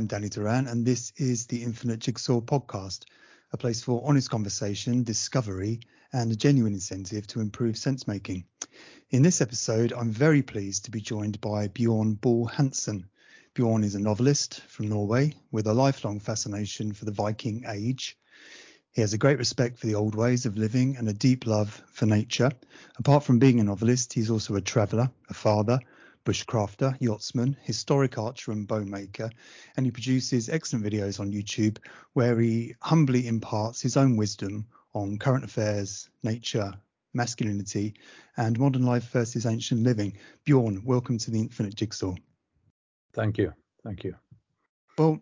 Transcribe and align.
I'm 0.00 0.06
Danny 0.06 0.30
Duran, 0.30 0.66
and 0.66 0.86
this 0.86 1.12
is 1.18 1.44
the 1.44 1.62
Infinite 1.62 1.98
Jigsaw 1.98 2.40
podcast, 2.40 3.04
a 3.52 3.58
place 3.58 3.82
for 3.82 4.02
honest 4.02 4.30
conversation, 4.30 5.02
discovery, 5.02 5.80
and 6.14 6.32
a 6.32 6.36
genuine 6.36 6.72
incentive 6.72 7.26
to 7.26 7.40
improve 7.40 7.76
sense 7.76 8.08
making. 8.08 8.46
In 9.10 9.20
this 9.20 9.42
episode, 9.42 9.92
I'm 9.92 10.10
very 10.10 10.40
pleased 10.40 10.86
to 10.86 10.90
be 10.90 11.02
joined 11.02 11.38
by 11.42 11.68
Bjorn 11.68 12.14
Bull 12.14 12.46
Hansen. 12.46 13.04
Bjorn 13.52 13.84
is 13.84 13.94
a 13.94 14.00
novelist 14.00 14.62
from 14.62 14.88
Norway 14.88 15.34
with 15.52 15.66
a 15.66 15.74
lifelong 15.74 16.18
fascination 16.18 16.94
for 16.94 17.04
the 17.04 17.12
Viking 17.12 17.64
Age. 17.68 18.16
He 18.92 19.02
has 19.02 19.12
a 19.12 19.18
great 19.18 19.36
respect 19.36 19.78
for 19.78 19.86
the 19.86 19.96
old 19.96 20.14
ways 20.14 20.46
of 20.46 20.56
living 20.56 20.96
and 20.96 21.10
a 21.10 21.12
deep 21.12 21.46
love 21.46 21.82
for 21.92 22.06
nature. 22.06 22.52
Apart 22.96 23.22
from 23.22 23.38
being 23.38 23.60
a 23.60 23.64
novelist, 23.64 24.14
he's 24.14 24.30
also 24.30 24.54
a 24.54 24.62
traveller, 24.62 25.10
a 25.28 25.34
father, 25.34 25.78
bushcrafter, 26.30 26.96
yachtsman, 27.00 27.56
historic 27.60 28.16
archer, 28.16 28.52
and 28.52 28.68
bowmaker, 28.68 29.28
and 29.76 29.84
he 29.84 29.90
produces 29.90 30.48
excellent 30.48 30.84
videos 30.84 31.18
on 31.18 31.32
YouTube 31.32 31.76
where 32.12 32.38
he 32.38 32.72
humbly 32.82 33.26
imparts 33.26 33.80
his 33.80 33.96
own 33.96 34.16
wisdom 34.16 34.64
on 34.94 35.18
current 35.18 35.42
affairs, 35.42 36.08
nature, 36.22 36.72
masculinity, 37.14 37.94
and 38.36 38.60
modern 38.60 38.82
life 38.82 39.10
versus 39.10 39.44
ancient 39.44 39.82
living. 39.82 40.16
Bjorn, 40.44 40.84
welcome 40.84 41.18
to 41.18 41.32
the 41.32 41.40
Infinite 41.40 41.74
Jigsaw. 41.74 42.14
Thank 43.12 43.36
you. 43.36 43.52
Thank 43.82 44.04
you. 44.04 44.14
Well, 44.96 45.20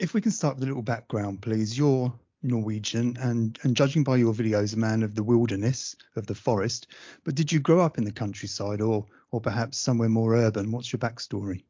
if 0.00 0.12
we 0.12 0.20
can 0.20 0.32
start 0.32 0.56
with 0.56 0.64
a 0.64 0.66
little 0.66 0.82
background, 0.82 1.40
please. 1.40 1.78
You're 1.78 2.12
Norwegian 2.42 3.16
and, 3.20 3.56
and 3.62 3.76
judging 3.76 4.02
by 4.02 4.16
your 4.16 4.32
videos, 4.32 4.74
a 4.74 4.78
man 4.78 5.04
of 5.04 5.14
the 5.14 5.22
wilderness, 5.22 5.94
of 6.16 6.26
the 6.26 6.34
forest. 6.34 6.88
But 7.22 7.36
did 7.36 7.52
you 7.52 7.60
grow 7.60 7.80
up 7.80 7.96
in 7.96 8.04
the 8.04 8.10
countryside 8.10 8.80
or 8.80 9.06
or 9.30 9.40
perhaps 9.40 9.78
somewhere 9.78 10.08
more 10.08 10.34
urban? 10.34 10.70
What's 10.70 10.92
your 10.92 11.00
backstory? 11.00 11.64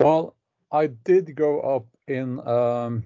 Well, 0.00 0.36
I 0.72 0.86
did 0.88 1.34
grow 1.34 1.60
up 1.60 1.86
in, 2.06 2.46
um, 2.46 3.04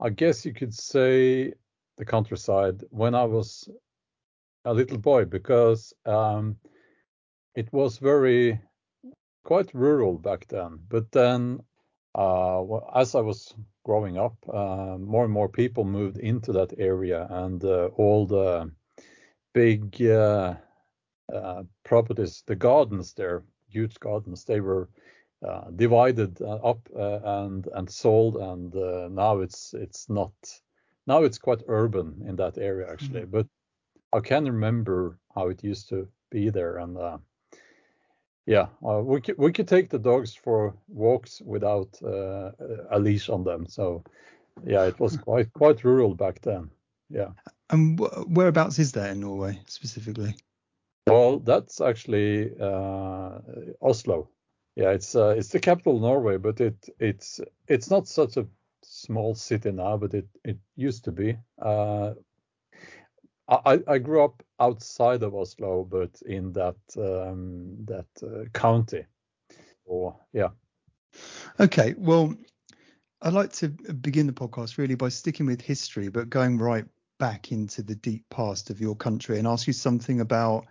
I 0.00 0.10
guess 0.10 0.44
you 0.44 0.52
could 0.52 0.74
say, 0.74 1.54
the 1.96 2.04
countryside 2.04 2.84
when 2.90 3.14
I 3.14 3.24
was 3.24 3.68
a 4.66 4.74
little 4.74 4.98
boy 4.98 5.24
because 5.24 5.94
um, 6.04 6.56
it 7.54 7.72
was 7.72 7.98
very 7.98 8.60
quite 9.44 9.72
rural 9.72 10.18
back 10.18 10.46
then. 10.48 10.78
But 10.88 11.10
then, 11.12 11.60
uh, 12.14 12.62
as 12.94 13.14
I 13.14 13.20
was 13.20 13.54
growing 13.84 14.18
up, 14.18 14.36
uh, 14.52 14.98
more 14.98 15.24
and 15.24 15.32
more 15.32 15.48
people 15.48 15.84
moved 15.84 16.18
into 16.18 16.52
that 16.52 16.74
area, 16.78 17.26
and 17.30 17.64
uh, 17.64 17.86
all 17.96 18.26
the 18.26 18.70
big 19.54 20.02
uh, 20.02 20.54
properties, 21.84 22.42
the 22.46 22.56
gardens 22.56 23.14
there, 23.14 23.42
huge 23.68 23.98
gardens, 24.00 24.44
they 24.44 24.60
were 24.60 24.88
uh, 25.46 25.70
divided 25.76 26.40
uh, 26.40 26.54
up 26.54 26.88
uh, 26.96 27.20
and 27.22 27.68
and 27.74 27.90
sold, 27.90 28.36
and 28.36 28.74
uh, 28.74 29.06
now 29.10 29.40
it's 29.40 29.74
it's 29.74 30.08
not. 30.08 30.32
Now 31.06 31.24
it's 31.24 31.38
quite 31.38 31.62
urban 31.68 32.24
in 32.26 32.36
that 32.36 32.56
area 32.56 32.90
actually, 32.90 33.20
mm. 33.20 33.30
but 33.30 33.46
I 34.14 34.20
can 34.20 34.46
remember 34.46 35.18
how 35.34 35.48
it 35.48 35.62
used 35.62 35.90
to 35.90 36.08
be 36.30 36.48
there, 36.48 36.78
and 36.78 37.20
yeah, 38.46 38.68
we 38.80 39.20
could 39.20 39.36
we 39.36 39.52
could 39.52 39.68
take 39.68 39.90
the 39.90 39.98
dogs 39.98 40.34
for 40.34 40.74
walks 40.88 41.42
without 41.42 42.00
a 42.02 42.98
leash 42.98 43.28
on 43.28 43.44
them. 43.44 43.66
So 43.68 44.04
yeah, 44.64 44.86
it 44.86 44.98
was 44.98 45.18
quite 45.18 45.52
quite 45.52 45.84
rural 45.84 46.14
back 46.14 46.40
then. 46.40 46.70
Yeah. 47.10 47.32
And 47.68 48.00
whereabouts 48.28 48.78
is 48.78 48.92
that 48.92 49.10
in 49.10 49.20
Norway 49.20 49.60
specifically? 49.66 50.34
Well, 51.06 51.38
that's 51.38 51.80
actually 51.80 52.50
uh, 52.60 53.38
Oslo. 53.80 54.28
Yeah, 54.74 54.90
it's 54.90 55.14
uh, 55.14 55.34
it's 55.38 55.48
the 55.48 55.60
capital 55.60 55.96
of 55.96 56.02
Norway, 56.02 56.36
but 56.36 56.60
it 56.60 56.88
it's 56.98 57.40
it's 57.68 57.90
not 57.90 58.08
such 58.08 58.36
a 58.36 58.46
small 58.82 59.34
city 59.34 59.70
now, 59.70 59.96
but 59.96 60.14
it 60.14 60.26
it 60.44 60.58
used 60.74 61.04
to 61.04 61.12
be. 61.12 61.38
Uh, 61.60 62.14
I 63.48 63.80
I 63.86 63.98
grew 63.98 64.24
up 64.24 64.42
outside 64.58 65.22
of 65.22 65.34
Oslo, 65.34 65.84
but 65.84 66.20
in 66.26 66.52
that 66.54 66.76
um, 66.96 67.76
that 67.84 68.06
uh, 68.22 68.48
county. 68.52 69.04
Or 69.84 70.16
yeah. 70.32 70.50
Okay, 71.60 71.94
well, 71.96 72.34
I'd 73.22 73.32
like 73.32 73.52
to 73.54 73.68
begin 73.68 74.26
the 74.26 74.32
podcast 74.32 74.76
really 74.76 74.96
by 74.96 75.08
sticking 75.08 75.46
with 75.46 75.60
history, 75.60 76.08
but 76.08 76.28
going 76.28 76.58
right 76.58 76.84
back 77.18 77.52
into 77.52 77.82
the 77.82 77.94
deep 77.94 78.24
past 78.28 78.68
of 78.68 78.80
your 78.80 78.96
country 78.96 79.38
and 79.38 79.46
ask 79.46 79.66
you 79.66 79.72
something 79.72 80.20
about 80.20 80.66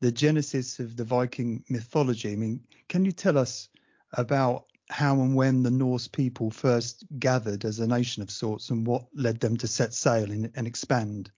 the 0.00 0.10
genesis 0.10 0.78
of 0.78 0.96
the 0.96 1.04
Viking 1.04 1.62
mythology. 1.68 2.32
I 2.32 2.36
mean, 2.36 2.60
can 2.88 3.04
you 3.04 3.12
tell 3.12 3.36
us 3.36 3.68
about 4.14 4.64
how 4.88 5.14
and 5.14 5.36
when 5.36 5.62
the 5.62 5.70
Norse 5.70 6.08
people 6.08 6.50
first 6.50 7.04
gathered 7.18 7.64
as 7.64 7.78
a 7.78 7.86
nation 7.86 8.22
of 8.22 8.30
sorts 8.30 8.70
and 8.70 8.86
what 8.86 9.04
led 9.14 9.38
them 9.40 9.56
to 9.58 9.68
set 9.68 9.94
sail 9.94 10.30
and, 10.30 10.50
and 10.56 10.66
expand? 10.66 11.30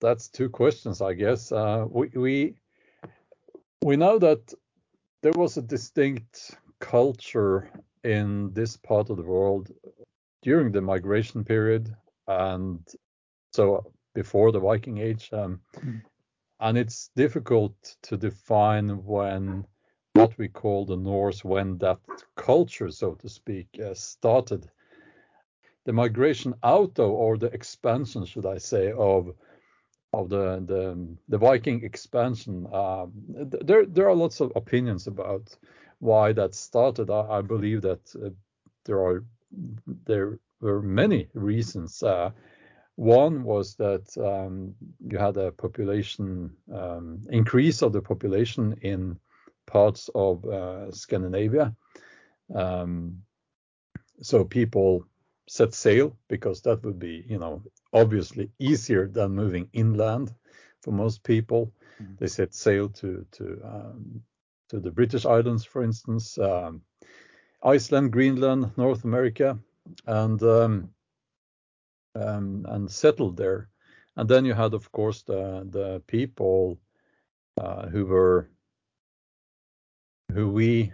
That's 0.00 0.28
two 0.28 0.48
questions, 0.48 1.00
I 1.00 1.14
guess. 1.14 1.52
Uh, 1.52 1.86
we, 1.88 2.08
we 2.14 2.54
we 3.82 3.96
know 3.96 4.18
that 4.18 4.52
there 5.22 5.32
was 5.32 5.56
a 5.56 5.62
distinct 5.62 6.56
culture 6.80 7.70
in 8.04 8.52
this 8.52 8.76
part 8.76 9.10
of 9.10 9.16
the 9.16 9.22
world 9.22 9.70
during 10.42 10.70
the 10.72 10.80
migration 10.80 11.44
period 11.44 11.94
and 12.28 12.80
so 13.52 13.92
before 14.14 14.52
the 14.52 14.60
Viking 14.60 14.98
Age. 14.98 15.28
Um, 15.32 15.60
mm 15.76 16.00
and 16.60 16.78
it's 16.78 17.10
difficult 17.16 17.96
to 18.02 18.16
define 18.16 19.04
when 19.04 19.66
what 20.14 20.36
we 20.38 20.48
call 20.48 20.86
the 20.86 20.96
Norse, 20.96 21.44
when 21.44 21.78
that 21.78 21.98
culture, 22.36 22.90
so 22.90 23.14
to 23.14 23.28
speak, 23.28 23.68
uh, 23.84 23.94
started. 23.94 24.66
The 25.84 25.92
migration 25.92 26.54
out, 26.62 26.94
though, 26.94 27.12
or 27.12 27.36
the 27.36 27.46
expansion, 27.52 28.24
should 28.24 28.46
I 28.46 28.58
say, 28.58 28.92
of 28.92 29.34
of 30.12 30.28
the 30.30 30.62
the, 30.66 31.16
the 31.28 31.38
Viking 31.38 31.84
expansion. 31.84 32.66
Um, 32.72 33.12
there 33.28 33.84
there 33.84 34.08
are 34.08 34.14
lots 34.14 34.40
of 34.40 34.52
opinions 34.56 35.06
about 35.06 35.54
why 35.98 36.32
that 36.32 36.54
started. 36.54 37.10
I, 37.10 37.38
I 37.38 37.42
believe 37.42 37.82
that 37.82 38.00
uh, 38.16 38.30
there 38.84 39.00
are 39.04 39.24
there 40.06 40.38
were 40.60 40.82
many 40.82 41.28
reasons. 41.34 42.02
Uh, 42.02 42.30
one 42.96 43.44
was 43.44 43.76
that 43.76 44.16
um, 44.18 44.74
you 45.06 45.18
had 45.18 45.36
a 45.36 45.52
population 45.52 46.50
um, 46.72 47.20
increase 47.30 47.82
of 47.82 47.92
the 47.92 48.00
population 48.00 48.78
in 48.80 49.18
parts 49.66 50.08
of 50.14 50.44
uh, 50.46 50.90
Scandinavia. 50.90 51.74
Um, 52.54 53.22
so 54.22 54.44
people 54.44 55.04
set 55.46 55.74
sail 55.74 56.16
because 56.28 56.62
that 56.62 56.82
would 56.84 56.98
be, 56.98 57.24
you 57.28 57.38
know, 57.38 57.62
obviously 57.92 58.50
easier 58.58 59.06
than 59.06 59.32
moving 59.32 59.68
inland 59.72 60.32
for 60.80 60.92
most 60.92 61.22
people. 61.22 61.72
Mm-hmm. 62.02 62.14
They 62.18 62.26
set 62.28 62.54
sail 62.54 62.88
to 62.88 63.26
to 63.32 63.60
um, 63.64 64.22
to 64.70 64.80
the 64.80 64.90
British 64.90 65.26
Islands, 65.26 65.64
for 65.64 65.82
instance, 65.82 66.38
um, 66.38 66.80
Iceland, 67.62 68.12
Greenland, 68.12 68.72
North 68.76 69.04
America, 69.04 69.58
and 70.06 70.42
um, 72.16 72.66
and 72.68 72.90
settled 72.90 73.36
there. 73.36 73.68
And 74.16 74.28
then 74.28 74.44
you 74.44 74.54
had, 74.54 74.74
of 74.74 74.90
course, 74.92 75.22
the 75.22 75.66
the 75.70 76.02
people 76.06 76.78
uh, 77.60 77.86
who 77.88 78.06
were 78.06 78.50
who 80.32 80.48
we, 80.48 80.92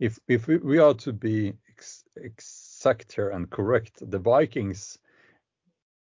if 0.00 0.18
if 0.28 0.46
we, 0.46 0.56
we 0.56 0.78
are 0.78 0.94
to 0.94 1.12
be 1.12 1.54
ex 1.68 2.04
exact 2.16 3.12
here 3.12 3.30
and 3.30 3.50
correct, 3.50 4.10
the 4.10 4.18
Vikings, 4.18 4.98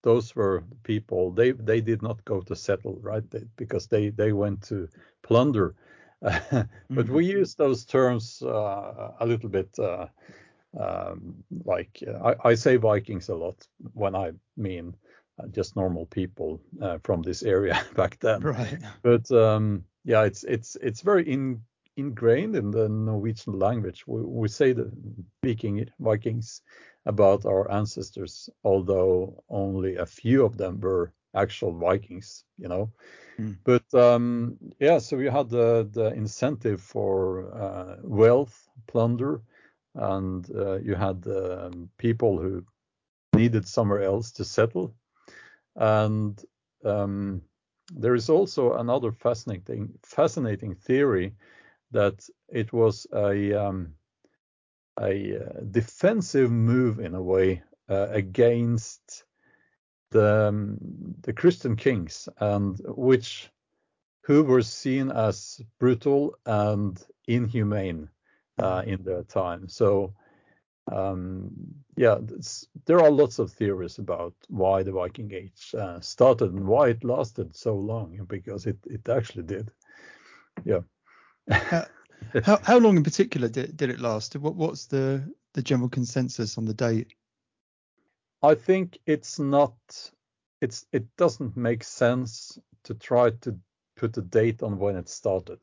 those 0.02 0.36
were 0.36 0.64
people. 0.82 1.30
They 1.30 1.52
they 1.52 1.80
did 1.80 2.02
not 2.02 2.24
go 2.24 2.40
to 2.42 2.56
settle, 2.56 2.98
right? 3.00 3.28
They, 3.30 3.44
because 3.56 3.86
they 3.86 4.10
they 4.10 4.32
went 4.32 4.62
to 4.68 4.88
plunder. 5.22 5.74
but 6.20 6.32
mm 6.52 6.68
-hmm. 6.90 7.14
we 7.14 7.40
use 7.40 7.54
those 7.56 7.86
terms 7.86 8.42
uh, 8.42 9.14
a 9.18 9.26
little 9.26 9.48
bit. 9.48 9.78
Uh, 9.78 10.06
um, 10.78 11.42
like 11.64 12.02
uh, 12.06 12.32
I, 12.44 12.50
I, 12.50 12.54
say 12.54 12.76
Vikings 12.76 13.28
a 13.28 13.34
lot 13.34 13.66
when 13.92 14.14
I 14.14 14.32
mean 14.56 14.94
uh, 15.38 15.48
just 15.48 15.74
normal 15.74 16.06
people 16.06 16.60
uh, 16.80 16.98
from 17.02 17.22
this 17.22 17.42
area 17.42 17.80
back 17.96 18.18
then. 18.20 18.40
Right. 18.40 18.78
But 19.02 19.30
um, 19.32 19.84
yeah, 20.04 20.22
it's 20.22 20.44
it's 20.44 20.76
it's 20.80 21.00
very 21.00 21.28
in, 21.30 21.62
ingrained 21.96 22.56
in 22.56 22.70
the 22.70 22.88
Norwegian 22.88 23.58
language. 23.58 24.06
We, 24.06 24.22
we 24.22 24.48
say 24.48 24.72
the 24.72 24.90
speaking 25.42 25.88
Vikings 25.98 26.62
about 27.06 27.46
our 27.46 27.70
ancestors, 27.70 28.48
although 28.62 29.42
only 29.48 29.96
a 29.96 30.06
few 30.06 30.44
of 30.44 30.56
them 30.56 30.80
were 30.80 31.12
actual 31.34 31.72
Vikings, 31.72 32.44
you 32.58 32.68
know. 32.68 32.92
Mm. 33.38 33.56
But 33.64 33.94
um, 33.94 34.58
yeah, 34.78 34.98
so 34.98 35.16
we 35.16 35.26
had 35.26 35.48
the 35.50 35.88
the 35.90 36.12
incentive 36.14 36.80
for 36.80 37.52
uh, 37.54 37.96
wealth, 38.02 38.68
plunder, 38.86 39.42
and 39.94 40.48
uh, 40.54 40.76
you 40.76 40.94
had 40.94 41.26
um, 41.26 41.90
people 41.98 42.38
who 42.38 42.64
needed 43.34 43.66
somewhere 43.66 44.02
else 44.02 44.32
to 44.32 44.44
settle. 44.44 44.94
And 45.76 46.42
um, 46.84 47.42
there 47.92 48.14
is 48.14 48.28
also 48.28 48.74
another 48.74 49.12
fascinating 49.12 49.92
fascinating 50.02 50.74
theory 50.74 51.34
that 51.90 52.28
it 52.48 52.72
was 52.72 53.06
a 53.12 53.52
um, 53.52 53.94
a 55.00 55.38
uh, 55.38 55.60
defensive 55.70 56.50
move 56.50 57.00
in 57.00 57.14
a 57.14 57.22
way 57.22 57.62
uh, 57.88 58.08
against 58.10 59.24
the 60.10 60.48
um, 60.48 60.78
the 61.22 61.32
Christian 61.32 61.76
kings 61.76 62.28
and 62.38 62.78
which 62.84 63.50
who 64.22 64.44
were 64.44 64.62
seen 64.62 65.10
as 65.10 65.60
brutal 65.78 66.36
and 66.46 67.02
inhumane 67.26 68.08
in 68.86 69.02
their 69.02 69.22
time. 69.24 69.68
So 69.68 70.14
um, 70.90 71.50
yeah, 71.96 72.18
there 72.86 73.00
are 73.00 73.10
lots 73.10 73.38
of 73.38 73.52
theories 73.52 73.98
about 73.98 74.34
why 74.48 74.82
the 74.82 74.92
Viking 74.92 75.32
Age 75.32 75.74
uh, 75.78 76.00
started 76.00 76.52
and 76.52 76.66
why 76.66 76.88
it 76.88 77.04
lasted 77.04 77.54
so 77.54 77.76
long, 77.76 78.18
because 78.28 78.66
it, 78.66 78.78
it 78.86 79.08
actually 79.08 79.44
did. 79.44 79.70
Yeah. 80.64 80.80
how, 81.50 82.58
how 82.62 82.78
long 82.78 82.96
in 82.96 83.04
particular 83.04 83.48
did, 83.48 83.76
did 83.76 83.90
it 83.90 84.00
last? 84.00 84.34
What, 84.36 84.56
what's 84.56 84.86
the, 84.86 85.22
the 85.54 85.62
general 85.62 85.88
consensus 85.88 86.58
on 86.58 86.64
the 86.64 86.74
date? 86.74 87.12
I 88.42 88.54
think 88.54 88.98
it's 89.06 89.38
not, 89.38 89.74
it's 90.60 90.86
it 90.92 91.04
doesn't 91.16 91.56
make 91.56 91.84
sense 91.84 92.58
to 92.84 92.94
try 92.94 93.30
to 93.42 93.56
put 93.96 94.16
a 94.16 94.22
date 94.22 94.62
on 94.62 94.78
when 94.78 94.96
it 94.96 95.08
started, 95.08 95.58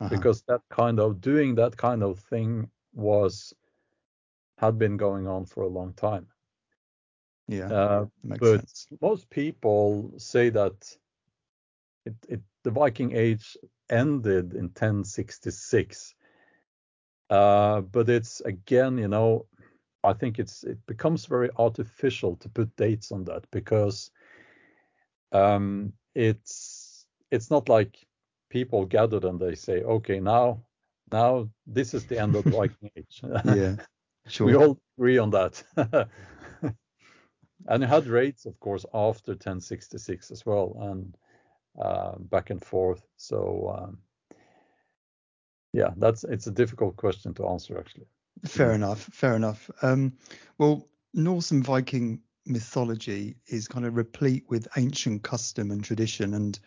uh-huh. 0.00 0.08
because 0.08 0.42
that 0.42 0.62
kind 0.70 0.98
of 0.98 1.20
doing 1.20 1.54
that 1.56 1.76
kind 1.76 2.02
of 2.02 2.18
thing 2.18 2.68
was 2.94 3.54
had 4.58 4.78
been 4.78 4.96
going 4.96 5.26
on 5.26 5.46
for 5.46 5.62
a 5.62 5.68
long 5.68 5.92
time. 5.94 6.26
Yeah, 7.48 7.72
uh, 7.72 8.06
but 8.24 8.60
sense. 8.60 8.86
most 9.00 9.28
people 9.30 10.12
say 10.16 10.50
that 10.50 10.96
it, 12.06 12.14
it, 12.28 12.40
the 12.62 12.70
Viking 12.70 13.14
Age 13.16 13.56
ended 13.88 14.54
in 14.54 14.64
1066. 14.64 16.14
Uh, 17.28 17.80
but 17.80 18.08
it's 18.08 18.40
again, 18.42 18.98
you 18.98 19.08
know, 19.08 19.46
I 20.02 20.12
think 20.12 20.38
it's 20.38 20.64
it 20.64 20.78
becomes 20.86 21.26
very 21.26 21.50
artificial 21.56 22.36
to 22.36 22.48
put 22.48 22.74
dates 22.76 23.12
on 23.12 23.24
that 23.24 23.44
because 23.50 24.10
um, 25.32 25.92
it's 26.14 27.06
it's 27.30 27.50
not 27.50 27.68
like 27.68 28.06
people 28.50 28.84
gathered 28.84 29.24
and 29.24 29.40
they 29.40 29.54
say, 29.54 29.82
okay, 29.82 30.20
now 30.20 30.62
now 31.10 31.48
this 31.66 31.94
is 31.94 32.04
the 32.06 32.18
end 32.18 32.36
of 32.36 32.44
the 32.44 32.50
Viking 32.56 32.90
Age. 32.96 33.22
yeah. 33.44 33.76
Sure. 34.28 34.46
We 34.46 34.54
all 34.54 34.78
agree 34.96 35.16
on 35.16 35.30
that. 35.30 35.64
and 37.66 37.82
it 37.82 37.88
had 37.88 38.06
raids, 38.06 38.44
of 38.44 38.60
course, 38.60 38.84
after 38.92 39.32
1066 39.32 40.30
as 40.30 40.44
well, 40.44 40.76
and 40.78 41.16
uh, 41.80 42.18
back 42.18 42.50
and 42.50 42.62
forth. 42.62 43.02
So 43.16 43.74
um, 43.76 43.98
yeah, 45.72 45.90
that's 45.96 46.24
it's 46.24 46.46
a 46.46 46.52
difficult 46.52 46.96
question 46.96 47.34
to 47.34 47.48
answer 47.48 47.78
actually. 47.78 48.06
Fair 48.44 48.72
enough. 48.72 49.08
Fair 49.12 49.36
enough. 49.36 49.70
Um, 49.82 50.12
well, 50.58 50.86
Norse 51.14 51.50
and 51.50 51.64
Viking 51.64 52.20
mythology 52.46 53.36
is 53.46 53.68
kind 53.68 53.86
of 53.86 53.96
replete 53.96 54.44
with 54.48 54.68
ancient 54.76 55.22
custom 55.22 55.70
and 55.70 55.84
tradition 55.84 56.34
and 56.34 56.58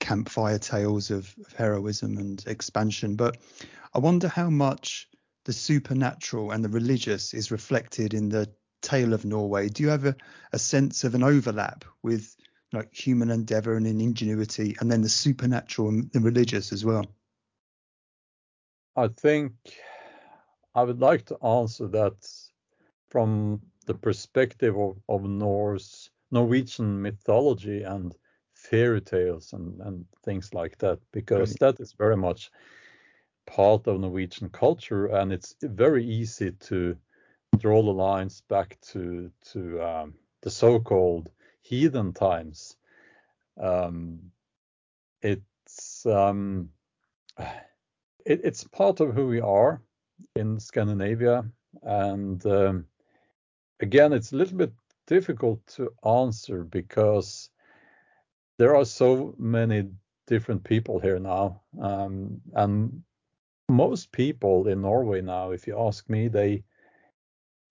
campfire 0.00 0.58
tales 0.58 1.10
of, 1.10 1.34
of 1.46 1.52
heroism 1.52 2.18
and 2.18 2.44
expansion. 2.46 3.16
But 3.16 3.38
I 3.94 3.98
wonder 3.98 4.28
how 4.28 4.50
much 4.50 5.08
the 5.44 5.52
supernatural 5.52 6.50
and 6.50 6.64
the 6.64 6.68
religious 6.68 7.34
is 7.34 7.50
reflected 7.50 8.14
in 8.14 8.28
the 8.28 8.48
tale 8.80 9.12
of 9.12 9.24
Norway. 9.24 9.68
Do 9.68 9.82
you 9.82 9.88
have 9.88 10.04
a, 10.04 10.16
a 10.52 10.58
sense 10.58 11.04
of 11.04 11.14
an 11.14 11.22
overlap 11.22 11.84
with 12.02 12.36
like 12.72 12.92
human 12.94 13.30
endeavor 13.30 13.76
and 13.76 13.86
ingenuity, 13.86 14.76
and 14.80 14.90
then 14.90 15.02
the 15.02 15.08
supernatural 15.08 15.88
and 15.88 16.10
the 16.12 16.20
religious 16.20 16.72
as 16.72 16.84
well? 16.84 17.04
I 18.96 19.08
think 19.08 19.52
I 20.74 20.82
would 20.82 21.00
like 21.00 21.26
to 21.26 21.36
answer 21.44 21.88
that 21.88 22.14
from 23.10 23.60
the 23.82 23.94
perspective 23.94 24.76
of, 24.78 24.96
of 25.08 25.24
Norse 25.24 26.10
Norwegian 26.30 27.00
mythology 27.02 27.82
and 27.82 28.14
fairy 28.54 29.00
tales 29.00 29.52
and, 29.52 29.80
and 29.80 30.04
things 30.24 30.54
like 30.54 30.78
that, 30.78 30.98
because 31.12 31.50
right. 31.50 31.74
that 31.74 31.80
is 31.80 31.92
very 31.92 32.16
much 32.16 32.50
part 33.46 33.86
of 33.86 34.00
Norwegian 34.00 34.48
culture, 34.48 35.06
and 35.06 35.32
it's 35.32 35.56
very 35.62 36.04
easy 36.04 36.52
to 36.52 36.96
draw 37.58 37.82
the 37.82 37.92
lines 37.92 38.40
back 38.48 38.78
to 38.80 39.30
to 39.52 39.82
um, 39.82 40.14
the 40.42 40.50
so-called 40.50 41.30
heathen 41.60 42.12
times. 42.12 42.76
Um, 43.60 44.18
it's 45.20 46.06
um, 46.06 46.70
it, 47.38 48.40
it's 48.44 48.64
part 48.64 49.00
of 49.00 49.14
who 49.14 49.26
we 49.26 49.40
are 49.40 49.82
in 50.36 50.60
Scandinavia, 50.60 51.44
and 51.82 52.44
um, 52.46 52.86
again, 53.82 54.12
it's 54.12 54.32
a 54.32 54.36
little 54.36 54.56
bit 54.56 54.72
difficult 55.06 55.66
to 55.66 55.92
answer 56.04 56.62
because 56.62 57.50
there 58.58 58.76
are 58.76 58.84
so 58.84 59.34
many 59.38 59.88
different 60.26 60.64
people 60.64 61.00
here 61.00 61.18
now, 61.18 61.60
um, 61.80 62.40
and 62.54 63.02
most 63.68 64.12
people 64.12 64.68
in 64.68 64.80
Norway 64.80 65.20
now, 65.20 65.50
if 65.50 65.66
you 65.66 65.78
ask 65.78 66.08
me, 66.08 66.28
they 66.28 66.62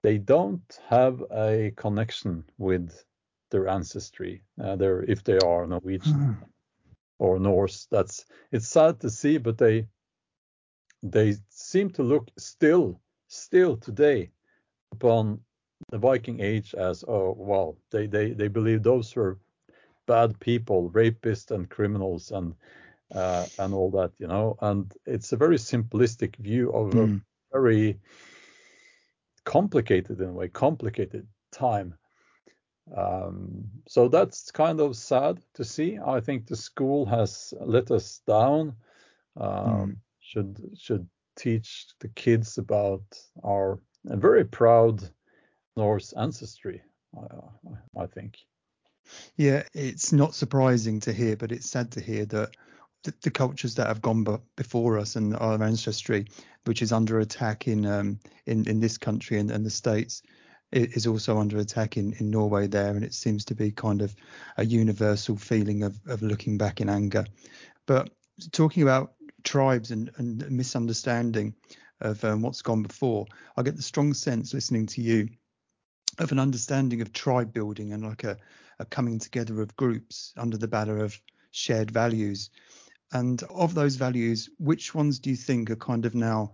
they 0.04 0.18
don't 0.18 0.80
have 0.88 1.24
a 1.32 1.72
connection 1.76 2.44
with 2.58 3.06
their 3.52 3.68
ancestry. 3.68 4.44
Uh, 4.62 4.76
their 4.76 5.04
if 5.04 5.24
they 5.24 5.38
are 5.40 5.68
Norwegian 5.68 6.14
mm. 6.14 6.38
or 7.20 7.40
Norse, 7.40 7.88
that's 7.92 8.26
it's 8.52 8.68
sad 8.68 9.00
to 9.02 9.10
see, 9.10 9.38
but 9.38 9.58
they 9.58 9.88
they 11.04 11.36
seem 11.50 11.90
to 11.92 12.04
look 12.04 12.30
still 12.38 13.00
still 13.28 13.78
today 13.78 14.32
upon 14.92 15.40
the 15.92 15.98
Viking 15.98 16.40
Age 16.40 16.74
as 16.74 17.04
oh 17.08 17.36
well 17.38 17.78
they 17.92 18.08
they 18.08 18.32
they 18.32 18.48
believe 18.48 18.82
those 18.82 19.16
were 19.16 19.38
bad 20.08 20.40
people, 20.40 20.90
rapists 20.92 21.52
and 21.52 21.70
criminals 21.70 22.32
and 22.32 22.56
uh, 23.14 23.46
and 23.60 23.74
all 23.74 23.92
that, 23.92 24.12
you 24.18 24.28
know. 24.28 24.58
And 24.62 24.92
it's 25.06 25.32
a 25.32 25.38
very 25.38 25.58
simplistic 25.58 26.36
view 26.38 26.72
of 26.72 26.94
mm. 26.94 27.18
a 27.18 27.22
very 27.52 28.00
complicated, 29.44 30.20
in 30.20 30.30
a 30.30 30.34
way, 30.34 30.48
complicated 30.48 31.28
time. 31.52 31.94
Um, 32.96 33.70
so 33.88 34.08
that's 34.08 34.52
kind 34.52 34.80
of 34.80 34.96
sad 34.96 35.40
to 35.54 35.64
see. 35.64 36.00
I 36.06 36.20
think 36.20 36.48
the 36.48 36.56
school 36.56 37.06
has 37.06 37.54
let 37.60 37.92
us 37.92 38.22
down. 38.28 38.76
Um, 39.38 39.50
mm. 39.50 39.96
Should 40.20 40.78
should 40.78 41.08
teach 41.36 41.88
the 42.00 42.10
kids 42.10 42.58
about 42.58 43.04
our 43.44 43.80
very 44.06 44.46
proud 44.46 45.10
Norse 45.82 46.14
ancestry. 46.14 46.80
I, 47.18 48.04
I 48.04 48.06
think. 48.06 48.38
Yeah, 49.36 49.64
it's 49.74 50.14
not 50.14 50.36
surprising 50.36 51.00
to 51.02 51.12
hear, 51.12 51.36
but 51.36 51.52
it's 51.52 51.70
sad 51.70 51.92
to 51.94 52.02
hear 52.02 52.26
that 52.26 52.52
the, 53.04 53.14
the, 53.24 53.32
cultures 53.32 53.74
that 53.76 53.88
have 53.88 54.00
gone 54.00 54.24
before 54.56 55.00
us 55.00 55.16
and 55.16 55.36
our 55.36 55.62
ancestry, 55.64 56.28
which 56.66 56.84
is 56.84 56.92
under 56.92 57.20
attack 57.20 57.68
in 57.68 57.88
um, 57.88 58.20
in 58.46 58.70
in 58.70 58.80
this 58.80 59.00
country 59.00 59.40
and, 59.40 59.50
and 59.50 59.66
the 59.66 59.72
states, 59.72 60.22
is 60.72 61.08
also 61.08 61.40
under 61.40 61.58
attack 61.58 61.98
in, 61.98 62.14
in 62.20 62.30
Norway 62.30 62.68
there, 62.68 62.96
and 62.96 63.04
it 63.04 63.16
seems 63.16 63.44
to 63.46 63.56
be 63.56 63.72
kind 63.72 64.04
of 64.04 64.16
a 64.58 64.66
universal 64.66 65.36
feeling 65.36 65.82
of, 65.82 66.00
of 66.06 66.22
looking 66.22 66.60
back 66.60 66.80
in 66.80 66.90
anger. 66.90 67.26
But 67.88 68.12
talking 68.52 68.84
about 68.84 69.14
tribes 69.44 69.90
and, 69.90 70.12
and 70.18 70.50
misunderstanding 70.52 71.56
of 72.02 72.24
um, 72.24 72.44
what's 72.44 72.62
gone 72.62 72.84
before, 72.84 73.26
I 73.58 73.64
get 73.64 73.78
the 73.78 73.82
strong 73.82 74.14
sense 74.14 74.54
listening 74.54 74.86
to 74.86 75.02
you 75.02 75.28
of 76.22 76.32
an 76.32 76.40
understanding 76.40 77.02
of 77.02 77.12
tribe 77.14 77.52
building 77.52 77.94
and 77.94 78.04
like 78.04 78.24
a, 78.24 78.38
a 78.80 78.86
coming 78.86 79.20
together 79.20 79.62
of 79.62 79.76
groups 79.76 80.34
under 80.38 80.58
the 80.58 80.68
banner 80.68 81.04
of 81.04 81.20
shared 81.52 81.92
values. 81.92 82.50
And 83.12 83.42
of 83.44 83.74
those 83.74 83.96
values, 83.96 84.50
which 84.58 84.96
ones 84.96 85.20
do 85.20 85.30
you 85.30 85.36
think 85.36 85.70
are 85.70 85.76
kind 85.76 86.06
of 86.06 86.16
now 86.16 86.54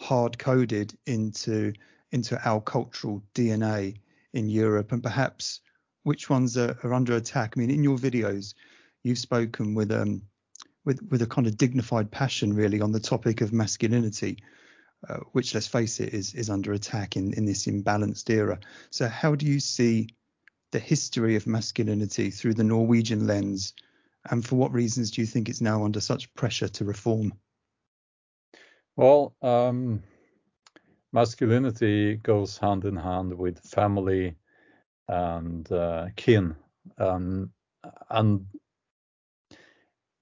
hard 0.00 0.38
coded 0.38 0.96
into 1.06 1.74
into 2.12 2.40
our 2.48 2.60
cultural 2.60 3.22
DNA 3.34 4.00
in 4.32 4.48
Europe, 4.48 4.92
and 4.92 5.02
perhaps 5.02 5.60
which 6.02 6.28
ones 6.30 6.56
are, 6.56 6.76
are 6.82 6.94
under 6.94 7.14
attack? 7.14 7.54
I 7.54 7.60
mean, 7.60 7.70
in 7.70 7.84
your 7.84 7.98
videos, 7.98 8.54
you've 9.02 9.18
spoken 9.18 9.74
with 9.74 9.92
um 9.92 10.22
with 10.84 11.02
with 11.10 11.22
a 11.22 11.26
kind 11.26 11.46
of 11.46 11.58
dignified 11.58 12.10
passion, 12.10 12.54
really, 12.54 12.80
on 12.80 12.92
the 12.92 13.00
topic 13.00 13.42
of 13.42 13.52
masculinity, 13.52 14.38
uh, 15.08 15.18
which, 15.32 15.54
let's 15.54 15.66
face 15.66 16.00
it, 16.00 16.12
is 16.12 16.34
is 16.34 16.50
under 16.50 16.72
attack 16.72 17.16
in 17.16 17.32
in 17.34 17.44
this 17.44 17.66
imbalanced 17.66 18.28
era. 18.30 18.58
So, 18.90 19.08
how 19.08 19.34
do 19.34 19.46
you 19.46 19.60
see 19.60 20.08
the 20.72 20.78
history 20.78 21.36
of 21.36 21.46
masculinity 21.46 22.30
through 22.30 22.54
the 22.54 22.64
Norwegian 22.64 23.26
lens? 23.26 23.74
And 24.30 24.44
for 24.44 24.56
what 24.56 24.72
reasons 24.72 25.10
do 25.10 25.22
you 25.22 25.26
think 25.26 25.48
it's 25.48 25.62
now 25.62 25.84
under 25.84 26.00
such 26.00 26.32
pressure 26.34 26.68
to 26.68 26.84
reform? 26.84 27.32
Well, 28.96 29.34
um, 29.40 30.02
masculinity 31.12 32.16
goes 32.16 32.58
hand 32.58 32.84
in 32.84 32.96
hand 32.96 33.32
with 33.32 33.58
family 33.60 34.36
and 35.08 35.70
uh, 35.72 36.08
kin. 36.16 36.54
Um, 36.98 37.50
and 38.10 38.46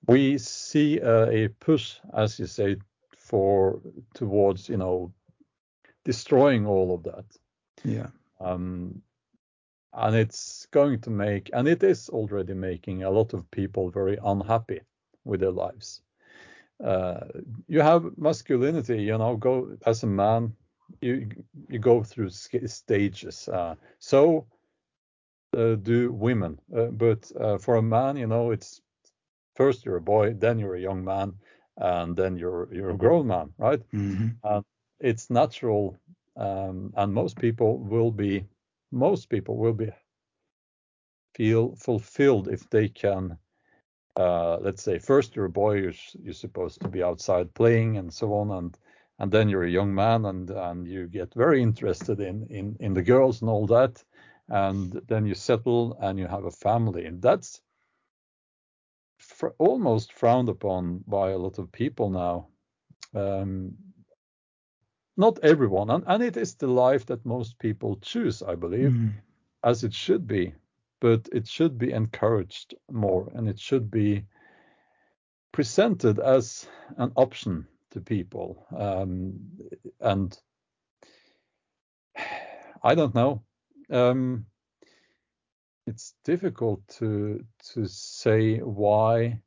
we 0.06 0.38
see 0.38 1.00
uh, 1.00 1.26
a 1.26 1.48
push, 1.48 1.96
as 2.14 2.38
you 2.38 2.46
say, 2.46 2.76
for 3.28 3.80
towards 4.14 4.68
you 4.68 4.76
know 4.76 5.12
destroying 6.04 6.66
all 6.66 6.94
of 6.94 7.02
that. 7.04 7.24
Yeah. 7.84 8.08
Um, 8.40 9.02
and 9.92 10.14
it's 10.16 10.66
going 10.70 11.00
to 11.00 11.10
make, 11.10 11.50
and 11.52 11.66
it 11.66 11.82
is 11.82 12.08
already 12.08 12.54
making 12.54 13.02
a 13.02 13.10
lot 13.10 13.34
of 13.34 13.50
people 13.50 13.90
very 13.90 14.18
unhappy 14.24 14.80
with 15.24 15.40
their 15.40 15.50
lives. 15.50 16.02
Uh, 16.82 17.20
you 17.66 17.80
have 17.80 18.16
masculinity, 18.16 19.02
you 19.02 19.18
know, 19.18 19.36
go 19.36 19.76
as 19.84 20.02
a 20.02 20.06
man, 20.06 20.54
you 21.00 21.28
you 21.68 21.78
go 21.78 22.02
through 22.02 22.30
stages. 22.30 23.48
Uh, 23.48 23.74
so 23.98 24.46
uh, 25.56 25.74
do 25.74 26.12
women, 26.12 26.58
uh, 26.76 26.86
but 26.86 27.30
uh, 27.40 27.58
for 27.58 27.76
a 27.76 27.82
man, 27.82 28.16
you 28.16 28.26
know, 28.26 28.52
it's 28.52 28.80
first 29.56 29.84
you're 29.84 29.96
a 29.96 30.00
boy, 30.00 30.34
then 30.34 30.58
you're 30.58 30.76
a 30.76 30.80
young 30.80 31.04
man, 31.04 31.34
and 31.78 32.16
then 32.16 32.36
you're 32.36 32.68
you're 32.72 32.90
a 32.90 32.96
grown 32.96 33.26
man, 33.26 33.52
right? 33.58 33.80
Mm-hmm. 33.92 34.58
it's 35.00 35.30
natural, 35.30 35.96
um, 36.36 36.92
and 36.96 37.12
most 37.12 37.38
people 37.38 37.78
will 37.78 38.10
be 38.10 38.44
most 38.90 39.28
people 39.28 39.56
will 39.56 39.74
be 39.74 39.90
feel 41.34 41.74
fulfilled 41.76 42.48
if 42.48 42.68
they 42.70 42.88
can 42.88 43.38
uh, 44.16 44.58
let's 44.60 44.82
say 44.82 44.98
first 44.98 45.36
you're 45.36 45.44
a 45.44 45.50
boy 45.50 45.74
you're, 45.74 45.92
you're 46.20 46.32
supposed 46.32 46.80
to 46.80 46.88
be 46.88 47.02
outside 47.02 47.54
playing 47.54 47.96
and 47.98 48.12
so 48.12 48.34
on 48.34 48.50
and 48.50 48.76
and 49.20 49.30
then 49.30 49.48
you're 49.48 49.64
a 49.64 49.70
young 49.70 49.94
man 49.94 50.24
and 50.24 50.50
and 50.50 50.86
you 50.86 51.06
get 51.06 51.32
very 51.34 51.62
interested 51.62 52.20
in 52.20 52.46
in 52.50 52.76
in 52.80 52.94
the 52.94 53.02
girls 53.02 53.40
and 53.40 53.50
all 53.50 53.66
that 53.66 54.02
and 54.48 55.00
then 55.06 55.26
you 55.26 55.34
settle 55.34 55.96
and 56.00 56.18
you 56.18 56.26
have 56.26 56.44
a 56.44 56.50
family 56.50 57.04
and 57.04 57.22
that's 57.22 57.60
fr- 59.38 59.56
almost 59.58 60.12
frowned 60.12 60.48
upon 60.48 61.04
by 61.06 61.30
a 61.30 61.38
lot 61.38 61.58
of 61.58 61.72
people 61.72 62.10
now. 62.10 62.48
Um, 63.14 63.72
not 65.16 65.38
everyone 65.42 65.90
and, 65.90 66.04
and 66.06 66.22
it 66.22 66.36
is 66.36 66.54
the 66.54 66.66
life 66.66 67.04
that 67.06 67.26
most 67.26 67.58
people 67.58 67.96
choose 68.02 68.42
i 68.42 68.54
believe 68.54 68.92
Mm. 68.92 69.12
as 69.64 69.82
it 69.84 69.92
should 69.92 70.26
be 70.26 70.52
but 71.00 71.28
it 71.32 71.46
should 71.48 71.78
be 71.78 71.92
encouraged 71.92 72.74
more 72.90 73.28
and 73.34 73.48
it 73.48 73.58
should 73.58 73.90
be 73.90 74.24
presented 75.52 76.18
as 76.20 76.68
an 76.98 77.12
option 77.16 77.66
to 77.90 78.00
people. 78.00 78.66
Um, 78.76 79.40
and 80.00 80.38
i 82.84 82.94
don't 82.94 83.14
know. 83.14 83.42
Um, 83.90 84.46
it's 85.88 86.14
difficult 86.24 86.86
to 86.98 87.44
to 87.74 87.86
say 87.86 88.58
why 88.58 89.40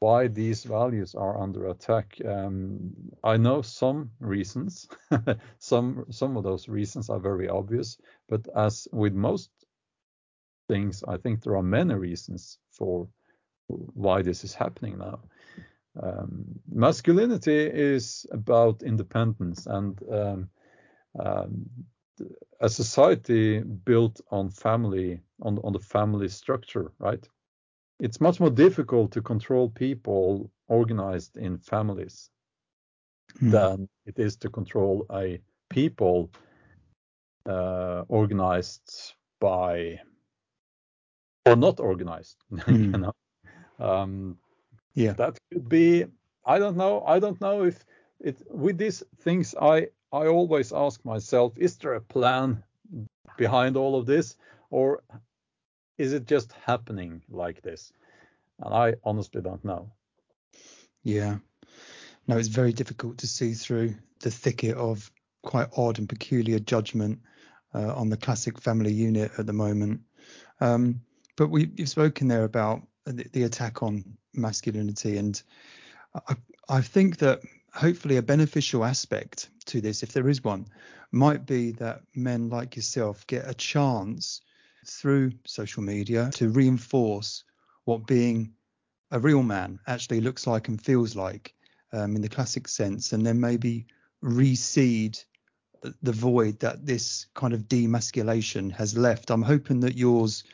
why 0.00 0.26
these 0.26 0.64
values 0.64 1.14
are 1.14 1.40
under 1.40 1.68
attack. 1.68 2.20
Um, 2.24 2.92
I 3.22 3.36
know 3.36 3.62
some 3.62 4.10
reasons. 4.18 4.88
some 5.58 6.04
some 6.10 6.36
of 6.36 6.42
those 6.42 6.68
reasons 6.68 7.08
are 7.08 7.20
very 7.20 7.48
obvious, 7.48 7.98
but 8.28 8.48
as 8.56 8.88
with 8.92 9.14
most 9.14 9.50
things, 10.68 11.04
I 11.06 11.16
think 11.18 11.42
there 11.42 11.56
are 11.56 11.62
many 11.62 11.94
reasons 11.94 12.58
for 12.70 13.08
why 13.68 14.22
this 14.22 14.42
is 14.44 14.54
happening 14.54 14.98
now. 14.98 15.20
Um, 16.02 16.60
masculinity 16.68 17.60
is 17.66 18.26
about 18.32 18.82
independence 18.82 19.66
and 19.66 20.00
um, 20.10 20.50
um, 21.20 21.70
a 22.60 22.68
society 22.68 23.60
built 23.60 24.20
on 24.30 24.50
family 24.50 25.20
on 25.42 25.58
on 25.64 25.72
the 25.72 25.80
family 25.80 26.28
structure, 26.28 26.92
right? 26.98 27.28
it's 28.00 28.20
much 28.20 28.40
more 28.40 28.50
difficult 28.50 29.12
to 29.12 29.22
control 29.22 29.68
people 29.70 30.50
organized 30.68 31.36
in 31.36 31.58
families 31.58 32.30
Mm. 33.42 33.52
than 33.52 33.88
it 34.06 34.18
is 34.18 34.36
to 34.36 34.50
control 34.50 35.06
a 35.12 35.40
people 35.70 36.30
uh, 37.46 38.04
organized 38.08 39.14
by 39.40 40.00
or 41.46 41.56
not 41.56 41.80
organized. 41.80 42.36
you 42.68 42.88
Mm. 42.92 42.94
know, 42.98 43.12
um, 43.78 44.38
Yeah. 44.94 45.16
that 45.16 45.38
could 45.52 45.68
be. 45.68 46.04
I 46.46 46.58
don't 46.58 46.76
know. 46.76 47.02
I 47.06 47.18
don't 47.20 47.40
know 47.40 47.64
if 47.64 47.84
it 48.20 48.42
with 48.50 48.78
these 48.78 49.02
things. 49.18 49.54
I 49.60 49.88
I 50.12 50.26
always 50.26 50.72
ask 50.72 51.04
myself: 51.04 51.52
Is 51.58 51.76
there 51.78 51.94
a 51.94 52.00
plan 52.00 52.62
behind 53.36 53.76
all 53.76 53.96
of 53.96 54.06
this, 54.06 54.36
or 54.70 55.02
is 56.02 56.12
it 56.12 56.26
just 56.26 56.52
happening 56.66 57.22
like 57.30 57.62
this? 57.62 57.92
And 58.58 58.74
I 58.74 58.94
honestly 59.04 59.40
don't 59.40 59.64
know. 59.64 59.92
Yeah. 61.04 61.38
No, 62.26 62.36
it's 62.36 62.48
very 62.48 62.72
difficult 62.72 63.18
to 63.18 63.28
see 63.28 63.54
through 63.54 63.94
the 64.20 64.30
thicket 64.30 64.76
of 64.76 65.12
quite 65.42 65.68
odd 65.76 66.00
and 66.00 66.08
peculiar 66.08 66.58
judgment 66.58 67.20
uh, 67.72 67.94
on 67.94 68.10
the 68.10 68.16
classic 68.16 68.60
family 68.60 68.92
unit 68.92 69.30
at 69.38 69.46
the 69.46 69.52
moment. 69.52 70.00
Um, 70.60 71.02
but 71.36 71.50
we, 71.50 71.70
you've 71.76 71.88
spoken 71.88 72.26
there 72.26 72.44
about 72.44 72.82
the, 73.04 73.24
the 73.32 73.44
attack 73.44 73.84
on 73.84 74.04
masculinity, 74.34 75.18
and 75.18 75.40
I, 76.28 76.34
I 76.68 76.80
think 76.80 77.18
that 77.18 77.42
hopefully 77.72 78.16
a 78.16 78.22
beneficial 78.22 78.84
aspect 78.84 79.50
to 79.66 79.80
this, 79.80 80.02
if 80.02 80.12
there 80.12 80.28
is 80.28 80.42
one, 80.42 80.66
might 81.12 81.46
be 81.46 81.70
that 81.72 82.02
men 82.14 82.48
like 82.48 82.74
yourself 82.74 83.24
get 83.28 83.48
a 83.48 83.54
chance 83.54 84.40
through 84.86 85.32
social 85.46 85.82
media 85.82 86.30
to 86.34 86.48
reinforce 86.48 87.44
what 87.84 88.06
being 88.06 88.52
a 89.10 89.18
real 89.18 89.42
man 89.42 89.78
actually 89.86 90.20
looks 90.20 90.46
like 90.46 90.68
and 90.68 90.82
feels 90.82 91.14
like 91.14 91.54
um, 91.92 92.16
in 92.16 92.22
the 92.22 92.28
classic 92.28 92.66
sense, 92.68 93.12
and 93.12 93.24
then 93.24 93.38
maybe 93.38 93.86
reseed 94.24 95.22
the 96.02 96.12
void 96.12 96.58
that 96.60 96.86
this 96.86 97.26
kind 97.34 97.52
of 97.52 97.68
demasculation 97.68 98.70
has 98.72 98.96
left. 98.96 99.30
I'm 99.30 99.42
hoping 99.42 99.80
that 99.80 99.96
yours 99.96 100.44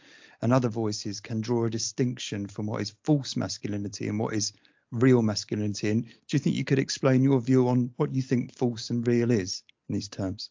and 0.43 0.53
other 0.53 0.69
voices 0.69 1.21
can 1.21 1.41
draw 1.41 1.67
a 1.67 1.71
distinction 1.71 2.47
from 2.47 2.67
what 2.67 2.81
is 2.81 2.95
false 3.05 3.37
masculinity 3.37 4.09
and 4.09 4.19
what 4.19 4.35
is 4.35 4.53
real 4.91 5.23
masculinity. 5.23 5.91
And 5.91 6.05
do 6.05 6.13
you 6.31 6.39
think 6.39 6.57
you 6.57 6.65
could 6.65 6.79
explain 6.79 7.23
your 7.23 7.41
view 7.41 7.69
on 7.69 7.91
what 7.97 8.15
you 8.15 8.23
think 8.23 8.55
false 8.55 8.91
and 8.91 9.07
real 9.07 9.31
is 9.31 9.63
in 9.89 9.95
these 9.95 10.09
terms? 10.09 10.51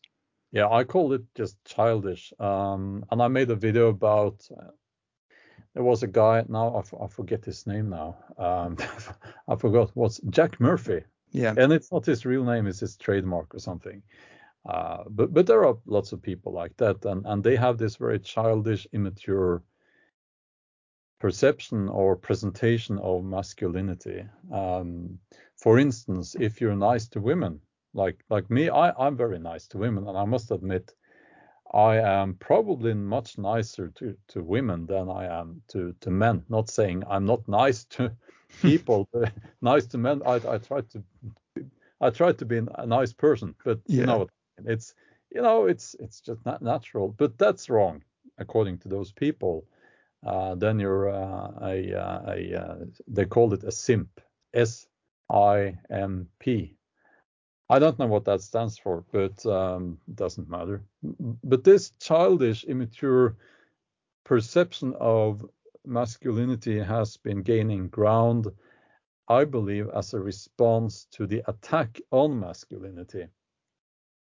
Yeah, 0.51 0.70
I 0.70 0.84
call 0.84 1.13
it 1.13 1.24
just 1.36 1.58
childish. 1.66 2.34
Um, 2.39 3.06
and 3.12 3.22
I 3.22 3.27
made 3.27 3.50
a 3.51 3.56
video 3.56 3.89
about. 3.89 4.48
Uh, 4.51 4.72
there 5.74 5.84
was 5.84 6.01
a 6.04 6.08
guy 6.08 6.44
now 6.48 6.75
I, 6.75 6.80
f- 6.80 6.94
I 7.00 7.08
forget 7.08 7.46
his 7.46 7.68
name 7.68 7.89
now. 7.89 8.18
Um, 8.38 8.77
I 9.48 9.56
forgot 9.56 9.92
what's 9.94 10.20
Jack 10.30 10.60
Murphy, 10.60 11.04
Yeah. 11.32 11.54
and 11.58 11.72
it's 11.72 11.92
not 11.92 12.06
his 12.06 12.25
real 12.25 12.44
name; 12.44 12.68
it's 12.68 12.80
his 12.80 12.98
trademark 12.98 13.54
or 13.54 13.60
something. 13.60 14.01
Uh, 14.68 15.04
but 15.10 15.34
but 15.34 15.46
there 15.46 15.66
are 15.66 15.77
lots 15.86 16.13
of 16.13 16.22
people 16.22 16.51
like 16.54 16.75
that, 16.77 17.06
and 17.06 17.25
and 17.25 17.44
they 17.44 17.56
have 17.56 17.77
this 17.77 17.98
very 17.98 18.20
childish, 18.20 18.88
immature 18.94 19.63
perception 21.20 21.89
or 21.89 22.16
presentation 22.16 23.00
of 23.00 23.24
masculinity. 23.24 24.24
Um, 24.51 25.20
for 25.56 25.80
instance, 25.80 26.36
if 26.39 26.62
you're 26.62 26.75
nice 26.75 27.08
to 27.10 27.22
women, 27.22 27.60
like 27.98 28.24
like 28.30 28.50
me, 28.50 28.70
I, 28.70 28.92
I'm 28.92 29.18
very 29.18 29.39
nice 29.39 29.68
to 29.70 29.77
women, 29.77 30.08
and 30.08 30.18
I 30.18 30.25
must 30.25 30.51
admit, 30.51 30.94
I 31.74 31.98
am 31.98 32.36
probably 32.36 32.94
much 32.94 33.38
nicer 33.38 33.89
to, 33.96 34.16
to 34.30 34.44
women 34.44 34.86
than 34.86 35.10
I 35.10 35.25
am 35.39 35.62
to, 35.70 35.94
to 36.01 36.10
men. 36.12 36.44
Not 36.48 36.70
saying 36.70 37.04
I'm 37.10 37.25
not 37.25 37.48
nice 37.48 37.84
to 37.86 38.12
people, 38.62 39.10
but 39.12 39.34
nice 39.62 39.86
to 39.88 39.98
men. 39.98 40.22
I, 40.25 40.36
I 40.36 40.58
try 40.60 40.82
to 40.82 41.04
I 42.00 42.10
try 42.12 42.32
to 42.32 42.46
be 42.46 42.62
a 42.75 42.86
nice 42.86 43.12
person, 43.13 43.56
but 43.66 43.80
Yeah. 43.88 44.01
you 44.01 44.06
know 44.08 44.27
it's 44.66 44.94
you 45.34 45.42
know 45.42 45.66
it's 45.66 45.96
it's 46.00 46.22
just 46.22 46.46
not 46.46 46.62
natural. 46.62 47.10
But 47.10 47.38
that's 47.38 47.70
wrong 47.70 48.04
according 48.38 48.77
to 48.80 48.88
those 48.89 49.12
people. 49.12 49.66
Uh, 50.25 50.56
then 50.56 50.80
you're 50.80 51.10
uh, 51.10 51.51
a, 51.62 51.94
uh, 51.94 52.22
a 52.34 52.62
uh, 52.62 52.75
they 53.08 53.25
called 53.25 53.54
it 53.54 53.63
a 53.63 53.72
simp, 53.72 54.22
S 54.54 54.88
I 55.30 55.77
M 55.89 56.27
P. 56.39 56.76
I 57.69 57.79
don't 57.79 58.00
know 58.00 58.07
what 58.07 58.25
that 58.25 58.41
stands 58.41 58.77
for, 58.77 59.03
but 59.12 59.45
um, 59.45 59.97
it 60.07 60.15
doesn't 60.15 60.50
matter. 60.50 60.83
But 61.43 61.63
this 61.63 61.91
childish, 62.00 62.63
immature 62.65 63.36
perception 64.25 64.93
of 65.00 65.45
masculinity 65.86 66.79
has 66.79 67.17
been 67.17 67.41
gaining 67.43 67.89
ground, 67.89 68.47
I 69.27 69.45
believe, 69.45 69.89
as 69.89 70.13
a 70.13 70.19
response 70.19 71.05
to 71.12 71.27
the 71.27 71.43
attack 71.47 72.00
on 72.12 72.39
masculinity. 72.39 73.27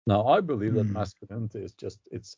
Now, 0.06 0.26
I 0.26 0.40
believe 0.40 0.74
that 0.74 0.90
Hmm. 0.90 0.94
masculinity 0.94 1.60
is 1.64 1.74
just 1.74 2.00
it's 2.10 2.36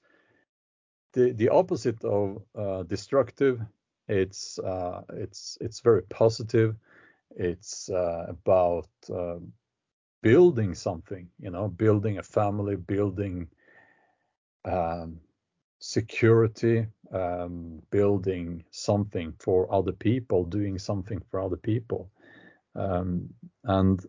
the 1.13 1.33
the 1.33 1.49
opposite 1.49 2.05
of 2.05 2.43
uh, 2.55 2.83
destructive. 2.85 3.61
It's 4.09 4.59
uh, 4.59 5.03
it's 5.15 5.59
it's 5.61 5.81
very 5.81 6.03
positive. 6.03 6.77
It's 7.37 7.91
uh, 7.91 8.27
about 8.29 8.89
uh, 9.13 9.39
building 10.23 10.75
something, 10.75 11.29
you 11.39 11.51
know, 11.51 11.69
building 11.69 12.19
a 12.19 12.23
family, 12.23 12.77
building 12.77 13.49
um, 14.65 15.21
security, 15.79 16.87
um, 17.13 17.81
building 17.91 18.65
something 18.71 19.33
for 19.39 19.73
other 19.73 19.93
people, 19.93 20.45
doing 20.45 20.79
something 20.79 21.21
for 21.31 21.41
other 21.41 21.57
people. 21.57 22.11
Um, 22.75 23.29
and 23.65 24.05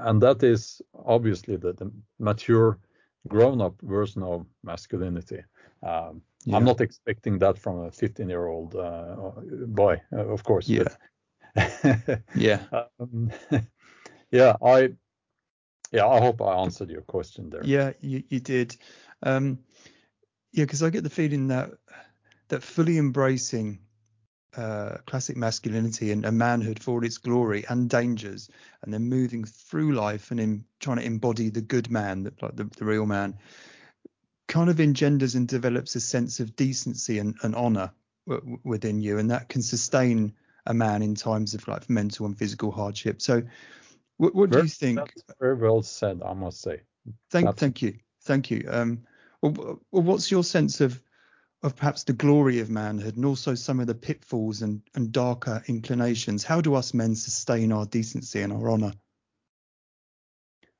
and 0.00 0.22
that 0.22 0.42
is 0.42 0.82
obviously 1.06 1.56
the, 1.56 1.72
the 1.72 1.90
mature, 2.18 2.78
grown-up 3.28 3.80
version 3.82 4.22
of 4.22 4.46
masculinity. 4.62 5.42
Um, 5.82 6.22
yeah. 6.44 6.56
I'm 6.56 6.64
not 6.64 6.80
expecting 6.80 7.38
that 7.38 7.58
from 7.58 7.80
a 7.80 7.90
15-year-old 7.90 8.74
uh, 8.74 9.16
boy, 9.66 10.00
of 10.12 10.44
course. 10.44 10.68
Yeah. 10.68 10.88
yeah. 12.34 12.60
Um, 13.00 13.30
yeah. 14.30 14.56
I. 14.62 14.94
Yeah. 15.92 16.06
I 16.06 16.20
hope 16.20 16.40
I 16.40 16.54
answered 16.54 16.90
your 16.90 17.02
question 17.02 17.50
there. 17.50 17.64
Yeah, 17.64 17.92
you, 18.00 18.22
you 18.28 18.38
did. 18.40 18.76
Um, 19.22 19.58
yeah, 20.52 20.64
because 20.64 20.82
I 20.82 20.90
get 20.90 21.02
the 21.02 21.10
feeling 21.10 21.48
that 21.48 21.70
that 22.48 22.62
fully 22.62 22.98
embracing 22.98 23.80
uh, 24.56 24.96
classic 25.06 25.36
masculinity 25.36 26.10
and, 26.10 26.24
and, 26.24 26.36
manhood 26.36 26.82
for 26.82 26.92
all 26.92 27.04
its 27.04 27.18
glory 27.18 27.64
and 27.68 27.88
dangers, 27.88 28.48
and 28.82 28.92
then 28.92 29.02
moving 29.02 29.44
through 29.44 29.92
life 29.92 30.32
and 30.32 30.40
in 30.40 30.64
trying 30.80 30.96
to 30.96 31.04
embody 31.04 31.50
the 31.50 31.60
good 31.60 31.90
man, 31.90 32.24
the, 32.24 32.32
like 32.42 32.56
the, 32.56 32.64
the 32.64 32.84
real 32.84 33.06
man, 33.06 33.38
kind 34.48 34.68
of 34.68 34.80
engenders 34.80 35.36
and 35.36 35.46
develops 35.46 35.94
a 35.94 36.00
sense 36.00 36.40
of 36.40 36.56
decency 36.56 37.20
and, 37.20 37.36
and 37.44 37.54
honor 37.54 37.92
w- 38.26 38.58
within 38.64 39.00
you, 39.00 39.18
and 39.18 39.30
that 39.30 39.48
can 39.48 39.62
sustain 39.62 40.34
a 40.66 40.74
man 40.74 41.02
in 41.02 41.14
times 41.14 41.54
of 41.54 41.66
like 41.68 41.88
mental 41.88 42.26
and 42.26 42.36
physical 42.36 42.72
hardship. 42.72 43.22
So, 43.22 43.42
what, 44.20 44.34
what 44.34 44.50
do 44.50 44.58
you 44.58 44.68
think? 44.68 44.98
That's 44.98 45.24
very 45.40 45.54
well 45.54 45.82
said, 45.82 46.20
I 46.22 46.34
must 46.34 46.60
say. 46.60 46.82
Thank, 47.30 47.46
that's... 47.46 47.58
thank 47.58 47.82
you, 47.82 47.98
thank 48.22 48.50
you. 48.50 48.68
Um, 48.68 49.00
well, 49.40 49.80
well, 49.90 50.02
what's 50.02 50.30
your 50.30 50.44
sense 50.44 50.80
of 50.80 51.02
of 51.62 51.76
perhaps 51.76 52.04
the 52.04 52.12
glory 52.12 52.60
of 52.60 52.70
manhood 52.70 53.16
and 53.16 53.24
also 53.24 53.54
some 53.54 53.80
of 53.80 53.86
the 53.86 53.94
pitfalls 53.94 54.62
and, 54.62 54.80
and 54.94 55.12
darker 55.12 55.62
inclinations. 55.66 56.42
How 56.42 56.60
do 56.60 56.74
us 56.74 56.94
men 56.94 57.14
sustain 57.14 57.70
our 57.70 57.84
decency 57.84 58.40
and 58.40 58.52
our 58.52 58.70
honor? 58.70 58.92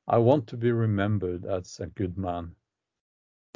I 0.09 0.18
want 0.18 0.47
to 0.49 0.56
be 0.56 0.73
remembered 0.73 1.44
as 1.44 1.80
a 1.80 1.87
good 1.87 2.16
man. 2.16 2.52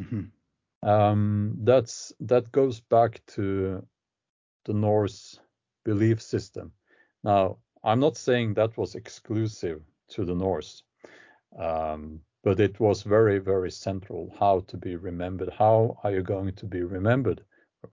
Mm-hmm. 0.02 0.88
Um, 0.88 1.56
that's 1.62 2.12
that 2.20 2.52
goes 2.52 2.80
back 2.80 3.22
to 3.28 3.86
the 4.66 4.74
Norse 4.74 5.40
belief 5.84 6.20
system. 6.20 6.72
Now, 7.22 7.56
I'm 7.84 8.00
not 8.00 8.16
saying 8.16 8.54
that 8.54 8.76
was 8.76 8.94
exclusive 8.94 9.82
to 10.08 10.24
the 10.24 10.34
Norse. 10.34 10.82
Um, 11.58 12.20
but 12.44 12.60
it 12.60 12.78
was 12.78 13.02
very, 13.02 13.38
very 13.38 13.70
central 13.70 14.34
how 14.38 14.60
to 14.68 14.76
be 14.76 14.96
remembered. 14.96 15.50
How 15.58 15.98
are 16.04 16.12
you 16.12 16.22
going 16.22 16.52
to 16.54 16.66
be 16.66 16.82
remembered? 16.82 17.42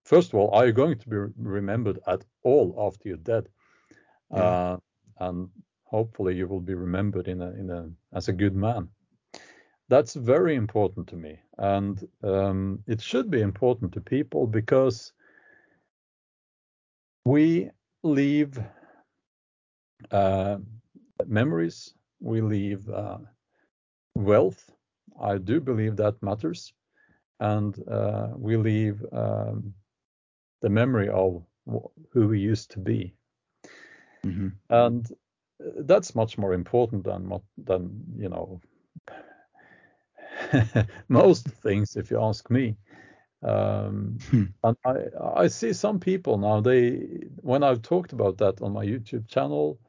First 0.03 0.29
of 0.29 0.35
all, 0.35 0.51
are 0.51 0.65
you 0.65 0.73
going 0.73 0.97
to 0.97 1.09
be 1.09 1.17
remembered 1.37 1.99
at 2.07 2.23
all 2.43 2.75
after 2.77 3.09
you're 3.09 3.17
dead? 3.17 3.47
Yeah. 4.31 4.43
Uh, 4.43 4.77
and 5.19 5.49
hopefully 5.83 6.35
you 6.35 6.47
will 6.47 6.61
be 6.61 6.73
remembered 6.73 7.27
in 7.27 7.41
a, 7.41 7.51
in 7.51 7.69
a, 7.69 7.89
as 8.13 8.27
a 8.27 8.33
good 8.33 8.55
man. 8.55 8.89
That's 9.87 10.13
very 10.13 10.55
important 10.55 11.07
to 11.07 11.15
me. 11.15 11.39
And 11.57 12.05
um, 12.23 12.79
it 12.87 13.01
should 13.01 13.29
be 13.29 13.41
important 13.41 13.93
to 13.93 14.01
people 14.01 14.47
because 14.47 15.13
we 17.25 17.69
leave 18.03 18.59
uh, 20.11 20.57
memories, 21.27 21.93
we 22.19 22.41
leave 22.41 22.89
uh, 22.89 23.17
wealth. 24.15 24.71
I 25.21 25.37
do 25.37 25.59
believe 25.59 25.95
that 25.97 26.21
matters. 26.21 26.73
And 27.39 27.77
uh, 27.87 28.29
we 28.35 28.57
leave 28.57 29.03
um, 29.11 29.73
the 30.61 30.69
memory 30.69 31.09
of 31.09 31.43
who 32.11 32.27
we 32.27 32.39
used 32.39 32.71
to 32.71 32.79
be. 32.79 33.13
Mm-hmm. 34.25 34.49
And 34.69 35.11
that's 35.79 36.15
much 36.15 36.37
more 36.37 36.53
important 36.53 37.03
than 37.03 37.31
than 37.57 38.03
you 38.17 38.29
know 38.29 38.61
most 41.09 41.47
things, 41.47 41.95
if 41.95 42.11
you 42.11 42.21
ask 42.21 42.49
me. 42.49 42.75
Um, 43.43 44.19
hmm. 44.29 44.43
And 44.63 44.77
I, 44.85 44.95
I 45.35 45.47
see 45.47 45.73
some 45.73 45.99
people 45.99 46.37
now. 46.37 46.61
They 46.61 47.25
when 47.37 47.63
I've 47.63 47.81
talked 47.81 48.13
about 48.13 48.37
that 48.37 48.61
on 48.61 48.73
my 48.73 48.85
YouTube 48.85 49.27
channel, 49.27 49.79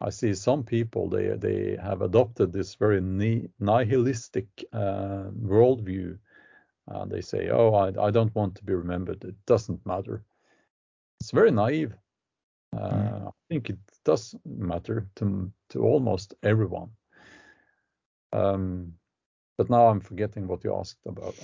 I 0.00 0.10
see 0.10 0.32
some 0.34 0.64
people 0.64 1.08
they 1.08 1.28
they 1.36 1.76
have 1.82 2.00
adopted 2.02 2.52
this 2.52 2.74
very 2.74 3.00
nihilistic 3.00 4.46
uh, 4.72 5.24
worldview. 5.38 6.18
Uh, 6.90 7.04
they 7.04 7.20
say, 7.20 7.50
"Oh, 7.50 7.74
I, 7.74 8.06
I 8.06 8.10
don't 8.10 8.34
want 8.34 8.54
to 8.56 8.64
be 8.64 8.74
remembered. 8.74 9.24
It 9.24 9.36
doesn't 9.46 9.84
matter." 9.84 10.24
It's 11.20 11.32
very 11.32 11.50
naive. 11.50 11.92
Uh, 12.74 12.90
mm. 12.90 13.28
I 13.28 13.30
think 13.48 13.70
it 13.70 13.78
does 14.04 14.34
matter 14.46 15.06
to 15.16 15.52
to 15.70 15.82
almost 15.82 16.34
everyone. 16.42 16.90
Um, 18.32 18.94
but 19.58 19.68
now 19.68 19.88
I'm 19.88 20.00
forgetting 20.00 20.46
what 20.46 20.64
you 20.64 20.74
asked 20.74 21.04
about. 21.04 21.34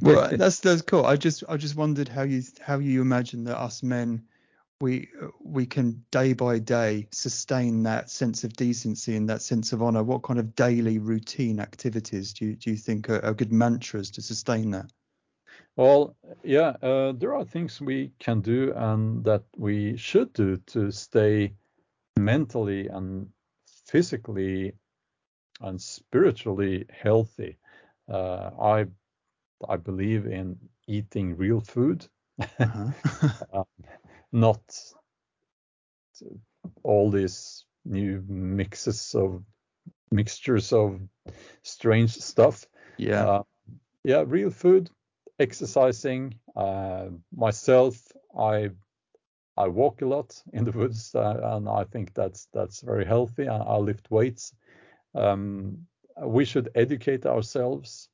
well, 0.00 0.28
that's 0.36 0.60
that's 0.60 0.82
cool. 0.82 1.04
I 1.04 1.16
just 1.16 1.42
I 1.48 1.56
just 1.56 1.74
wondered 1.74 2.08
how 2.08 2.22
you 2.22 2.42
how 2.60 2.78
you 2.78 3.02
imagine 3.02 3.42
that 3.44 3.58
us 3.58 3.82
men 3.82 4.22
we 4.84 5.08
we 5.42 5.64
can 5.64 6.04
day 6.10 6.34
by 6.34 6.58
day 6.58 7.08
sustain 7.10 7.82
that 7.84 8.10
sense 8.10 8.44
of 8.44 8.52
decency 8.52 9.16
and 9.16 9.26
that 9.30 9.40
sense 9.40 9.72
of 9.72 9.82
honor. 9.82 10.02
What 10.02 10.22
kind 10.22 10.38
of 10.38 10.54
daily 10.54 10.98
routine 10.98 11.58
activities 11.58 12.34
do 12.34 12.44
you, 12.44 12.56
do 12.56 12.70
you 12.70 12.76
think 12.76 13.08
are, 13.08 13.24
are 13.24 13.32
good 13.32 13.50
mantras 13.50 14.10
to 14.10 14.20
sustain 14.20 14.70
that? 14.72 14.90
Well 15.76 16.14
yeah 16.42 16.76
uh, 16.82 17.12
there 17.12 17.34
are 17.34 17.46
things 17.46 17.80
we 17.80 18.12
can 18.18 18.42
do 18.42 18.74
and 18.76 19.24
that 19.24 19.44
we 19.56 19.96
should 19.96 20.34
do 20.34 20.58
to 20.74 20.90
stay 20.90 21.54
mentally 22.18 22.88
and 22.88 23.28
physically 23.86 24.74
and 25.62 25.80
spiritually 25.80 26.84
healthy. 26.90 27.56
Uh, 28.06 28.50
i 28.60 28.86
i 29.66 29.76
believe 29.78 30.26
in 30.26 30.58
eating 30.86 31.34
real 31.38 31.60
food. 31.60 32.06
Uh-huh. 32.38 32.90
um, 33.54 33.64
not 34.34 34.60
all 36.82 37.10
these 37.10 37.64
new 37.84 38.22
mixes 38.28 39.14
of 39.14 39.42
mixtures 40.10 40.72
of 40.72 41.00
strange 41.62 42.10
stuff. 42.16 42.66
Yeah. 42.98 43.24
Uh, 43.24 43.42
yeah, 44.04 44.24
real 44.26 44.50
food, 44.50 44.90
exercising. 45.38 46.34
Uh, 46.56 47.06
myself, 47.34 47.96
I 48.38 48.70
I 49.56 49.68
walk 49.68 50.02
a 50.02 50.06
lot 50.06 50.42
in 50.52 50.64
the 50.64 50.72
woods, 50.72 51.14
uh, 51.14 51.40
and 51.54 51.68
I 51.68 51.84
think 51.84 52.12
that's 52.12 52.48
that's 52.52 52.80
very 52.80 53.04
healthy. 53.04 53.48
I, 53.48 53.56
I 53.56 53.76
lift 53.76 54.10
weights. 54.10 54.52
Um, 55.14 55.86
we 56.20 56.44
should 56.44 56.70
educate 56.74 57.24
ourselves. 57.24 58.08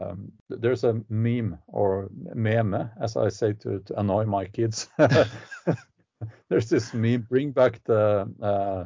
Um, 0.00 0.32
there's 0.48 0.84
a 0.84 1.00
meme 1.08 1.58
or 1.68 2.08
meme, 2.12 2.74
as 3.00 3.16
I 3.16 3.28
say 3.28 3.52
to, 3.54 3.78
to 3.78 4.00
annoy 4.00 4.24
my 4.24 4.46
kids. 4.46 4.88
there's 6.48 6.68
this 6.68 6.92
meme: 6.94 7.26
bring 7.28 7.52
back 7.52 7.80
the. 7.84 8.28
Uh, 8.42 8.84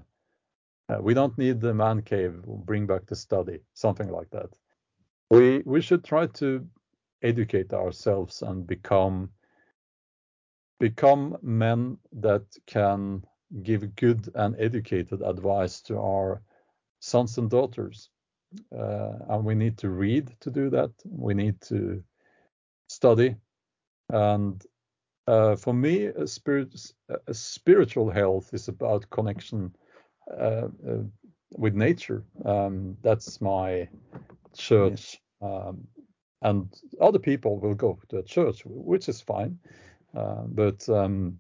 uh, 0.90 1.02
we 1.02 1.12
don't 1.12 1.36
need 1.36 1.60
the 1.60 1.74
man 1.74 2.02
cave. 2.02 2.42
Bring 2.44 2.86
back 2.86 3.06
the 3.06 3.16
study, 3.16 3.60
something 3.74 4.08
like 4.08 4.30
that. 4.30 4.50
We 5.30 5.62
we 5.64 5.80
should 5.80 6.04
try 6.04 6.26
to 6.26 6.66
educate 7.22 7.72
ourselves 7.72 8.42
and 8.42 8.66
become 8.66 9.30
become 10.78 11.36
men 11.42 11.98
that 12.12 12.44
can 12.66 13.24
give 13.62 13.96
good 13.96 14.28
and 14.34 14.54
educated 14.58 15.22
advice 15.22 15.80
to 15.82 15.98
our 15.98 16.42
sons 17.00 17.38
and 17.38 17.50
daughters. 17.50 18.10
Uh, 18.76 19.12
and 19.28 19.44
we 19.44 19.54
need 19.54 19.76
to 19.78 19.90
read 19.90 20.30
to 20.40 20.50
do 20.50 20.70
that. 20.70 20.90
We 21.04 21.34
need 21.34 21.60
to 21.62 22.02
study. 22.88 23.36
And 24.10 24.64
uh, 25.26 25.56
for 25.56 25.74
me, 25.74 26.06
a, 26.06 26.26
spirit, 26.26 26.74
a 27.26 27.34
spiritual 27.34 28.10
health 28.10 28.54
is 28.54 28.68
about 28.68 29.10
connection 29.10 29.74
uh, 30.30 30.68
uh 30.88 31.02
with 31.56 31.74
nature. 31.74 32.24
Um, 32.44 32.96
that's 33.02 33.40
my 33.40 33.88
church. 34.56 35.20
Um, 35.40 35.86
and 36.42 36.74
other 37.00 37.18
people 37.18 37.58
will 37.58 37.74
go 37.74 37.98
to 38.08 38.18
a 38.18 38.22
church, 38.22 38.62
which 38.64 39.08
is 39.08 39.20
fine. 39.20 39.58
Uh, 40.16 40.42
but 40.46 40.88
um, 40.88 41.38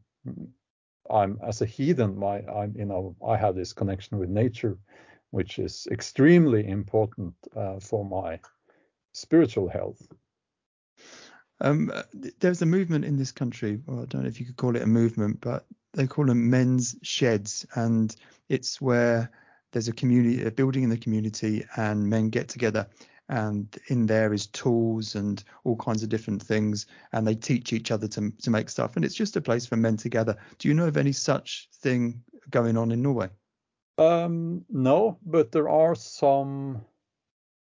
I'm 1.10 1.38
as 1.46 1.62
a 1.62 1.66
heathen, 1.66 2.18
my 2.18 2.40
I'm 2.46 2.74
you 2.76 2.84
know 2.84 3.16
I 3.26 3.36
have 3.36 3.54
this 3.54 3.72
connection 3.72 4.18
with 4.18 4.28
nature, 4.28 4.78
which 5.30 5.58
is 5.58 5.86
extremely 5.90 6.66
important 6.66 7.34
uh, 7.56 7.78
for 7.80 8.04
my 8.04 8.40
spiritual 9.12 9.68
health. 9.68 10.06
Um, 11.60 11.92
there's 12.12 12.62
a 12.62 12.66
movement 12.66 13.04
in 13.04 13.16
this 13.16 13.32
country, 13.32 13.80
well, 13.86 14.02
I 14.02 14.04
don't 14.06 14.22
know 14.22 14.28
if 14.28 14.38
you 14.38 14.46
could 14.46 14.56
call 14.56 14.76
it 14.76 14.82
a 14.82 14.86
movement, 14.86 15.40
but 15.40 15.66
they 15.92 16.06
call 16.06 16.26
them 16.26 16.48
men's 16.48 16.96
sheds, 17.02 17.66
and 17.74 18.14
it's 18.48 18.80
where 18.80 19.30
there's 19.72 19.88
a 19.88 19.92
community, 19.92 20.44
a 20.44 20.50
building 20.50 20.84
in 20.84 20.90
the 20.90 20.96
community, 20.96 21.64
and 21.76 22.08
men 22.08 22.30
get 22.30 22.48
together, 22.48 22.86
and 23.28 23.76
in 23.88 24.06
there 24.06 24.32
is 24.32 24.46
tools 24.46 25.14
and 25.14 25.42
all 25.64 25.76
kinds 25.76 26.02
of 26.02 26.08
different 26.08 26.42
things, 26.42 26.86
and 27.12 27.26
they 27.26 27.34
teach 27.34 27.72
each 27.72 27.90
other 27.90 28.06
to 28.08 28.30
to 28.30 28.50
make 28.50 28.70
stuff, 28.70 28.96
and 28.96 29.04
it's 29.04 29.14
just 29.14 29.36
a 29.36 29.40
place 29.40 29.66
for 29.66 29.76
men 29.76 29.96
together. 29.96 30.36
Do 30.58 30.68
you 30.68 30.74
know 30.74 30.86
of 30.86 30.96
any 30.96 31.12
such 31.12 31.68
thing 31.74 32.22
going 32.50 32.76
on 32.76 32.92
in 32.92 33.02
Norway? 33.02 33.28
Um, 33.98 34.64
no, 34.70 35.18
but 35.26 35.50
there 35.50 35.68
are 35.68 35.94
some 35.94 36.84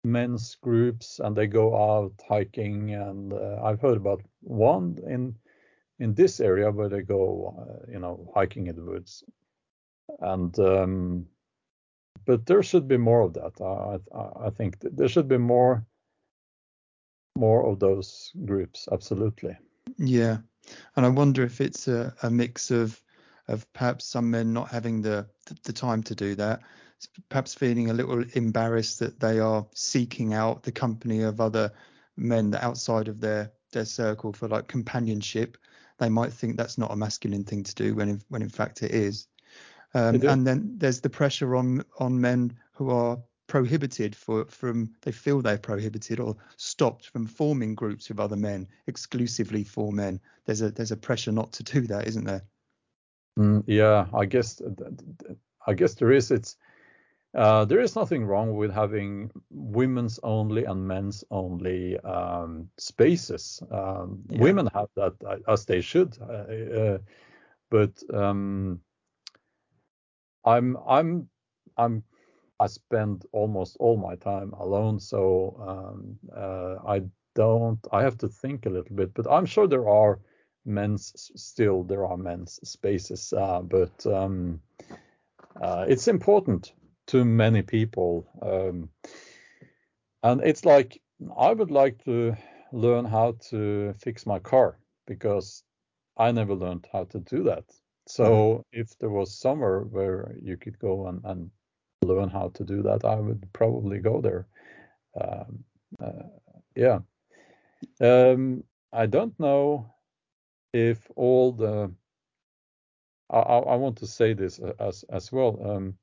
men's 0.06 0.56
groups 0.56 1.20
and 1.20 1.36
they 1.36 1.48
go 1.48 1.76
out 1.76 2.14
hiking 2.28 2.94
and 2.94 3.34
uh, 3.34 3.62
I've 3.64 3.82
heard 3.82 3.98
about 3.98 4.22
one 4.42 5.00
in 5.08 5.36
in 6.00 6.14
this 6.14 6.40
area 6.40 6.70
where 6.72 6.90
they 6.90 7.02
go 7.02 7.56
uh, 7.58 7.92
you 7.92 8.00
know 8.00 8.30
hiking 8.34 8.68
in 8.68 8.76
the 8.76 8.84
woods. 8.84 9.24
And 10.20 10.58
um, 10.60 11.26
but 12.26 12.46
there 12.46 12.64
should 12.64 12.88
be 12.88 12.98
more 12.98 13.22
of 13.22 13.34
that. 13.34 13.60
I, 13.62 14.18
I, 14.18 14.48
I 14.48 14.50
think 14.50 14.78
there 14.82 15.10
should 15.10 15.28
be 15.28 15.38
more 15.38 15.86
more 17.38 17.66
of 17.66 17.80
those 17.80 18.32
groups 18.46 18.88
absolutely. 18.92 19.58
Yeah. 19.98 20.38
And 20.96 21.06
I 21.06 21.10
wonder 21.10 21.44
if 21.44 21.60
it's 21.60 21.88
a, 21.90 22.14
a 22.24 22.30
mix 22.30 22.72
of 22.72 23.03
of 23.48 23.72
perhaps 23.74 24.06
some 24.06 24.32
men 24.32 24.54
not 24.54 24.70
having 24.70 25.02
the, 25.02 25.28
the 25.64 25.74
time 25.74 26.04
to 26.04 26.16
do 26.16 26.36
that, 26.36 26.62
perhaps 27.30 27.54
feeling 27.54 27.90
a 27.90 27.94
little 27.94 28.24
embarrassed 28.34 29.00
that 29.00 29.20
they 29.20 29.40
are 29.40 29.66
seeking 29.74 30.34
out 30.34 30.64
the 30.64 30.72
company 30.72 31.22
of 31.22 31.42
other 31.42 31.72
men 32.16 32.52
that 32.52 32.64
outside 32.64 33.08
of 33.08 33.20
their 33.20 33.52
their 33.74 33.86
circle 33.86 34.32
for 34.32 34.48
like 34.48 34.68
companionship. 34.68 35.58
They 35.98 36.10
might 36.10 36.32
think 36.32 36.58
that's 36.58 36.78
not 36.78 36.92
a 36.92 36.96
masculine 36.96 37.44
thing 37.44 37.64
to 37.64 37.76
do 37.76 37.96
when 37.96 38.10
in, 38.10 38.22
when 38.30 38.42
in 38.42 38.50
fact 38.50 38.84
it 38.84 38.92
is. 38.92 39.28
Um, 39.94 40.22
and 40.24 40.48
then 40.48 40.76
there's 40.78 41.02
the 41.02 41.10
pressure 41.10 41.56
on 41.56 41.84
on 42.00 42.20
men 42.20 42.58
who 42.74 42.90
are 42.90 43.18
prohibited 43.48 44.16
for 44.16 44.46
from 44.46 44.92
they 45.02 45.12
feel 45.12 45.42
they're 45.42 45.58
prohibited 45.58 46.20
or 46.20 46.36
stopped 46.58 47.08
from 47.08 47.28
forming 47.28 47.76
groups 47.76 48.10
with 48.10 48.20
other 48.20 48.36
men 48.36 48.68
exclusively 48.88 49.64
for 49.64 49.92
men. 49.92 50.20
There's 50.46 50.62
a 50.62 50.72
there's 50.72 50.92
a 50.92 50.98
pressure 50.98 51.32
not 51.32 51.52
to 51.54 51.64
do 51.64 51.82
that, 51.82 52.08
isn't 52.08 52.26
there? 52.26 52.44
Mm, 53.38 53.64
yeah, 53.68 54.08
I 54.14 54.26
guess 54.26 54.62
I 55.66 55.74
guess 55.74 55.96
there 55.96 56.12
is. 56.12 56.32
It's 56.32 56.58
uh, 57.36 57.66
there 57.66 57.80
is 57.80 57.96
nothing 57.96 58.26
wrong 58.26 58.56
with 58.56 58.72
having 58.72 59.32
women's 59.50 60.20
only 60.22 60.66
and 60.66 60.88
men's 60.88 61.24
only 61.32 61.98
um, 62.02 62.70
spaces. 62.78 63.62
Um, 63.72 64.24
yeah. 64.30 64.40
Women 64.42 64.68
have 64.74 64.90
that 64.96 65.14
uh, 65.26 65.38
as 65.52 65.66
they 65.66 65.82
should, 65.82 66.18
uh, 66.22 66.80
uh, 66.80 66.98
but 67.72 68.04
um, 68.14 68.82
I'm 70.46 70.78
I'm 70.88 71.28
I'm 71.78 72.04
I 72.60 72.68
spend 72.68 73.26
almost 73.32 73.78
all 73.80 73.98
my 73.98 74.16
time 74.16 74.54
alone, 74.54 75.00
so 75.00 75.56
um, 75.68 76.20
uh, 76.36 76.76
I 76.88 77.02
don't. 77.34 77.80
I 77.92 78.04
have 78.04 78.18
to 78.20 78.28
think 78.28 78.66
a 78.66 78.70
little 78.70 78.96
bit, 78.96 79.14
but 79.16 79.26
I'm 79.30 79.46
sure 79.48 79.68
there 79.68 79.90
are 79.90 80.20
men's 80.66 81.32
still 81.36 81.84
there 81.84 82.06
are 82.06 82.18
men's 82.18 82.60
spaces, 82.68 83.34
uh, 83.34 83.62
but 83.62 84.06
um, 84.06 84.62
uh, 85.62 85.86
it's 85.88 86.08
important 86.08 86.74
to 87.08 87.26
many 87.26 87.62
people, 87.62 88.28
um, 88.42 88.90
and 90.24 90.42
it's 90.42 90.66
like 90.66 91.02
I 91.38 91.54
would 91.54 91.72
like 91.72 92.04
to 92.06 92.36
learn 92.72 93.06
how 93.06 93.36
to 93.50 93.94
fix 94.00 94.26
my 94.26 94.40
car 94.40 94.80
because 95.06 95.64
I 96.18 96.32
never 96.32 96.56
learned 96.56 96.88
how 96.92 97.06
to 97.06 97.20
do 97.20 97.44
that. 97.44 97.66
So 98.08 98.24
mm-hmm. 98.26 98.82
if 98.82 98.98
there 99.00 99.10
was 99.10 99.38
somewhere 99.38 99.82
where 99.82 100.36
you 100.42 100.58
could 100.58 100.78
go 100.80 101.08
and, 101.08 101.22
and, 101.24 101.52
learn 102.04 102.28
how 102.28 102.50
to 102.50 102.66
do 102.66 102.82
that, 102.82 103.06
I 103.06 103.16
would 103.16 103.48
probably 103.54 103.98
go 103.98 104.20
there. 104.20 104.46
Um, 105.22 105.64
uh, 106.04 106.28
yeah. 106.76 107.00
Um, 108.02 108.66
I 108.92 109.06
don't 109.06 109.40
know 109.40 109.94
if 110.74 111.10
all 111.16 111.52
the 111.52 111.92
I, 113.30 113.40
I 113.40 113.76
want 113.76 113.98
to 113.98 114.08
say 114.08 114.34
this 114.34 114.60
as 114.80 115.04
as 115.10 115.32
well. 115.32 115.60
Um, 115.64 115.98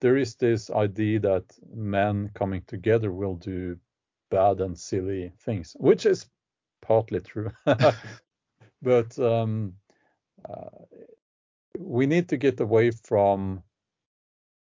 there 0.00 0.16
is 0.16 0.36
this 0.36 0.70
idea 0.70 1.18
that 1.20 1.44
men 1.74 2.30
coming 2.34 2.62
together 2.66 3.12
will 3.12 3.34
do 3.34 3.76
bad 4.30 4.60
and 4.60 4.78
silly 4.78 5.32
things, 5.40 5.76
which 5.78 6.06
is 6.06 6.26
partly 6.82 7.20
true. 7.20 7.50
but 8.82 9.18
um, 9.18 9.74
uh, 10.48 10.84
we 11.78 12.06
need 12.06 12.28
to 12.28 12.36
get 12.36 12.60
away 12.60 12.90
from 12.90 13.62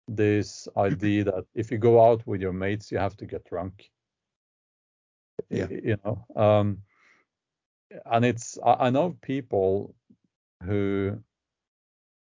this 0.09 0.69
idea 0.77 1.25
that 1.25 1.45
if 1.55 1.71
you 1.71 1.79
go 1.79 2.05
out 2.05 2.27
with 2.27 2.41
your 2.41 2.53
mates, 2.53 2.93
you 2.93 2.99
have 2.99 3.17
to 3.17 3.27
get 3.27 3.45
drunk. 3.45 3.91
Yeah. 5.51 5.69
You 5.69 5.99
know, 6.05 6.25
um, 6.35 6.79
and 8.07 8.25
it's 8.25 8.59
I, 8.65 8.87
I 8.87 8.91
know 8.91 9.17
people 9.23 9.95
who 10.63 11.19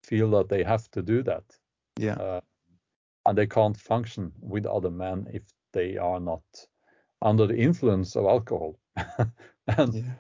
feel 0.04 0.30
that 0.32 0.50
they 0.50 0.64
have 0.64 0.90
to 0.92 1.02
do 1.02 1.24
that. 1.24 1.44
Yeah. 1.98 2.14
Uh, 2.14 2.42
and 3.26 3.38
they 3.38 3.48
can't 3.48 3.78
function 3.78 4.32
with 4.40 4.66
other 4.66 4.90
men 4.90 5.28
if 5.34 5.44
they 5.74 5.98
are 5.98 6.20
not 6.20 6.44
under 7.22 7.46
the 7.46 7.58
influence 7.58 8.16
of 8.16 8.26
alcohol. 8.26 8.80
and 9.78 9.94
yeah. 9.94 10.14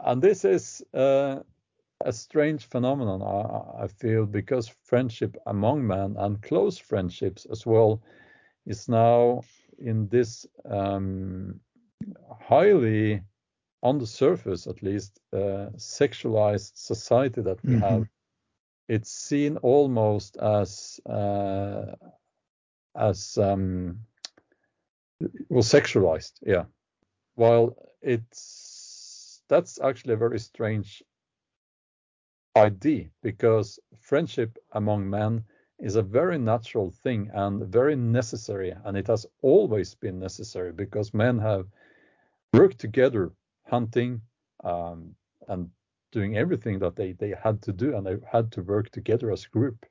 and 0.00 0.22
this 0.22 0.44
is 0.44 0.82
uh, 0.94 1.40
a 2.04 2.12
strange 2.12 2.66
phenomenon 2.66 3.22
I, 3.22 3.84
I, 3.84 3.86
feel 3.88 4.26
because 4.26 4.68
friendship 4.84 5.36
among 5.46 5.86
men 5.86 6.16
and 6.18 6.42
close 6.42 6.78
friendships 6.78 7.46
as 7.50 7.66
well 7.66 8.02
is 8.66 8.88
now 8.88 9.42
in 9.78 10.08
this 10.08 10.46
um, 10.68 11.58
highly 12.40 13.22
on 13.82 13.98
the 13.98 14.06
surface 14.06 14.66
at 14.66 14.82
least, 14.82 15.20
uh, 15.32 15.70
sexualized 15.76 16.72
society 16.74 17.40
that 17.42 17.62
we 17.64 17.74
mm-hmm. 17.74 17.82
have, 17.82 18.08
it's 18.88 19.10
seen 19.10 19.56
almost 19.58 20.36
as 20.38 21.00
uh, 21.06 21.94
as 22.96 23.38
um, 23.38 24.00
well 25.48 25.62
sexualized, 25.62 26.32
yeah. 26.42 26.64
While 27.34 27.76
it's 28.02 29.42
that's 29.48 29.80
actually 29.80 30.14
a 30.14 30.18
very 30.18 30.38
strange 30.38 31.02
idea 32.56 33.06
because 33.22 33.78
friendship 34.00 34.58
among 34.72 35.08
men 35.08 35.44
is 35.78 35.94
a 35.94 36.02
very 36.02 36.38
natural 36.38 36.90
thing 36.90 37.30
and 37.32 37.62
very 37.66 37.94
necessary, 37.94 38.74
and 38.84 38.96
it 38.96 39.06
has 39.06 39.26
always 39.42 39.94
been 39.94 40.18
necessary 40.18 40.72
because 40.72 41.14
men 41.14 41.38
have 41.38 41.66
worked 42.52 42.78
together 42.78 43.30
hunting 43.68 44.20
um, 44.64 45.14
and 45.48 45.70
doing 46.12 46.36
everything 46.36 46.78
that 46.78 46.96
they, 46.96 47.12
they 47.12 47.34
had 47.42 47.60
to 47.62 47.72
do 47.72 47.96
and 47.96 48.06
they 48.06 48.16
had 48.30 48.50
to 48.52 48.62
work 48.62 48.90
together 48.90 49.30
as 49.30 49.44
a 49.44 49.48
group. 49.48 49.84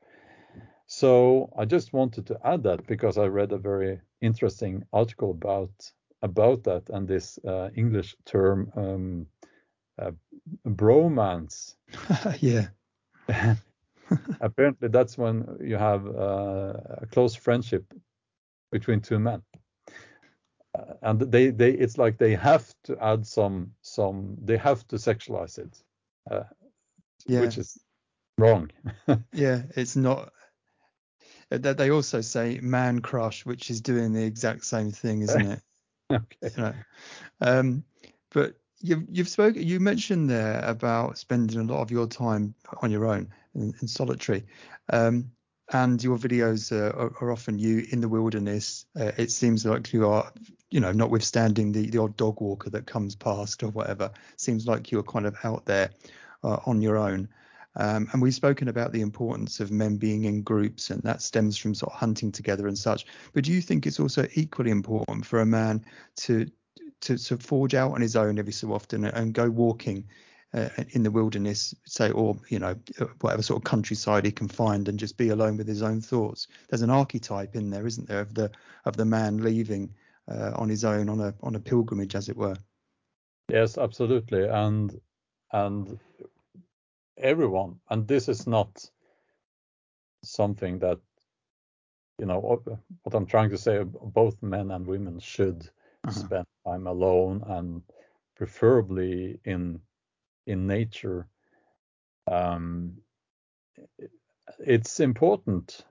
So 0.88 1.52
I 1.58 1.66
just 1.66 1.94
wanted 1.94 2.26
to 2.28 2.40
add 2.44 2.64
that 2.64 2.88
because 2.88 3.18
I 3.18 3.26
read 3.26 3.52
a 3.52 3.58
very 3.58 4.00
interesting 4.22 4.84
article 4.94 5.32
about 5.32 5.92
about 6.24 6.64
that 6.64 6.90
and 6.90 7.08
this 7.08 7.38
uh, 7.46 7.70
English 7.76 8.16
term 8.26 8.72
um, 8.76 9.28
uh, 10.02 10.12
bromance. 10.66 11.76
yeah. 12.40 12.70
Apparently, 14.42 14.88
that's 14.88 15.18
when 15.18 15.46
you 15.62 15.76
have 15.78 16.08
uh, 16.08 16.74
a 17.02 17.06
close 17.12 17.36
friendship 17.36 17.94
between 18.72 19.02
two 19.02 19.20
men 19.20 19.44
and 21.02 21.20
they 21.20 21.50
they 21.50 21.72
it's 21.72 21.98
like 21.98 22.18
they 22.18 22.36
have 22.36 22.74
to 22.84 22.98
add 23.04 23.26
some 23.26 23.72
some 23.82 24.36
they 24.44 24.58
have 24.58 24.86
to 24.88 24.96
sexualize 24.96 25.58
it 25.58 25.84
uh, 26.32 26.44
yeah. 27.26 27.42
which 27.42 27.58
is 27.58 27.78
wrong 28.38 28.70
yeah 29.34 29.64
it's 29.76 29.96
not 29.96 30.32
uh, 31.52 31.58
that 31.58 31.78
they 31.78 31.90
also 31.90 32.22
say 32.22 32.60
man 32.62 33.00
crush 33.00 33.46
which 33.46 33.70
is 33.70 33.82
doing 33.82 34.14
the 34.14 34.24
exact 34.24 34.66
same 34.66 34.92
thing 34.92 35.22
isn't 35.22 35.52
it 35.52 35.62
okay 36.12 36.52
you 36.56 36.64
know? 36.64 36.74
um 37.42 37.84
but 38.32 38.56
you've 38.80 39.04
you've 39.10 39.30
spoken 39.30 39.62
you 39.64 39.80
mentioned 39.80 40.30
there 40.30 40.62
about 40.64 41.18
spending 41.18 41.60
a 41.60 41.64
lot 41.64 41.82
of 41.82 41.92
your 41.92 42.08
time 42.08 42.54
on 42.82 42.92
your 42.92 43.06
own 43.06 43.28
in, 43.56 43.74
in 43.82 43.88
solitary 43.88 44.46
um 44.90 45.32
and 45.74 46.02
your 46.02 46.18
videos 46.18 46.72
are, 46.72 47.14
are, 47.22 47.32
often 47.32 47.60
you 47.60 47.86
in 47.92 48.00
the 48.00 48.08
wilderness. 48.08 48.86
Uh, 48.98 49.12
it 49.18 49.32
seems 49.32 49.66
like 49.66 49.92
you 49.92 50.08
are, 50.08 50.32
you 50.70 50.80
know, 50.80 50.92
notwithstanding 50.92 51.72
the, 51.72 51.90
the 51.90 51.98
odd 51.98 52.16
dog 52.16 52.40
walker 52.40 52.70
that 52.70 52.86
comes 52.86 53.16
past 53.16 53.64
or 53.64 53.70
whatever, 53.70 54.12
seems 54.38 54.66
like 54.66 54.92
you're 54.92 55.04
kind 55.04 55.26
of 55.26 55.36
out 55.44 55.66
there 55.66 55.90
uh, 56.44 56.60
on 56.66 56.82
your 56.82 56.98
own. 56.98 57.28
Um, 57.76 58.08
and 58.12 58.22
we've 58.22 58.34
spoken 58.34 58.70
about 58.70 58.92
the 58.92 59.02
importance 59.02 59.60
of 59.60 59.70
men 59.70 59.98
being 59.98 60.24
in 60.24 60.42
groups, 60.42 60.90
and 60.90 61.02
that 61.04 61.22
stems 61.22 61.58
from 61.58 61.76
sort 61.76 61.94
of 61.94 62.00
hunting 62.00 62.32
together 62.32 62.68
and 62.68 62.78
such. 62.78 63.06
But 63.34 63.44
do 63.44 63.52
you 63.52 63.62
think 63.62 63.86
it's 63.86 64.00
also 64.00 64.28
equally 64.34 64.72
important 64.72 65.26
for 65.26 65.42
a 65.42 65.46
man 65.46 65.86
to 66.18 66.50
to, 67.02 67.16
to 67.16 67.38
forge 67.38 67.76
out 67.76 67.92
on 67.92 68.02
his 68.02 68.16
own 68.16 68.40
every 68.40 68.54
so 68.54 68.74
often 68.74 69.06
and 69.06 69.32
go 69.32 69.48
walking 69.52 70.06
uh, 70.54 70.70
in 70.90 71.04
the 71.04 71.12
wilderness, 71.12 71.76
say, 71.86 72.12
or 72.12 72.38
you 72.50 72.60
know, 72.60 72.76
whatever 73.22 73.42
sort 73.42 73.60
of 73.60 73.64
countryside 73.64 74.26
he 74.26 74.32
can 74.32 74.48
find, 74.48 74.88
and 74.88 75.00
just 75.00 75.18
be 75.18 75.30
alone 75.30 75.58
with 75.58 75.68
his 75.68 75.82
own 75.82 76.02
thoughts. 76.02 76.48
There's 76.70 76.82
an 76.82 76.90
archetype 76.90 77.56
in 77.56 77.70
there, 77.70 77.86
isn't 77.86 78.08
there, 78.08 78.22
of 78.22 78.34
the 78.34 78.52
of 78.86 78.96
the 78.96 79.06
man 79.06 79.44
leaving 79.44 79.94
uh, 80.28 80.52
on 80.56 80.70
his 80.70 80.84
own 80.84 81.10
on 81.10 81.20
a 81.20 81.34
on 81.44 81.56
a 81.56 81.60
pilgrimage, 81.60 82.16
as 82.16 82.30
it 82.30 82.38
were. 82.38 82.56
Yes, 83.50 83.78
absolutely, 83.78 84.48
and 84.48 85.00
and 85.52 86.00
everyone, 87.18 87.80
and 87.90 88.08
this 88.08 88.30
is 88.30 88.48
not 88.48 88.90
something 90.24 90.80
that 90.80 91.00
you 92.20 92.26
know 92.26 92.40
what, 92.40 93.14
I'm 93.14 93.26
trying 93.26 93.50
to 93.52 93.58
say. 93.58 93.84
Both 93.84 94.42
men 94.42 94.72
and 94.72 94.88
women 94.88 95.20
should 95.20 95.70
Uh-huh. 96.06 96.22
spend 96.22 96.46
time 96.66 96.88
alone 96.88 97.44
and 97.48 97.82
preferably 98.36 99.40
in 99.46 99.80
in 100.48 100.68
nature. 100.68 101.28
Um, 102.28 103.04
it's 104.60 105.00
important 105.00 105.86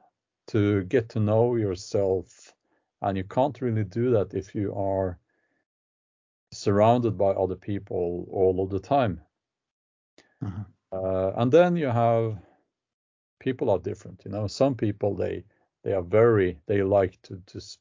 to 0.49 0.85
get 0.85 1.09
to 1.11 1.21
know 1.21 1.57
yourself, 1.57 2.55
and 3.03 3.17
you 3.17 3.25
can't 3.25 3.61
really 3.61 3.85
do 3.85 4.11
that 4.11 4.35
if 4.35 4.55
you 4.55 4.75
are 4.75 5.19
surrounded 6.53 7.19
by 7.19 7.31
other 7.31 7.57
people 7.57 8.27
all 8.31 8.63
of 8.63 8.71
the 8.71 8.81
time. 8.81 9.21
Uh-huh. 10.43 10.65
Uh, 10.93 11.33
and 11.37 11.53
then 11.53 11.77
you 11.77 11.87
have 11.87 12.39
people 13.41 13.71
are 13.71 13.79
different. 13.79 14.25
You 14.25 14.31
know, 14.33 14.47
some 14.47 14.75
people 14.75 15.15
they 15.15 15.45
they 15.85 15.93
are 15.93 16.03
very 16.03 16.61
they 16.67 16.83
like 16.83 17.21
to 17.23 17.43
to 17.47 17.59
s- 17.59 17.79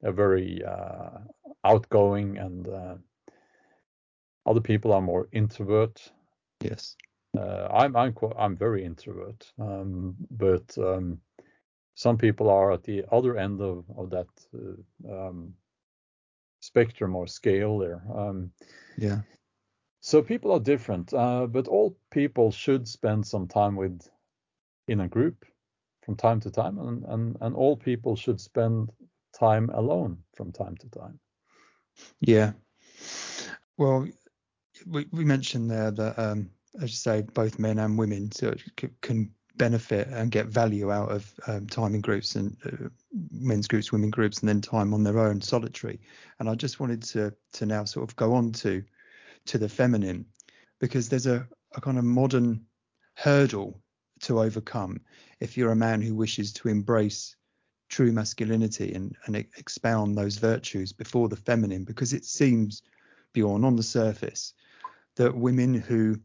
they're 0.00 0.12
very 0.12 0.64
uh, 0.64 1.18
outgoing, 1.64 2.38
and 2.38 2.68
uh, 2.68 2.96
other 4.46 4.60
people 4.60 4.92
are 4.92 5.02
more 5.02 5.28
introvert. 5.32 6.12
Yes. 6.62 6.96
Uh, 7.36 7.68
I'm 7.72 7.96
I'm 7.96 8.12
qu- 8.12 8.34
I'm 8.36 8.56
very 8.56 8.84
introvert, 8.84 9.52
um, 9.58 10.16
but 10.30 10.76
um, 10.78 11.18
some 11.94 12.16
people 12.18 12.50
are 12.50 12.72
at 12.72 12.82
the 12.82 13.04
other 13.12 13.36
end 13.36 13.60
of 13.60 13.84
of 13.96 14.10
that 14.10 14.28
uh, 14.54 15.28
um, 15.28 15.54
spectrum 16.60 17.14
or 17.16 17.26
scale 17.26 17.78
there. 17.78 18.02
Um, 18.14 18.50
Yeah. 18.98 19.20
so 20.00 20.22
people 20.22 20.50
are 20.52 20.60
different, 20.60 21.12
uh, 21.14 21.46
but 21.46 21.68
all 21.68 21.96
people 22.10 22.50
should 22.50 22.88
spend 22.88 23.26
some 23.26 23.46
time 23.46 23.76
with 23.76 24.08
in 24.88 25.00
a 25.00 25.08
group 25.08 25.44
from 26.04 26.16
time 26.16 26.40
to 26.40 26.50
time, 26.50 26.78
and 26.78 27.04
and, 27.04 27.36
and 27.40 27.54
all 27.54 27.76
people 27.76 28.16
should 28.16 28.40
spend 28.40 28.90
time 29.38 29.70
alone 29.70 30.18
from 30.34 30.52
time 30.52 30.76
to 30.78 30.88
time. 30.88 31.18
Yeah. 32.20 32.52
Well, 33.76 34.08
we, 34.86 35.06
we 35.12 35.24
mentioned 35.24 35.70
there 35.70 35.90
that, 35.90 36.18
um, 36.18 36.50
as 36.76 36.90
you 36.90 36.96
say, 36.96 37.22
both 37.22 37.58
men 37.58 37.78
and 37.78 37.98
women 37.98 38.30
so 38.32 38.54
c- 38.78 38.88
can 39.00 39.30
benefit 39.56 40.08
and 40.08 40.30
get 40.30 40.46
value 40.46 40.90
out 40.90 41.10
of 41.10 41.32
um, 41.46 41.66
time 41.66 41.94
in 41.94 42.00
groups 42.00 42.34
and 42.36 42.56
uh, 42.64 42.88
men's 43.30 43.68
groups, 43.68 43.92
women 43.92 44.10
groups, 44.10 44.40
and 44.40 44.48
then 44.48 44.60
time 44.60 44.94
on 44.94 45.02
their 45.02 45.18
own 45.18 45.40
solitary. 45.40 46.00
And 46.38 46.48
I 46.48 46.54
just 46.54 46.80
wanted 46.80 47.02
to 47.04 47.34
to 47.54 47.66
now 47.66 47.84
sort 47.84 48.08
of 48.08 48.16
go 48.16 48.34
on 48.34 48.52
to 48.52 48.82
to 49.46 49.58
the 49.58 49.68
feminine 49.68 50.24
because 50.80 51.08
there's 51.08 51.26
a, 51.26 51.46
a 51.74 51.80
kind 51.80 51.98
of 51.98 52.04
modern 52.04 52.64
hurdle 53.14 53.80
to 54.20 54.40
overcome 54.40 55.00
if 55.40 55.56
you're 55.56 55.72
a 55.72 55.76
man 55.76 56.00
who 56.00 56.14
wishes 56.14 56.52
to 56.52 56.68
embrace 56.68 57.36
true 57.88 58.12
masculinity 58.12 58.92
and, 58.94 59.16
and 59.26 59.36
expound 59.36 60.16
those 60.16 60.36
virtues 60.36 60.92
before 60.92 61.28
the 61.28 61.36
feminine 61.36 61.84
because 61.84 62.12
it 62.12 62.24
seems 62.24 62.82
beyond 63.32 63.64
on 63.64 63.76
the 63.76 63.82
surface 63.82 64.54
that 65.16 65.36
women 65.36 65.74
who 65.74 66.18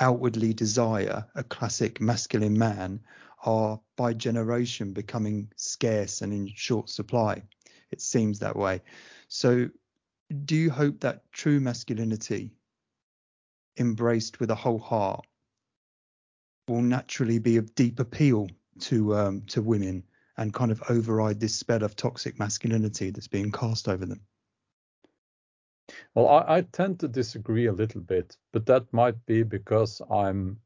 outwardly 0.00 0.52
desire 0.52 1.24
a 1.34 1.44
classic 1.44 2.00
masculine 2.00 2.58
man 2.58 3.00
are 3.44 3.80
by 3.96 4.12
generation 4.12 4.92
becoming 4.92 5.50
scarce 5.56 6.22
and 6.22 6.32
in 6.32 6.50
short 6.54 6.88
supply 6.88 7.42
it 7.90 8.00
seems 8.00 8.38
that 8.38 8.56
way 8.56 8.80
so 9.28 9.68
do 10.44 10.56
you 10.56 10.70
hope 10.70 10.98
that 11.00 11.30
true 11.32 11.60
masculinity 11.60 12.50
embraced 13.78 14.40
with 14.40 14.50
a 14.50 14.54
whole 14.54 14.78
heart 14.78 15.24
will 16.68 16.82
naturally 16.82 17.38
be 17.38 17.56
of 17.56 17.74
deep 17.74 18.00
appeal 18.00 18.48
to 18.80 19.14
um, 19.14 19.42
to 19.42 19.62
women 19.62 20.02
and 20.36 20.52
kind 20.52 20.72
of 20.72 20.82
override 20.88 21.38
this 21.38 21.54
spell 21.54 21.84
of 21.84 21.94
toxic 21.94 22.38
masculinity 22.38 23.10
that's 23.10 23.28
being 23.28 23.52
cast 23.52 23.88
over 23.88 24.04
them. 24.04 24.20
Well, 26.14 26.28
I, 26.28 26.56
I 26.58 26.60
tend 26.62 27.00
to 27.00 27.08
disagree 27.08 27.66
a 27.66 27.72
little 27.72 28.00
bit, 28.00 28.36
but 28.52 28.66
that 28.66 28.92
might 28.92 29.24
be 29.26 29.42
because 29.42 30.00
I'm 30.10 30.60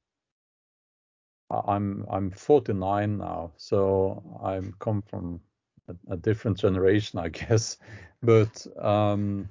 I'm 1.51 2.05
I'm 2.11 2.31
49 2.31 3.19
now, 3.19 3.53
so 3.57 4.41
I'm 4.43 4.75
come 4.79 5.03
from 5.03 5.41
a, 5.89 5.95
a 6.13 6.17
different 6.17 6.59
generation, 6.59 7.19
I 7.19 7.29
guess. 7.31 7.79
But 8.23 8.67
um, 8.79 9.49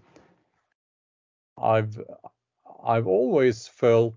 I've 1.58 2.00
I've 2.84 3.08
always 3.08 3.68
felt 3.68 4.16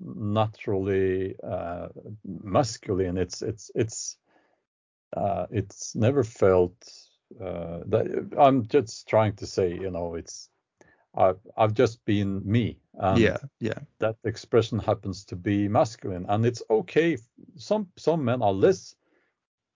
naturally 0.00 1.36
uh, 1.42 1.88
masculine. 2.24 3.18
It's 3.18 3.42
it's 3.42 3.70
it's 3.74 4.16
uh, 5.16 5.46
it's 5.50 5.94
never 5.94 6.24
felt 6.24 6.74
uh, 7.40 7.80
that 7.86 8.32
I'm 8.38 8.66
just 8.66 9.08
trying 9.08 9.34
to 9.36 9.46
say, 9.46 9.72
you 9.72 9.90
know, 9.90 10.14
it's 10.14 10.48
I've 11.14 11.40
I've 11.56 11.74
just 11.74 12.04
been 12.04 12.40
me, 12.44 12.78
and 12.94 13.20
yeah, 13.20 13.36
yeah, 13.60 13.78
that 13.98 14.16
expression 14.24 14.78
happens 14.78 15.24
to 15.26 15.36
be 15.36 15.68
masculine, 15.68 16.26
and 16.28 16.46
it's 16.46 16.62
okay. 16.70 17.16
Some 17.56 17.88
some 17.96 18.24
men 18.24 18.42
are 18.42 18.52
less 18.52 18.94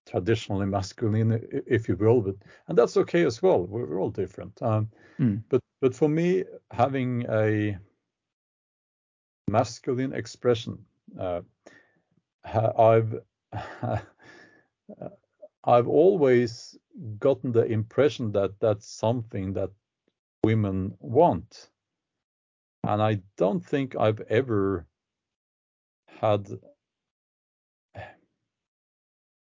traditionally 0.07 0.67
masculine, 0.67 1.41
if 1.67 1.89
you 1.89 1.97
will, 1.97 2.21
but 2.21 2.37
and 2.69 2.79
that's 2.79 2.97
okay 2.97 3.25
as 3.25 3.43
well. 3.43 3.65
We're, 3.67 3.87
we're 3.87 4.01
all 4.01 4.11
different. 4.11 4.61
Um, 4.63 4.89
Mm. 5.21 5.43
but 5.49 5.61
but 5.81 5.95
for 5.95 6.09
me, 6.09 6.45
having 6.71 7.25
a 7.29 7.79
masculine 9.49 10.13
expression, 10.13 10.85
uh, 11.19 11.43
I've 12.45 13.15
I've 15.65 15.89
always 15.89 16.79
gotten 17.19 17.53
the 17.53 17.65
impression 17.65 18.33
that 18.33 18.59
that's 18.61 18.87
something 18.87 19.53
that 19.55 19.71
women 20.45 20.97
want. 21.01 21.71
And 22.87 23.03
I 23.03 23.23
don't 23.37 23.65
think 23.65 23.97
I've 23.97 24.21
ever 24.29 24.87
had. 26.07 26.49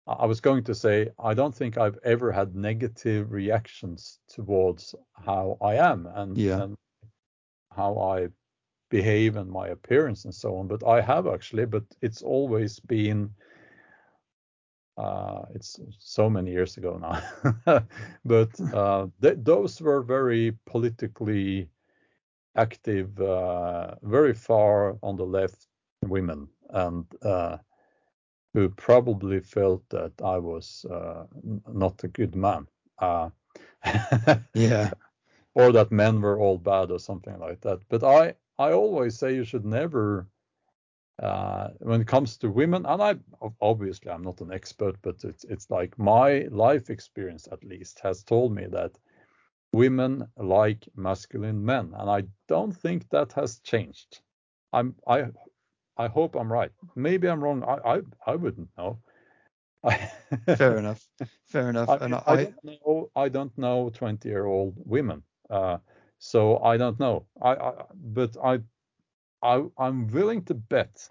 I 0.07 0.27
was 0.27 0.41
going 0.41 0.65
to 0.65 0.75
say, 0.75 1.09
I 1.19 1.33
don't 1.33 1.55
think 1.55 1.79
I've 1.79 1.99
ever 2.05 2.31
had 2.31 2.55
negative 2.55 3.33
reactions 3.33 4.21
towards 4.29 4.95
how 5.15 5.57
I 5.63 5.77
am 5.77 6.07
and, 6.07 6.37
Yeah. 6.37 6.63
and 6.63 6.77
how 7.75 7.99
I 7.99 8.29
behave 8.91 9.37
and 9.37 9.51
my 9.51 9.69
appearance 9.69 10.27
and 10.27 10.35
so 10.35 10.57
on. 10.57 10.69
But 10.69 10.87
I 10.87 11.01
have 11.01 11.27
actually, 11.27 11.65
but 11.65 11.85
it's 12.03 12.21
always 12.23 12.79
been 12.81 13.31
uh, 14.97 15.43
it's 15.55 15.79
so 15.99 16.29
many 16.31 16.51
years 16.53 16.77
ago 16.77 16.99
now, 16.99 17.81
but 18.25 18.51
uh, 18.73 19.07
th- 19.23 19.39
those 19.43 19.81
were 19.81 20.03
very 20.03 20.57
politically 20.67 21.69
active, 22.57 23.21
uh, 23.21 23.95
very 24.03 24.35
far 24.35 24.97
on 25.03 25.17
the 25.17 25.25
left 25.27 25.67
women, 26.05 26.49
and 26.71 27.05
uh, 27.23 27.59
who 28.55 28.69
probably 28.69 29.41
felt 29.41 29.89
that 29.91 30.13
I 30.23 30.39
was 30.39 30.85
uh, 30.91 31.27
not 31.73 32.03
a 32.05 32.09
good 32.09 32.35
man, 32.37 32.67
uh, 32.99 33.31
yeah, 34.55 34.91
or 35.55 35.73
that 35.73 35.91
men 35.93 36.21
were 36.21 36.39
all 36.39 36.59
bad 36.59 36.91
or 36.91 36.99
something 36.99 37.39
like 37.39 37.61
that. 37.63 37.81
But 37.89 38.05
I, 38.05 38.35
I 38.59 38.73
always 38.73 39.19
say 39.19 39.35
you 39.35 39.45
should 39.45 39.65
never 39.65 40.27
uh, 41.23 41.69
when 41.79 42.01
it 42.01 42.07
comes 42.07 42.37
to 42.39 42.51
women, 42.51 42.85
and 42.87 43.03
I 43.03 43.15
obviously 43.61 44.11
I'm 44.11 44.23
not 44.23 44.41
an 44.41 44.53
expert, 44.53 44.97
but 45.03 45.23
it's 45.25 45.45
it's 45.45 45.71
like 45.71 45.99
my 45.99 46.47
life 46.51 46.91
experience 46.91 47.49
at 47.53 47.65
least 47.65 48.01
has 48.01 48.25
told 48.25 48.53
me 48.55 48.67
that 48.67 48.99
women 49.73 50.27
like 50.37 50.89
masculine 50.97 51.65
men, 51.65 51.93
and 51.97 52.11
I 52.11 52.25
don't 52.49 52.73
think 52.73 53.09
that 53.11 53.33
has 53.35 53.61
changed. 53.61 54.21
I'm 54.73 54.97
I 55.07 55.27
I 55.97 56.09
hope 56.09 56.35
I'm 56.35 56.53
right. 56.53 56.73
Maybe 56.97 57.29
I'm 57.29 57.43
wrong. 57.43 57.63
I 57.63 57.97
I, 57.97 58.01
I 58.27 58.35
wouldn't 58.37 58.71
know. 58.77 58.99
fair 60.57 60.79
enough, 60.79 61.07
fair 61.47 61.71
enough. 61.71 61.89
I, 61.91 61.97
and 61.97 62.15
I, 62.15 62.23
I 62.27 62.37
don't 62.37 62.65
know. 62.65 63.11
I 63.15 63.29
don't 63.29 63.57
know 63.59 63.91
20 63.91 64.29
year 64.29 64.47
old 64.47 64.75
women, 64.85 65.23
uh, 65.51 65.79
so 66.19 66.59
I 66.59 66.77
don't 66.77 66.99
know. 66.99 67.27
I, 67.41 67.55
I 67.55 67.73
but 67.95 68.37
I 68.43 68.61
I, 69.45 69.63
I'm 69.79 70.09
willing 70.09 70.43
to 70.47 70.55
bet 70.55 71.07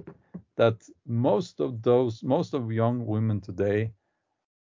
that 0.58 0.82
most 1.06 1.60
of 1.60 1.84
those, 1.84 2.24
most 2.24 2.56
of 2.56 2.72
young 2.72 3.06
women 3.06 3.39
today 3.39 3.91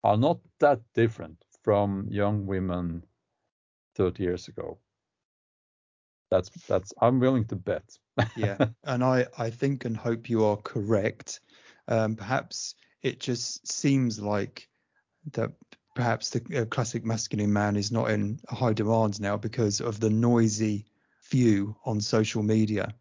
are 0.04 0.16
not 0.16 0.38
that 0.60 0.80
different 0.94 1.44
from 1.62 2.06
young 2.08 2.46
women 2.46 3.02
30 3.96 4.22
years 4.22 4.46
ago. 4.46 4.78
That's 6.30 6.48
that's 6.68 6.92
I'm 7.00 7.18
willing 7.18 7.44
to 7.46 7.56
bet. 7.56 7.98
yeah, 8.36 8.58
and 8.84 9.02
I, 9.02 9.26
I 9.36 9.50
think 9.50 9.84
and 9.84 9.96
hope 9.96 10.30
you 10.30 10.44
are 10.44 10.56
correct. 10.56 11.40
Um, 11.88 12.14
perhaps 12.14 12.74
it 13.02 13.20
just 13.20 13.70
seems 13.70 14.20
like 14.20 14.68
that 15.32 15.52
perhaps 15.94 16.30
the 16.30 16.62
uh, 16.62 16.64
classic 16.66 17.04
masculine 17.04 17.52
man 17.52 17.76
is 17.76 17.90
not 17.90 18.10
in 18.10 18.38
high 18.48 18.72
demand 18.72 19.20
now 19.20 19.36
because 19.36 19.80
of 19.80 19.98
the 19.98 20.10
noisy 20.10 20.86
view 21.30 21.74
on 21.84 22.00
social 22.00 22.42
media 22.42 22.94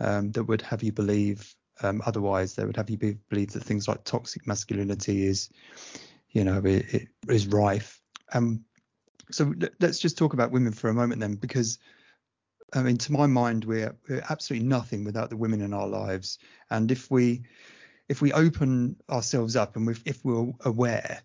um, 0.00 0.32
that 0.32 0.44
would 0.44 0.62
have 0.62 0.82
you 0.82 0.92
believe 0.92 1.54
um, 1.82 2.02
otherwise. 2.06 2.54
That 2.54 2.66
would 2.66 2.76
have 2.76 2.90
you 2.90 2.96
be, 2.96 3.18
believe 3.28 3.52
that 3.52 3.64
things 3.64 3.88
like 3.88 4.04
toxic 4.04 4.46
masculinity 4.46 5.26
is, 5.26 5.50
you 6.30 6.44
know, 6.44 6.58
it, 6.64 6.94
it 6.94 7.08
is 7.28 7.46
rife. 7.46 8.00
Um, 8.32 8.64
so 9.30 9.54
let's 9.80 9.98
just 9.98 10.18
talk 10.18 10.32
about 10.34 10.50
women 10.50 10.72
for 10.72 10.90
a 10.90 10.94
moment 10.94 11.20
then, 11.20 11.34
because 11.34 11.78
I 12.74 12.82
mean, 12.82 12.96
to 12.98 13.12
my 13.12 13.26
mind, 13.26 13.64
we're, 13.64 13.94
we're 14.08 14.24
absolutely 14.30 14.66
nothing 14.66 15.04
without 15.04 15.30
the 15.30 15.36
women 15.36 15.60
in 15.60 15.74
our 15.74 15.86
lives. 15.86 16.38
And 16.70 16.90
if 16.90 17.10
we 17.10 17.44
if 18.08 18.20
we 18.20 18.32
open 18.32 18.96
ourselves 19.08 19.56
up 19.56 19.76
and 19.76 19.88
if 20.04 20.24
we're 20.24 20.52
aware 20.64 21.22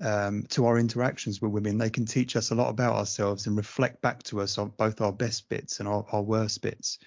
um, 0.00 0.44
to 0.50 0.66
our 0.66 0.78
interactions 0.78 1.42
with 1.42 1.52
women, 1.52 1.78
they 1.78 1.90
can 1.90 2.06
teach 2.06 2.36
us 2.36 2.50
a 2.50 2.54
lot 2.54 2.70
about 2.70 2.94
ourselves 2.94 3.46
and 3.46 3.56
reflect 3.56 4.00
back 4.00 4.22
to 4.24 4.40
us 4.40 4.56
on 4.56 4.72
both 4.78 5.00
our 5.00 5.12
best 5.12 5.48
bits 5.48 5.80
and 5.80 5.88
our, 5.88 6.06
our 6.12 6.22
worst 6.22 6.62
bits. 6.62 6.98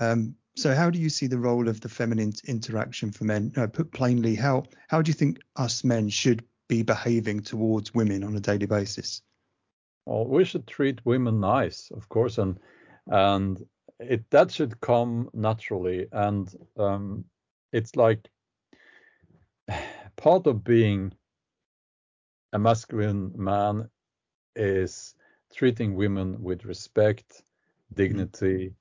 Um, 0.00 0.34
so, 0.56 0.74
how 0.74 0.90
do 0.90 0.98
you 0.98 1.08
see 1.08 1.26
the 1.26 1.38
role 1.38 1.68
of 1.68 1.80
the 1.80 1.88
feminine 1.88 2.32
interaction 2.46 3.12
for 3.12 3.24
men? 3.24 3.52
Uh, 3.56 3.66
put 3.66 3.92
plainly, 3.92 4.34
how 4.34 4.64
how 4.88 5.02
do 5.02 5.08
you 5.08 5.14
think 5.14 5.40
us 5.56 5.84
men 5.84 6.08
should 6.08 6.44
be 6.68 6.82
behaving 6.82 7.40
towards 7.40 7.94
women 7.94 8.24
on 8.24 8.36
a 8.36 8.40
daily 8.40 8.66
basis? 8.66 9.22
Well, 10.04 10.26
we 10.26 10.44
should 10.44 10.66
treat 10.66 11.04
women 11.04 11.40
nice, 11.40 11.90
of 11.92 12.08
course, 12.08 12.38
and 12.38 12.58
and 13.06 13.64
it 14.00 14.28
that 14.30 14.50
should 14.50 14.80
come 14.80 15.30
naturally. 15.32 16.08
And 16.12 16.52
um, 16.76 17.24
it's 17.72 17.94
like 17.96 18.28
part 20.16 20.46
of 20.46 20.64
being 20.64 21.12
a 22.52 22.58
masculine 22.58 23.32
man 23.36 23.88
is 24.56 25.14
treating 25.54 25.94
women 25.94 26.42
with 26.42 26.64
respect, 26.64 27.42
dignity. 27.94 28.74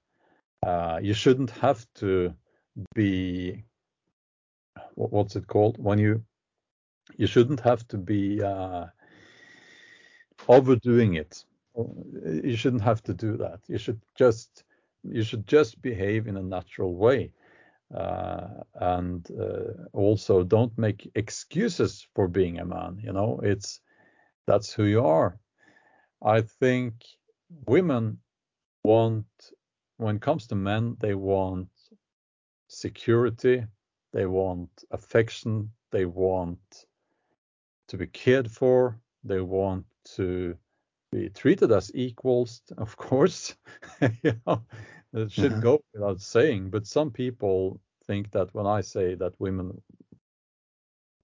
Uh, 0.67 0.99
you 1.01 1.13
shouldn't 1.13 1.51
have 1.51 1.85
to 1.95 2.33
be 2.93 3.63
what's 4.95 5.35
it 5.37 5.47
called 5.47 5.77
when 5.81 5.97
you 5.97 6.21
you 7.17 7.27
shouldn't 7.27 7.61
have 7.61 7.87
to 7.87 7.97
be 7.97 8.43
uh, 8.43 8.85
overdoing 10.49 11.15
it. 11.15 11.45
You 12.43 12.57
shouldn't 12.57 12.81
have 12.83 13.01
to 13.03 13.13
do 13.13 13.37
that. 13.37 13.61
You 13.67 13.77
should 13.77 14.01
just 14.15 14.65
you 15.03 15.23
should 15.23 15.47
just 15.47 15.81
behave 15.81 16.27
in 16.27 16.37
a 16.37 16.43
natural 16.43 16.95
way. 16.95 17.31
Uh, 17.95 18.47
and 18.75 19.25
uh, 19.39 19.71
also 19.93 20.43
don't 20.43 20.77
make 20.77 21.09
excuses 21.15 22.05
for 22.13 22.27
being 22.27 22.59
a 22.59 22.65
man. 22.65 22.99
You 23.01 23.13
know, 23.13 23.39
it's 23.41 23.79
that's 24.47 24.73
who 24.73 24.83
you 24.83 25.05
are. 25.05 25.39
I 26.21 26.41
think 26.41 26.93
women 27.67 28.19
want, 28.83 29.27
when 29.97 30.17
it 30.17 30.21
comes 30.21 30.47
to 30.47 30.55
men, 30.55 30.95
they 30.99 31.15
want 31.15 31.69
security, 32.67 33.65
they 34.13 34.25
want 34.25 34.69
affection, 34.91 35.71
they 35.91 36.05
want 36.05 36.85
to 37.87 37.97
be 37.97 38.07
cared 38.07 38.49
for, 38.49 38.99
they 39.23 39.41
want 39.41 39.85
to 40.15 40.55
be 41.11 41.29
treated 41.29 41.71
as 41.71 41.91
equals, 41.93 42.61
of 42.77 42.95
course. 42.97 43.55
you 44.23 44.33
know, 44.45 44.63
it 45.13 45.31
should 45.31 45.51
mm-hmm. 45.51 45.61
go 45.61 45.81
without 45.93 46.21
saying, 46.21 46.69
but 46.69 46.85
some 46.85 47.11
people 47.11 47.79
think 48.05 48.31
that 48.31 48.53
when 48.53 48.67
I 48.67 48.81
say 48.81 49.15
that 49.15 49.33
women, 49.39 49.81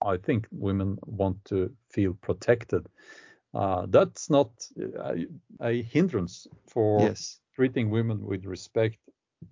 I 0.02 0.18
think 0.18 0.48
women 0.52 0.98
want 1.06 1.44
to 1.46 1.72
feel 1.90 2.14
protected. 2.14 2.88
Uh, 3.54 3.86
that's 3.88 4.30
not 4.30 4.50
a, 4.80 5.26
a 5.62 5.82
hindrance 5.84 6.48
for 6.68 7.02
yes. 7.02 7.40
Treating 7.56 7.90
women 7.90 8.26
with 8.26 8.46
respect, 8.46 8.98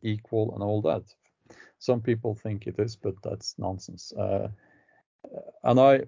equal, 0.01 0.53
and 0.53 0.63
all 0.63 0.81
that. 0.81 1.03
Some 1.79 2.01
people 2.01 2.35
think 2.35 2.67
it 2.67 2.79
is, 2.79 2.95
but 2.95 3.15
that's 3.23 3.55
nonsense. 3.57 4.13
Uh, 4.13 4.49
and 5.63 5.79
I, 5.79 6.01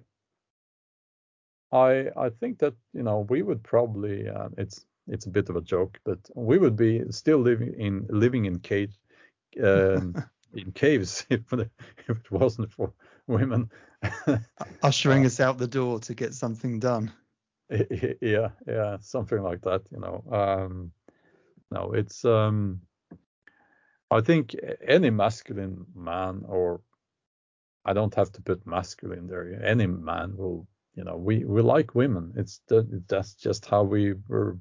I, 1.72 2.08
I 2.16 2.28
think 2.30 2.58
that 2.58 2.74
you 2.92 3.02
know 3.02 3.26
we 3.28 3.42
would 3.42 3.62
probably 3.62 4.28
uh, 4.28 4.48
it's 4.56 4.86
it's 5.06 5.26
a 5.26 5.30
bit 5.30 5.48
of 5.48 5.56
a 5.56 5.60
joke, 5.60 5.98
but 6.04 6.18
we 6.34 6.58
would 6.58 6.76
be 6.76 7.02
still 7.10 7.38
living 7.38 7.74
in 7.78 8.06
living 8.08 8.46
in 8.46 8.58
cage 8.60 8.98
um, 9.62 10.14
in 10.54 10.72
caves 10.72 11.26
if, 11.30 11.40
if 11.52 11.68
it 12.08 12.30
wasn't 12.30 12.72
for 12.72 12.92
women 13.26 13.70
ushering 14.82 15.24
uh, 15.24 15.26
us 15.26 15.40
out 15.40 15.58
the 15.58 15.66
door 15.66 15.98
to 16.00 16.14
get 16.14 16.34
something 16.34 16.78
done. 16.78 17.12
Yeah, 18.20 18.50
yeah, 18.66 18.98
something 19.00 19.42
like 19.42 19.62
that. 19.62 19.82
You 19.90 19.98
know, 19.98 20.22
um, 20.30 20.92
no, 21.74 21.92
it's 21.92 22.24
um, 22.24 22.80
I 24.10 24.20
think 24.20 24.54
any 24.86 25.10
masculine 25.10 25.86
man 25.94 26.44
or 26.46 26.80
I 27.84 27.92
don't 27.92 28.14
have 28.14 28.30
to 28.32 28.42
put 28.42 28.66
masculine 28.66 29.26
there. 29.26 29.60
Any 29.62 29.86
man 29.86 30.36
will, 30.36 30.68
you 30.94 31.04
know, 31.04 31.16
we 31.16 31.44
we 31.44 31.62
like 31.62 31.94
women. 31.94 32.32
It's 32.36 32.60
that's 33.08 33.34
just 33.34 33.66
how 33.66 33.82
we 33.82 34.14
were. 34.28 34.58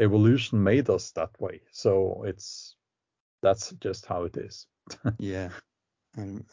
Evolution 0.00 0.62
made 0.62 0.88
us 0.90 1.10
that 1.12 1.30
way. 1.40 1.60
So 1.72 2.22
it's 2.24 2.76
that's 3.42 3.72
just 3.72 4.06
how 4.06 4.24
it 4.24 4.36
is. 4.36 4.66
yeah, 5.18 5.50
um, 6.16 6.44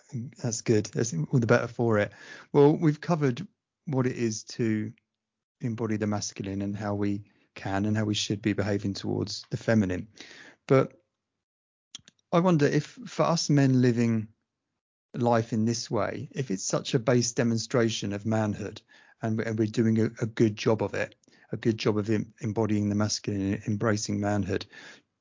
that's 0.43 0.61
good. 0.61 0.87
That's 0.87 1.13
all 1.13 1.39
the 1.39 1.47
better 1.47 1.67
for 1.67 1.99
it. 1.99 2.11
Well, 2.51 2.75
we've 2.75 2.99
covered 2.99 3.47
what 3.85 4.07
it 4.07 4.17
is 4.17 4.43
to 4.43 4.91
embody 5.61 5.97
the 5.97 6.07
masculine 6.07 6.61
and 6.63 6.75
how 6.75 6.95
we 6.95 7.23
can 7.55 7.85
and 7.85 7.97
how 7.97 8.05
we 8.05 8.13
should 8.13 8.41
be 8.41 8.53
behaving 8.53 8.93
towards 8.93 9.45
the 9.49 9.57
feminine. 9.57 10.07
But 10.67 10.93
I 12.31 12.39
wonder 12.39 12.65
if 12.65 12.99
for 13.05 13.23
us 13.23 13.49
men 13.49 13.81
living 13.81 14.27
life 15.13 15.53
in 15.53 15.65
this 15.65 15.89
way, 15.89 16.29
if 16.31 16.51
it's 16.51 16.63
such 16.63 16.93
a 16.93 16.99
base 16.99 17.31
demonstration 17.31 18.13
of 18.13 18.25
manhood 18.25 18.81
and, 19.21 19.37
we're 19.57 19.67
doing 19.67 19.99
a, 19.99 20.25
good 20.25 20.55
job 20.55 20.83
of 20.83 20.93
it, 20.93 21.15
a 21.51 21.57
good 21.57 21.77
job 21.77 21.97
of 21.97 22.09
embodying 22.41 22.89
the 22.89 22.95
masculine, 22.95 23.61
embracing 23.67 24.19
manhood, 24.19 24.65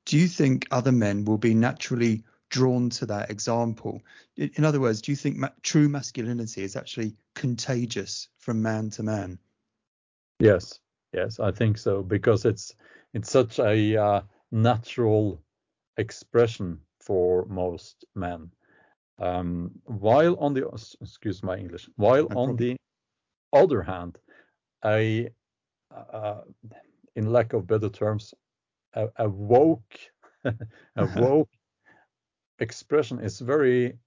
do 0.05 0.17
you 0.17 0.27
think 0.27 0.67
other 0.71 0.91
men 0.91 1.25
will 1.25 1.37
be 1.37 1.53
naturally 1.53 2.23
drawn 2.49 2.89
to 2.89 3.05
that 3.05 3.31
example? 3.31 4.01
In 4.35 4.65
other 4.65 4.79
words, 4.79 5.01
do 5.01 5.11
you 5.11 5.15
think 5.15 5.43
true 5.63 5.89
masculinity 5.89 6.63
is 6.63 6.75
actually 6.75 7.15
contagious 7.33 8.27
from 8.37 8.61
man 8.61 8.89
to 8.91 9.03
man? 9.03 9.39
Yes, 10.39 10.79
yes, 11.15 11.39
I 11.39 11.51
think 11.51 11.77
so 11.77 12.03
because 12.03 12.45
it's 12.45 12.75
it's 13.13 13.31
such 13.31 13.59
a 13.59 13.97
uh, 13.97 14.21
natural 14.51 15.41
expression 15.97 16.79
for 16.99 17.45
most 17.45 18.05
men. 18.15 18.51
Um, 19.19 19.71
while 19.85 20.35
on 20.37 20.53
the 20.53 20.67
excuse 21.01 21.41
my 21.43 21.57
English, 21.57 21.89
while 21.95 22.27
no 22.29 22.37
on 22.41 22.55
the 22.57 22.75
other 23.53 23.81
hand, 23.81 24.17
a 24.83 25.29
uh, 25.95 26.41
in 27.15 27.31
lack 27.31 27.53
of 27.53 27.67
better 27.67 27.89
terms, 27.89 28.33
a, 28.93 29.07
a 29.17 29.29
woke 29.29 29.97
a 30.43 31.05
woke 31.17 31.49
expression 32.59 33.19
is 33.19 33.39
very 33.39 33.97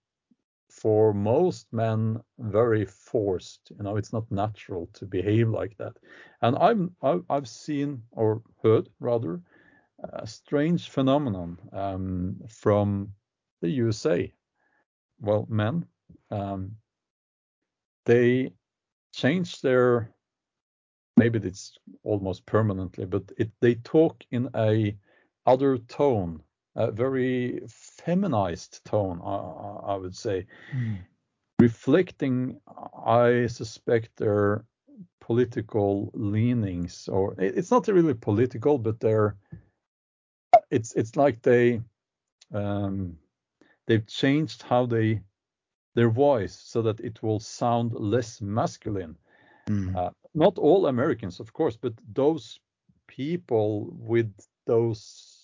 for 0.81 1.13
most 1.13 1.73
men 1.73 2.21
very 2.39 2.85
forced. 2.85 3.73
You 3.77 3.83
know 3.83 3.97
it's 3.97 4.13
not 4.13 4.31
natural 4.31 4.89
to 4.95 5.07
behave 5.07 5.49
like 5.49 5.77
that. 5.79 5.97
And 6.43 6.57
i'm 6.57 6.95
i've 7.31 7.49
seen 7.49 8.03
or 8.13 8.43
heard 8.63 8.89
rather 9.01 9.41
a 10.13 10.27
strange 10.27 10.89
phenomenon 10.91 11.59
um, 11.73 12.37
from 12.49 13.13
the 13.61 13.71
USA. 13.71 14.33
Well, 15.21 15.47
men, 15.49 15.87
um, 16.31 16.77
they 18.05 18.53
change 19.13 19.61
their, 19.61 20.13
maybe 21.17 21.41
it's 21.41 21.77
almost 22.05 22.47
permanently, 22.47 23.05
but 23.05 23.25
it, 23.37 23.51
they 23.61 23.75
talk 23.77 24.23
in 24.31 24.49
a 24.55 24.97
other 25.47 25.79
tone, 25.79 26.43
a 26.79 26.93
very 26.93 27.61
feminized 27.69 28.85
tone, 28.85 29.21
I, 29.25 29.93
I 29.93 29.97
would 29.97 30.17
say, 30.17 30.47
mm. 30.75 30.99
reflecting, 31.59 32.61
I 33.05 33.49
suspect, 33.49 34.17
their 34.17 34.65
political 35.21 36.11
leanings, 36.15 37.09
or 37.09 37.35
it's 37.39 37.73
not 37.73 37.89
really 37.89 38.15
political, 38.15 38.79
but 38.79 39.01
their 39.01 39.37
it's 40.71 40.93
it's 40.95 41.17
like 41.17 41.43
they 41.43 41.83
um, 42.55 43.19
they've 43.87 44.07
changed 44.07 44.63
how 44.63 44.87
they 44.87 45.21
their 45.97 46.11
voice 46.11 46.55
so 46.55 46.81
that 46.83 47.01
it 47.01 47.23
will 47.25 47.41
sound 47.41 47.93
less 47.93 48.41
masculine. 48.41 49.17
Mm. 49.69 49.97
Uh, 49.97 50.11
not 50.35 50.59
all 50.59 50.87
Americans, 50.87 51.41
of 51.41 51.53
course, 51.53 51.77
but 51.77 51.93
those 52.15 52.61
people 53.09 53.93
with 53.99 54.33
those 54.65 55.38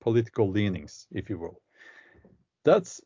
political 0.00 0.50
leanings, 0.50 1.06
if 1.10 1.30
you 1.30 1.38
will. 1.38 1.60
That's 2.64 3.00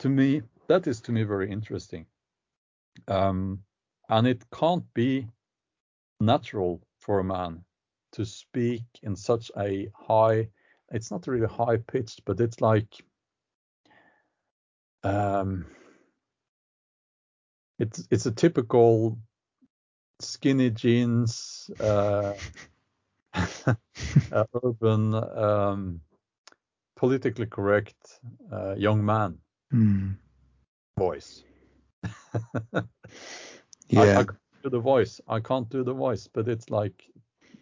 to 0.00 0.08
me, 0.08 0.42
that 0.68 0.86
is 0.86 1.00
to 1.02 1.12
me 1.12 1.24
very 1.24 1.50
interesting. 1.50 2.06
Um, 3.08 3.60
and 4.08 4.26
it 4.26 4.42
can't 4.50 4.84
be 4.94 5.28
natural 6.20 6.82
for 6.98 7.18
a 7.18 7.24
man 7.24 7.64
to 8.12 8.24
speak 8.24 8.82
in 9.02 9.16
such 9.16 9.50
a 9.56 9.88
high 9.94 10.48
it's 10.90 11.10
not 11.10 11.26
really 11.28 11.46
high 11.46 11.76
pitched 11.76 12.22
but 12.24 12.40
it's 12.40 12.60
like 12.60 13.04
um 15.04 15.64
it's 17.78 18.06
it's 18.10 18.26
a 18.26 18.30
typical 18.30 19.16
skinny 20.20 20.70
jeans, 20.70 21.70
uh, 21.80 22.34
uh, 24.32 24.44
urban, 24.64 25.14
um, 25.14 26.00
politically 26.96 27.46
correct 27.46 28.20
uh, 28.52 28.74
young 28.76 29.04
man 29.04 29.38
Mm. 29.72 30.16
voice. 30.98 31.44
Yeah. 33.88 34.18
I, 34.18 34.20
I 34.20 34.24
can't 34.24 34.38
do 34.62 34.70
the 34.70 34.78
voice. 34.78 35.20
I 35.28 35.40
can't 35.40 35.68
do 35.68 35.82
the 35.82 35.92
voice, 35.94 36.28
but 36.32 36.48
it's 36.48 36.70
like 36.70 37.04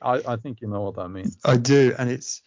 I, 0.02 0.20
I 0.26 0.36
think 0.36 0.60
you 0.60 0.68
know 0.68 0.82
what 0.82 0.98
I 0.98 1.08
mean. 1.08 1.30
I 1.44 1.56
do, 1.56 1.94
and 1.98 2.10
it's 2.10 2.42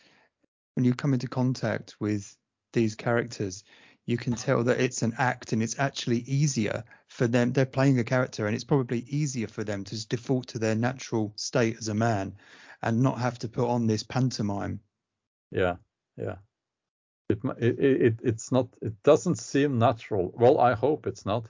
when 0.75 0.85
you 0.85 0.93
come 0.93 1.13
into 1.13 1.27
contact 1.27 1.95
with 1.99 2.35
these 2.73 2.95
characters, 2.95 3.63
you 4.05 4.17
can 4.17 4.33
tell 4.33 4.63
that 4.63 4.79
it's 4.79 5.01
an 5.01 5.13
act, 5.17 5.53
and 5.53 5.63
it's 5.63 5.79
actually 5.79 6.19
easier 6.19 6.83
for 7.07 7.27
them. 7.27 7.53
They're 7.53 7.65
playing 7.65 7.99
a 7.99 8.03
character, 8.03 8.45
and 8.45 8.55
it's 8.55 8.63
probably 8.63 8.99
easier 9.07 9.47
for 9.47 9.63
them 9.63 9.83
to 9.83 9.91
just 9.95 10.09
default 10.09 10.47
to 10.49 10.59
their 10.59 10.75
natural 10.75 11.33
state 11.35 11.77
as 11.77 11.87
a 11.87 11.95
man, 11.95 12.35
and 12.81 13.01
not 13.01 13.19
have 13.19 13.39
to 13.39 13.47
put 13.47 13.67
on 13.67 13.87
this 13.87 14.03
pantomime. 14.03 14.79
Yeah, 15.51 15.75
yeah. 16.17 16.35
It, 17.29 17.39
it, 17.59 17.79
it 17.79 18.19
it's 18.23 18.51
not. 18.51 18.67
It 18.81 19.01
doesn't 19.03 19.37
seem 19.37 19.79
natural. 19.79 20.33
Well, 20.35 20.59
I 20.59 20.73
hope 20.73 21.07
it's 21.07 21.25
not. 21.25 21.49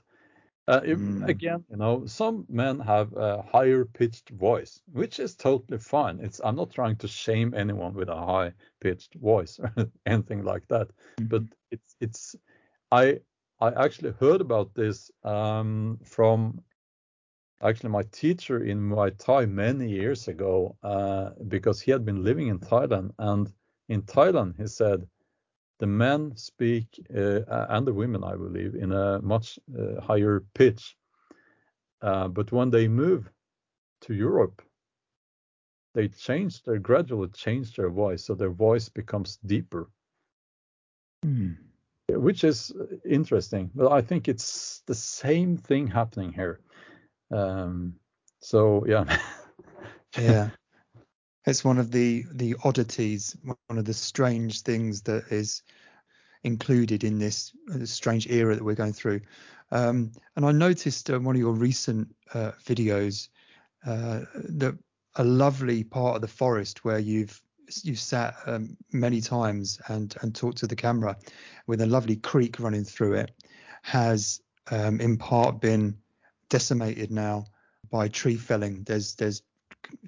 Uh, 0.67 0.81
Mm. 0.81 1.27
Again, 1.27 1.63
you 1.69 1.77
know, 1.77 2.05
some 2.05 2.45
men 2.47 2.79
have 2.79 3.13
a 3.13 3.41
higher 3.41 3.83
pitched 3.85 4.29
voice, 4.29 4.79
which 4.91 5.19
is 5.19 5.35
totally 5.35 5.79
fine. 5.79 6.19
It's 6.21 6.39
I'm 6.43 6.55
not 6.55 6.71
trying 6.71 6.97
to 6.97 7.07
shame 7.07 7.53
anyone 7.55 7.93
with 7.93 8.09
a 8.09 8.15
high 8.15 8.53
pitched 8.79 9.15
voice 9.15 9.59
or 9.59 9.73
anything 10.05 10.43
like 10.43 10.67
that. 10.67 10.89
But 11.17 11.43
it's 11.71 11.95
it's 11.99 12.35
I 12.91 13.19
I 13.59 13.69
actually 13.85 14.13
heard 14.19 14.41
about 14.41 14.73
this 14.73 15.11
um, 15.23 15.99
from 16.03 16.61
actually 17.63 17.89
my 17.89 18.03
teacher 18.11 18.63
in 18.63 18.79
Muay 18.79 19.17
Thai 19.17 19.45
many 19.45 19.89
years 19.89 20.27
ago 20.27 20.75
uh, 20.83 21.31
because 21.47 21.81
he 21.81 21.91
had 21.91 22.05
been 22.05 22.23
living 22.23 22.47
in 22.47 22.59
Thailand 22.59 23.11
and 23.19 23.51
in 23.89 24.01
Thailand 24.03 24.57
he 24.57 24.67
said 24.67 25.07
the 25.79 25.87
men 25.87 26.35
speak 26.35 26.87
uh, 27.15 27.41
and 27.69 27.85
the 27.85 27.93
women 27.93 28.23
I 28.23 28.35
believe 28.35 28.75
in 28.75 28.91
a 28.91 29.21
much 29.21 29.59
uh, 29.77 30.01
higher 30.01 30.43
pitch 30.53 30.95
uh, 32.01 32.27
but 32.27 32.51
when 32.51 32.69
they 32.69 32.87
move 32.87 33.29
to 34.01 34.13
Europe 34.13 34.61
they 35.93 36.07
change 36.07 36.63
they 36.63 36.77
gradually 36.77 37.29
change 37.29 37.75
their 37.75 37.89
voice 37.89 38.25
so 38.25 38.35
their 38.35 38.51
voice 38.51 38.89
becomes 38.89 39.37
deeper 39.45 39.89
Mm. 41.25 41.55
which 42.09 42.43
is 42.43 42.73
interesting. 43.05 43.69
But 43.75 43.91
I 43.91 44.01
think 44.01 44.27
it's 44.27 44.81
the 44.87 44.95
same 44.95 45.57
thing 45.57 45.87
happening 45.87 46.33
here. 46.33 46.59
Um, 47.31 47.95
so 48.39 48.85
yeah, 48.87 49.17
Yeah. 50.17 50.49
It's 51.47 51.65
one 51.65 51.79
of 51.79 51.89
the 51.89 52.23
the 52.33 52.55
oddities, 52.63 53.35
one 53.43 53.79
of 53.79 53.85
the 53.85 53.95
strange 53.95 54.61
things 54.61 55.01
that 55.01 55.23
is 55.31 55.63
included 56.43 57.03
in 57.03 57.17
this 57.17 57.51
uh, 57.73 57.83
strange 57.83 58.29
era 58.29 58.53
that 58.53 58.63
we're 58.63 58.75
going 58.75 58.93
through. 58.93 59.21
Um, 59.71 60.11
and 60.35 60.45
I 60.45 60.51
noticed 60.51 61.09
in 61.09 61.23
one 61.23 61.35
of 61.35 61.39
your 61.39 61.53
recent 61.53 62.13
uh, 62.35 62.51
videos 62.63 63.29
uh, 63.85 64.21
that 64.35 64.77
a 65.15 65.23
lovely 65.23 65.83
part 65.83 66.15
of 66.15 66.21
the 66.21 66.27
forest 66.27 66.85
where 66.85 66.99
you've 66.99 67.41
you've 67.83 67.99
sat 67.99 68.35
um, 68.45 68.77
many 68.91 69.21
times 69.21 69.79
and 69.87 70.15
and 70.21 70.35
talked 70.35 70.57
to 70.59 70.67
the 70.67 70.75
camera 70.75 71.17
with 71.67 71.81
a 71.81 71.85
lovely 71.85 72.17
creek 72.17 72.59
running 72.59 72.83
through 72.83 73.13
it 73.13 73.31
has 73.81 74.41
um, 74.69 75.01
in 75.01 75.17
part 75.17 75.59
been 75.59 75.97
decimated 76.51 77.09
now 77.09 77.45
by 77.89 78.07
tree 78.07 78.35
felling. 78.35 78.83
There's 78.83 79.15
there's 79.15 79.41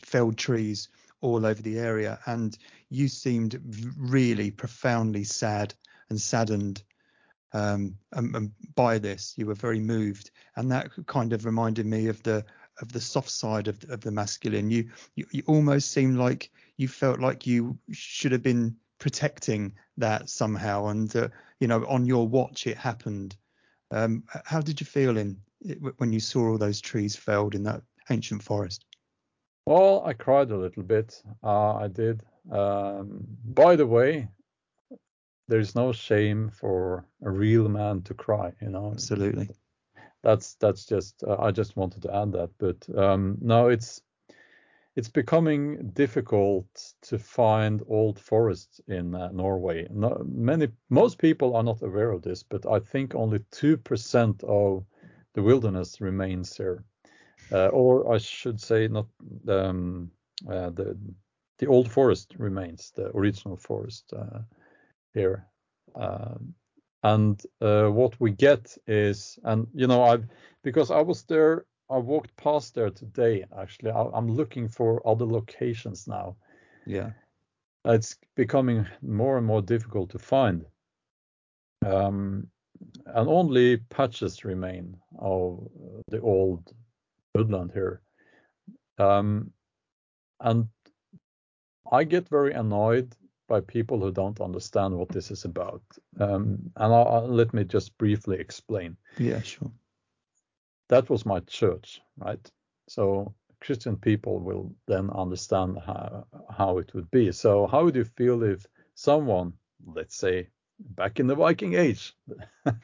felled 0.04 0.38
trees 0.38 0.90
all 1.22 1.46
over 1.46 1.62
the 1.62 1.80
area, 1.80 2.20
and 2.28 2.56
you 2.90 3.08
seemed 3.08 3.60
really 3.98 4.52
profoundly 4.52 5.24
sad 5.24 5.74
and 6.10 6.22
saddened 6.22 6.84
um, 7.54 7.98
um, 8.12 8.36
um, 8.36 8.54
by 8.76 9.00
this. 9.00 9.34
You 9.38 9.48
were 9.48 9.56
very 9.56 9.80
moved, 9.80 10.30
and 10.56 10.72
that 10.72 10.92
kind 11.08 11.34
of 11.34 11.46
reminded 11.46 11.88
me 11.88 12.08
of 12.08 12.22
the 12.22 12.46
of 12.82 12.92
the 12.92 13.02
soft 13.02 13.30
side 13.30 13.68
of, 13.68 13.84
of 13.90 14.02
the 14.02 14.12
masculine. 14.12 14.70
You, 14.70 14.90
you 15.16 15.26
you 15.32 15.44
almost 15.48 15.92
seemed 15.92 16.18
like 16.18 16.52
you 16.78 16.88
felt 16.88 17.20
like 17.20 17.48
you 17.48 17.78
should 17.92 18.34
have 18.34 18.44
been 18.44 18.76
protecting 19.00 19.74
that 19.98 20.30
somehow, 20.30 20.88
and 20.88 21.16
uh, 21.16 21.30
you 21.60 21.68
know 21.68 21.86
on 21.88 22.06
your 22.06 22.28
watch 22.28 22.68
it 22.68 22.78
happened. 22.78 23.36
Um, 23.92 24.24
how 24.44 24.60
did 24.60 24.82
you 24.82 24.88
feel 24.88 25.18
in 25.18 25.38
when 25.98 26.12
you 26.12 26.20
saw 26.20 26.50
all 26.50 26.58
those 26.58 26.82
trees 26.82 27.16
felled 27.16 27.56
in 27.56 27.64
that 27.64 27.82
ancient 28.10 28.44
forest? 28.44 28.86
well, 29.66 30.04
I 30.06 30.14
cried 30.14 30.52
a 30.52 30.58
little 30.58 30.84
bit. 30.84 31.22
Uh, 31.44 31.76
I 31.76 31.88
did. 31.88 32.22
Um, 32.52 33.26
by 33.46 33.76
the 33.76 33.88
way, 33.88 34.28
there's 35.48 35.76
no 35.76 35.92
shame 35.92 36.50
for 36.50 37.06
a 37.24 37.32
real 37.32 37.70
man 37.70 38.02
to 38.04 38.14
cry. 38.14 38.52
You 38.62 38.70
know, 38.70 38.92
Absolutely. 38.92 39.50
that's 40.22 40.56
that's 40.56 40.86
just 40.86 41.24
uh, 41.24 41.38
I 41.40 41.52
just 41.52 41.78
wanted 41.78 42.02
to 42.04 42.16
add 42.16 42.32
that. 42.34 42.50
But 42.58 42.98
um, 42.98 43.38
no, 43.42 43.70
it's 43.70 44.02
it's 44.96 45.10
becoming 45.10 45.92
difficult 45.94 46.94
to 47.04 47.18
find 47.18 47.82
old 47.88 48.20
forests 48.20 48.82
in 48.88 49.16
uh, 49.16 49.30
Norway. 49.32 49.88
No, 49.90 50.22
many 50.26 50.68
most 50.90 51.18
people 51.18 51.56
are 51.56 51.64
not 51.64 51.82
aware 51.82 52.12
of 52.12 52.22
this, 52.22 52.44
but 52.44 52.66
I 52.66 52.80
think 52.80 53.16
only 53.16 53.40
two 53.52 53.78
percent 53.78 54.44
of 54.44 54.86
the 55.34 55.44
wilderness 55.44 56.02
remains 56.02 56.56
here, 56.56 56.84
uh, 57.52 57.68
or 57.68 58.14
I 58.14 58.18
should 58.18 58.60
say, 58.60 58.88
not 58.88 59.08
um, 59.48 60.12
uh, 60.50 60.70
the 60.70 60.98
the 61.60 61.68
old 61.68 61.90
forest 61.92 62.34
remains, 62.38 62.92
the 62.96 63.16
original 63.16 63.58
forest 63.58 64.14
uh, 64.14 64.40
here. 65.14 65.48
Um, 65.96 66.54
and 67.04 67.42
uh, 67.62 67.88
what 67.88 68.20
we 68.20 68.32
get 68.32 68.76
is, 68.88 69.38
and 69.44 69.68
you 69.74 69.88
know, 69.88 70.04
I've 70.04 70.26
because 70.64 70.90
I 70.92 71.02
was 71.02 71.24
there, 71.24 71.66
I 71.90 71.98
walked 71.98 72.36
past 72.38 72.76
there 72.76 72.90
today. 72.90 73.46
Actually, 73.60 73.92
I, 73.92 74.04
I'm 74.14 74.30
looking 74.30 74.68
for 74.68 75.06
other 75.08 75.26
locations 75.26 76.08
now. 76.08 76.36
Yeah. 76.86 77.12
It's 77.86 78.18
becoming 78.36 78.88
more 79.02 79.38
and 79.38 79.46
more 79.46 79.62
difficult 79.62 80.10
to 80.12 80.20
find, 80.20 80.66
um, 81.86 82.48
and 83.06 83.30
only 83.30 83.78
patches 83.78 84.44
remain 84.46 84.98
of 85.20 85.68
the 86.08 86.20
old 86.22 86.74
woodland 87.36 87.72
here. 87.74 88.02
Um, 88.98 89.52
and 90.40 90.68
I 91.92 92.04
get 92.04 92.30
very 92.30 92.54
annoyed 92.54 93.16
by 93.48 93.62
people 93.62 94.00
who 94.00 94.12
don't 94.12 94.42
understand 94.42 94.98
what 94.98 95.10
this 95.10 95.32
is 95.32 95.46
about. 95.46 95.84
Um, 96.20 96.72
and 96.78 96.94
I'll, 96.94 97.08
I'll- 97.08 97.28
let 97.28 97.54
me 97.54 97.64
just 97.64 97.98
briefly 97.98 98.40
explain. 98.40 98.98
Yeah. 99.18 99.42
Sure. 99.42 99.72
That 100.90 101.10
was 101.10 101.26
my 101.26 101.40
church, 101.42 102.02
right? 102.18 102.52
So 102.88 103.34
Christian 103.62 103.98
people 103.98 104.40
will 104.40 104.76
then 104.88 105.10
understand 105.10 105.78
how, 105.86 106.26
how 106.50 106.78
it 106.78 106.94
would 106.94 107.10
be. 107.12 107.32
So 107.32 107.68
how 107.68 107.86
would 107.86 107.96
you 107.96 108.06
feel 108.06 108.44
if 108.44 108.66
someone, 108.96 109.54
let's 109.86 110.16
say 110.16 110.50
back 110.80 111.20
in 111.20 111.28
the 111.28 111.36
Viking 111.36 111.74
age, 111.76 112.16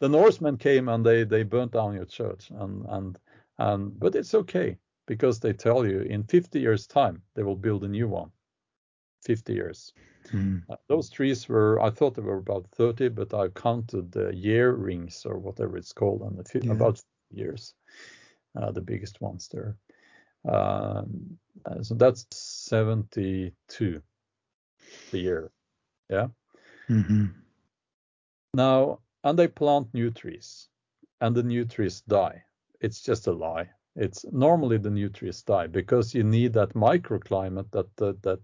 the 0.00 0.08
Norsemen 0.08 0.56
came 0.56 0.88
and 0.88 1.04
they 1.04 1.24
they 1.24 1.42
burnt 1.42 1.72
down 1.72 1.94
your 1.94 2.04
church 2.04 2.50
and 2.50 2.84
and 2.88 3.18
and 3.58 3.98
but 3.98 4.14
it's 4.14 4.34
okay 4.34 4.78
because 5.06 5.40
they 5.40 5.52
tell 5.52 5.86
you 5.86 6.00
in 6.00 6.22
50 6.22 6.60
years 6.60 6.86
time 6.86 7.22
they 7.34 7.42
will 7.42 7.56
build 7.56 7.84
a 7.84 7.88
new 7.88 8.08
one. 8.08 8.30
50 9.24 9.52
years. 9.52 9.92
Mm. 10.32 10.62
Uh, 10.70 10.76
those 10.88 11.08
trees 11.08 11.48
were 11.48 11.80
i 11.80 11.88
thought 11.90 12.14
they 12.14 12.22
were 12.22 12.36
about 12.36 12.66
30 12.72 13.08
but 13.08 13.32
i 13.32 13.48
counted 13.48 14.12
the 14.12 14.34
year 14.36 14.72
rings 14.72 15.24
or 15.24 15.38
whatever 15.38 15.78
it's 15.78 15.92
called 15.92 16.20
and 16.22 16.36
the 16.38 16.60
Yeah. 16.62 16.72
about 16.72 17.02
years 17.30 17.74
uh, 18.56 18.70
the 18.70 18.80
biggest 18.80 19.20
ones 19.20 19.48
there. 19.48 19.76
Um, 20.44 21.38
uh, 21.66 21.82
so 21.82 21.94
that's 21.94 22.26
72 22.30 24.02
the 25.10 25.18
year. 25.18 25.50
Yeah 26.10 26.28
hmm 26.88 27.26
Now, 28.54 29.00
and 29.24 29.38
they 29.38 29.48
plant 29.48 29.92
new 29.94 30.10
trees, 30.10 30.68
and 31.20 31.36
the 31.36 31.42
new 31.42 31.64
trees 31.64 32.00
die. 32.02 32.44
It's 32.80 33.02
just 33.02 33.26
a 33.26 33.32
lie. 33.32 33.70
It's 33.96 34.24
normally 34.32 34.78
the 34.78 34.90
new 34.90 35.08
trees 35.08 35.42
die 35.42 35.66
because 35.66 36.14
you 36.14 36.22
need 36.24 36.52
that 36.54 36.74
microclimate 36.74 37.70
that 37.72 37.94
that, 37.96 38.22
that 38.22 38.40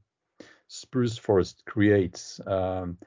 spruce 0.69 1.17
forest 1.19 1.63
creates. 1.67 2.41
Um, 2.47 2.99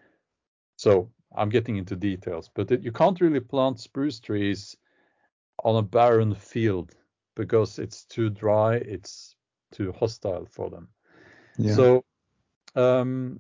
so 0.78 1.12
I'm 1.36 1.50
getting 1.50 1.78
into 1.78 1.96
details, 1.96 2.50
but 2.54 2.72
it, 2.72 2.84
you 2.84 2.92
can't 2.92 3.20
really 3.22 3.40
plant 3.42 3.80
spruce 3.80 4.20
trees 4.20 4.78
on 5.64 5.76
a 5.76 5.82
barren 5.82 6.34
field 6.36 6.96
because 7.36 7.80
it's 7.80 8.06
too 8.06 8.30
dry. 8.30 8.76
It's 8.76 9.36
too 9.72 9.92
hostile 9.94 10.46
for 10.46 10.70
them. 10.70 10.88
Yeah. 11.58 11.76
So, 11.76 12.06
um, 12.76 13.40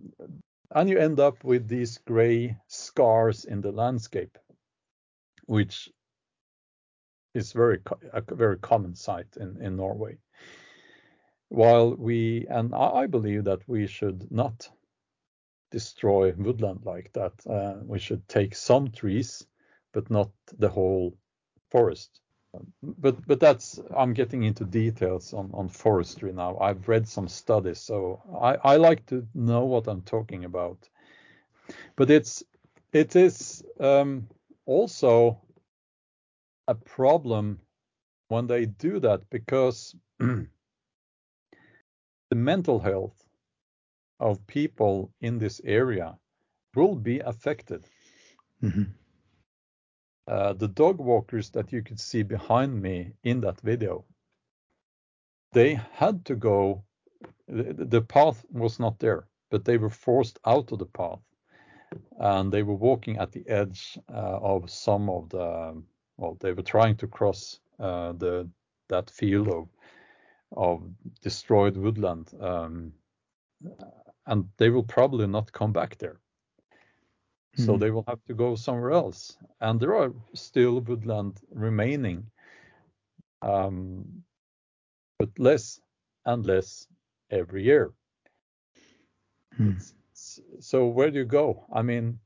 and 0.71 0.89
you 0.89 0.97
end 0.97 1.19
up 1.19 1.43
with 1.43 1.67
these 1.67 1.97
gray 1.99 2.57
scars 2.67 3.45
in 3.45 3.61
the 3.61 3.71
landscape, 3.71 4.37
which 5.45 5.89
is 7.33 7.53
very 7.53 7.79
a 8.13 8.21
very 8.21 8.57
common 8.57 8.95
sight 8.95 9.37
in, 9.39 9.61
in 9.61 9.75
Norway. 9.75 10.17
While 11.49 11.95
we 11.95 12.45
and 12.49 12.73
I 12.75 13.07
believe 13.07 13.45
that 13.45 13.67
we 13.67 13.87
should 13.87 14.29
not 14.31 14.69
destroy 15.71 16.33
woodland 16.37 16.81
like 16.85 17.11
that. 17.13 17.33
Uh, 17.45 17.75
we 17.85 17.99
should 17.99 18.27
take 18.27 18.55
some 18.55 18.89
trees, 18.89 19.45
but 19.93 20.09
not 20.09 20.29
the 20.57 20.69
whole 20.69 21.17
forest. 21.71 22.21
But 22.81 23.25
but 23.27 23.39
that's 23.39 23.79
I'm 23.95 24.13
getting 24.13 24.43
into 24.43 24.65
details 24.65 25.33
on, 25.33 25.51
on 25.53 25.69
forestry 25.69 26.33
now. 26.33 26.57
I've 26.59 26.87
read 26.87 27.07
some 27.07 27.27
studies, 27.27 27.79
so 27.79 28.21
I, 28.41 28.73
I 28.73 28.77
like 28.77 29.05
to 29.07 29.27
know 29.33 29.65
what 29.65 29.87
I'm 29.87 30.01
talking 30.01 30.45
about. 30.45 30.89
But 31.95 32.09
it's 32.09 32.43
it 32.93 33.15
is 33.15 33.63
um, 33.79 34.27
also 34.65 35.41
a 36.67 36.75
problem 36.75 37.59
when 38.29 38.47
they 38.47 38.65
do 38.65 38.99
that 38.99 39.29
because 39.29 39.95
the 40.19 40.47
mental 42.35 42.79
health 42.79 43.27
of 44.19 44.45
people 44.47 45.11
in 45.21 45.37
this 45.37 45.61
area 45.63 46.17
will 46.75 46.95
be 46.95 47.19
affected. 47.19 47.85
Mm-hmm. 48.63 48.83
Uh, 50.27 50.53
the 50.53 50.67
dog 50.67 50.97
walkers 50.97 51.49
that 51.51 51.71
you 51.71 51.81
could 51.81 51.99
see 51.99 52.23
behind 52.23 52.81
me 52.81 53.13
in 53.23 53.41
that 53.41 53.59
video, 53.61 54.03
they 55.53 55.79
had 55.93 56.25
to 56.25 56.35
go, 56.35 56.83
the, 57.47 57.73
the 57.73 58.01
path 58.01 58.45
was 58.51 58.79
not 58.79 58.99
there, 58.99 59.27
but 59.49 59.63
they 59.63 59.77
were 59.77 59.89
forced 59.89 60.39
out 60.45 60.71
of 60.71 60.79
the 60.79 60.85
path. 60.85 61.19
And 62.19 62.51
they 62.51 62.63
were 62.63 62.75
walking 62.75 63.17
at 63.17 63.31
the 63.31 63.47
edge 63.47 63.97
uh, 64.13 64.39
of 64.41 64.69
some 64.69 65.09
of 65.09 65.29
the, 65.29 65.81
well, 66.17 66.37
they 66.41 66.51
were 66.51 66.63
trying 66.63 66.97
to 66.97 67.07
cross 67.07 67.59
uh, 67.79 68.11
the 68.13 68.49
that 68.89 69.09
field 69.09 69.47
of 69.49 69.67
of 70.55 70.81
destroyed 71.21 71.77
woodland. 71.77 72.31
Um, 72.39 72.93
and 74.25 74.45
they 74.57 74.69
will 74.69 74.83
probably 74.83 75.27
not 75.27 75.51
come 75.51 75.73
back 75.73 75.97
there. 75.97 76.19
Mm. 77.57 77.65
So 77.65 77.73
hmm. 77.73 77.79
they 77.79 77.91
will 77.91 78.05
have 78.07 78.23
to 78.25 78.33
go 78.33 78.55
somewhere 78.55 78.91
else. 78.91 79.37
And 79.61 79.79
there 79.79 79.95
are 79.95 80.13
still 80.33 80.79
woodland 80.81 81.39
remaining, 81.51 82.29
um, 83.41 84.23
but 85.19 85.29
less 85.37 85.79
and 86.25 86.45
less 86.45 86.87
every 87.31 87.63
year. 87.63 87.93
Mm. 89.59 89.93
So 90.59 90.87
where 90.87 91.11
do 91.11 91.19
you 91.19 91.25
go? 91.25 91.65
I 91.73 91.81
mean, 91.81 92.19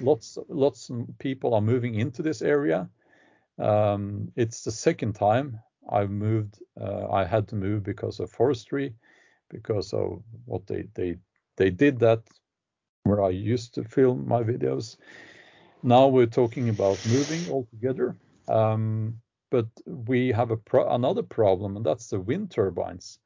lots 0.00 0.38
lots 0.48 0.90
of 0.90 1.06
people 1.18 1.54
are 1.54 1.60
moving 1.60 1.94
into 1.94 2.22
this 2.22 2.42
area. 2.42 2.88
Um, 3.58 4.30
it's 4.36 4.64
the 4.64 4.70
second 4.70 5.14
time 5.14 5.58
I've 5.90 6.10
moved. 6.10 6.58
Uh, 6.80 7.08
I 7.10 7.24
had 7.24 7.48
to 7.48 7.56
move 7.56 7.82
because 7.82 8.20
of 8.20 8.30
forestry 8.30 8.94
because 9.50 9.92
of 9.92 10.22
what 10.46 10.66
they 10.66 10.88
they 10.94 11.16
they 11.56 11.70
did 11.70 11.98
that 12.00 12.22
where 13.04 13.22
I 13.22 13.30
used 13.30 13.74
to 13.74 13.84
film 13.84 14.26
my 14.26 14.42
videos. 14.42 14.96
Now 15.82 16.06
we're 16.06 16.26
talking 16.26 16.68
about 16.68 17.04
moving 17.06 17.50
altogether. 17.50 18.16
Um, 18.48 19.20
but 19.50 19.66
we 19.86 20.32
have 20.32 20.50
a 20.50 20.56
pro- 20.56 20.94
another 20.94 21.22
problem, 21.22 21.76
and 21.76 21.84
that's 21.84 22.08
the 22.08 22.20
wind 22.20 22.50
turbines. 22.50 23.18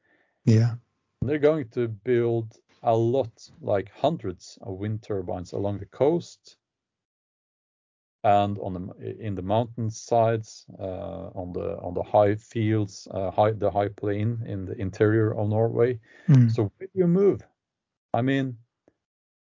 Yeah, 0.45 0.75
they're 1.23 1.39
going 1.39 1.69
to 1.71 1.89
build 1.89 2.59
a 2.83 2.95
lot, 2.95 3.49
like 3.61 3.91
hundreds 3.93 4.59
of 4.63 4.79
wind 4.79 5.03
turbines 5.03 5.53
along 5.53 5.79
the 5.79 5.87
coast 5.87 6.57
and 8.25 8.59
on 8.59 8.73
the 8.75 9.17
in 9.21 9.37
the 9.37 9.43
mountain 9.43 9.89
sides, 9.89 10.67
uh, 10.81 11.31
on 11.35 11.53
the 11.53 11.79
on 11.79 11.95
the 11.95 12.03
high 12.03 12.35
fields, 12.35 13.07
uh, 13.13 13.31
high 13.31 13.53
the 13.53 13.71
high 13.71 13.89
plain 13.89 14.43
in 14.47 14.67
the 14.67 14.77
interior 14.81 15.33
of 15.33 15.49
Norway. 15.49 16.01
Mm. 16.29 16.51
So 16.53 16.73
where 16.77 16.89
do 16.89 16.99
you 16.99 17.07
move? 17.07 17.47
I 18.13 18.23
mean, 18.23 18.57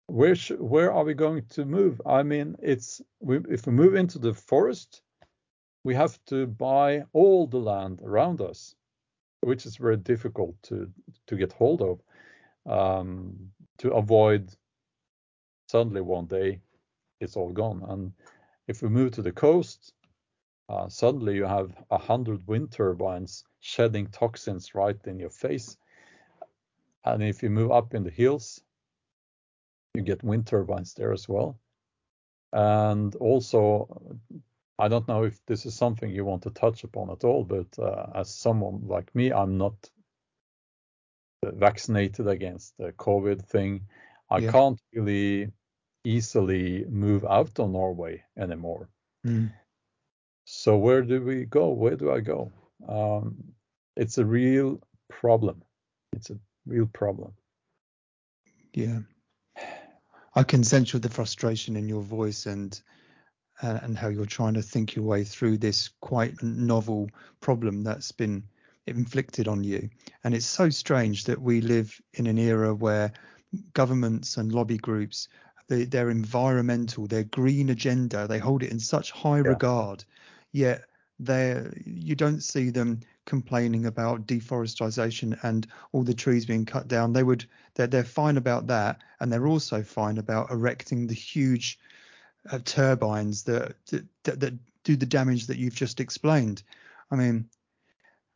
where 0.10 0.36
sh- 0.36 0.52
where 0.60 0.92
are 0.94 1.04
we 1.06 1.14
going 1.14 1.44
to 1.52 1.66
move? 1.66 2.02
I 2.06 2.24
mean, 2.24 2.56
it's 2.62 3.02
we, 3.22 3.40
if 3.50 3.68
we 3.68 3.74
move 3.74 3.96
into 3.96 4.20
the 4.20 4.34
forest, 4.34 5.02
we 5.84 5.96
have 5.96 6.20
to 6.26 6.48
buy 6.48 7.04
all 7.14 7.48
the 7.48 7.60
land 7.60 8.02
around 8.04 8.42
us, 8.42 8.76
which 9.42 9.66
is 9.66 9.78
very 9.78 9.98
difficult 9.98 10.56
to 10.64 10.92
to 11.28 11.36
get 11.36 11.54
hold 11.54 11.82
of, 11.82 12.02
um, 12.72 13.52
to 13.80 13.92
avoid 13.94 14.52
suddenly 15.68 16.02
one 16.02 16.26
day 16.26 16.60
it's 17.20 17.38
all 17.38 17.52
gone 17.52 17.84
and 17.90 18.12
if 18.70 18.84
we 18.84 18.90
move 18.90 19.12
to 19.12 19.24
the 19.24 19.32
coast, 19.32 19.94
uh, 20.70 20.88
suddenly 20.88 21.36
you 21.36 21.46
have 21.46 21.72
a 21.90 21.98
hundred 21.98 22.48
wind 22.48 22.72
turbines 22.72 23.44
shedding 23.62 24.08
toxins 24.08 24.76
right 24.76 25.00
in 25.08 25.20
your 25.20 25.32
face. 25.32 25.78
And 27.04 27.24
if 27.24 27.42
you 27.42 27.50
move 27.50 27.72
up 27.72 27.96
in 27.96 28.04
the 28.04 28.12
hills, 28.12 28.62
you 30.00 30.06
get 30.06 30.24
wind 30.24 30.48
turbines 30.48 30.94
there 30.94 31.12
as 31.12 31.28
well. 31.28 31.60
And 32.54 33.16
also, 33.18 34.20
I 34.80 34.88
don't 34.88 35.08
know 35.08 35.24
if 35.24 35.46
this 35.46 35.66
is 35.66 35.76
something 35.76 36.10
you 36.10 36.26
want 36.26 36.44
to 36.44 36.50
touch 36.52 36.84
upon 36.84 37.12
at 37.12 37.24
all, 37.24 37.44
but 37.44 37.78
uh, 37.78 38.08
as 38.16 38.34
someone 38.34 38.88
like 38.88 39.14
me, 39.14 39.32
I'm 39.32 39.58
not 39.58 39.76
vaccinated 41.44 42.28
against 42.28 42.78
the 42.78 42.92
COVID 42.94 43.46
thing. 43.46 43.82
I 44.30 44.40
yeah. 44.40 44.52
can't 44.52 44.80
really 44.94 45.52
easily 46.04 46.86
move 46.90 47.26
out 47.26 47.60
of 47.60 47.70
Norway 47.70 48.24
anymore. 48.38 48.90
Mm. 49.28 49.52
So 50.46 50.78
where 50.78 51.02
do 51.02 51.22
we 51.22 51.46
go? 51.46 51.70
Where 51.70 51.96
do 51.96 52.12
I 52.12 52.22
go? 52.22 52.52
Um, 52.88 53.36
it's 53.96 54.18
a 54.18 54.26
real 54.26 54.80
problem. 55.10 55.62
It's 56.14 56.30
a 56.30 56.40
real 56.66 56.88
problem. 56.88 57.34
Yeah, 58.74 59.00
I 60.36 60.44
can 60.44 60.64
sense 60.64 60.92
the 60.92 61.10
frustration 61.10 61.76
in 61.76 61.90
your 61.90 62.02
voice 62.02 62.46
and 62.46 62.80
uh, 63.62 63.80
and 63.84 63.98
how 63.98 64.08
you're 64.08 64.26
trying 64.26 64.54
to 64.54 64.62
think 64.62 64.96
your 64.96 65.06
way 65.06 65.24
through 65.24 65.58
this 65.58 65.90
quite 66.00 66.42
novel 66.42 67.10
problem 67.42 67.84
that's 67.84 68.12
been 68.12 68.44
inflicted 68.88 69.48
on 69.48 69.64
you. 69.64 69.90
And 70.24 70.34
it's 70.34 70.46
so 70.46 70.70
strange 70.70 71.26
that 71.26 71.42
we 71.42 71.62
live 71.62 72.00
in 72.14 72.26
an 72.28 72.38
era 72.38 72.74
where 72.74 73.12
governments 73.74 74.38
and 74.38 74.52
lobby 74.52 74.78
groups 74.78 75.28
the, 75.68 75.86
their 75.86 76.10
environmental, 76.10 77.08
their 77.08 77.24
green 77.24 77.70
agenda. 77.70 78.28
They 78.28 78.40
hold 78.40 78.64
it 78.64 78.72
in 78.72 78.80
such 78.80 79.12
high 79.12 79.38
yeah. 79.38 79.50
regard, 79.50 80.04
yet 80.52 80.84
they 81.20 81.68
you 81.86 82.16
don't 82.16 82.42
see 82.42 82.70
them 82.70 83.02
complaining 83.30 83.86
about 83.86 84.28
deforestation 84.28 85.38
and 85.44 85.68
all 85.94 86.04
the 86.04 86.14
trees 86.14 86.46
being 86.46 86.66
cut 86.66 86.88
down. 86.88 87.14
They 87.14 87.24
would 87.24 87.46
they're, 87.76 87.88
they're 87.88 88.04
fine 88.04 88.38
about 88.38 88.68
that, 88.68 89.02
and 89.20 89.32
they're 89.32 89.48
also 89.48 89.84
fine 89.84 90.18
about 90.18 90.52
erecting 90.52 91.08
the 91.08 91.14
huge 91.14 91.80
uh, 92.52 92.60
turbines 92.66 93.44
that, 93.44 93.76
that 94.24 94.40
that 94.40 94.54
do 94.84 94.96
the 94.96 95.06
damage 95.06 95.48
that 95.48 95.58
you've 95.58 95.76
just 95.76 96.00
explained. 96.00 96.64
I 97.12 97.16
mean, 97.16 97.50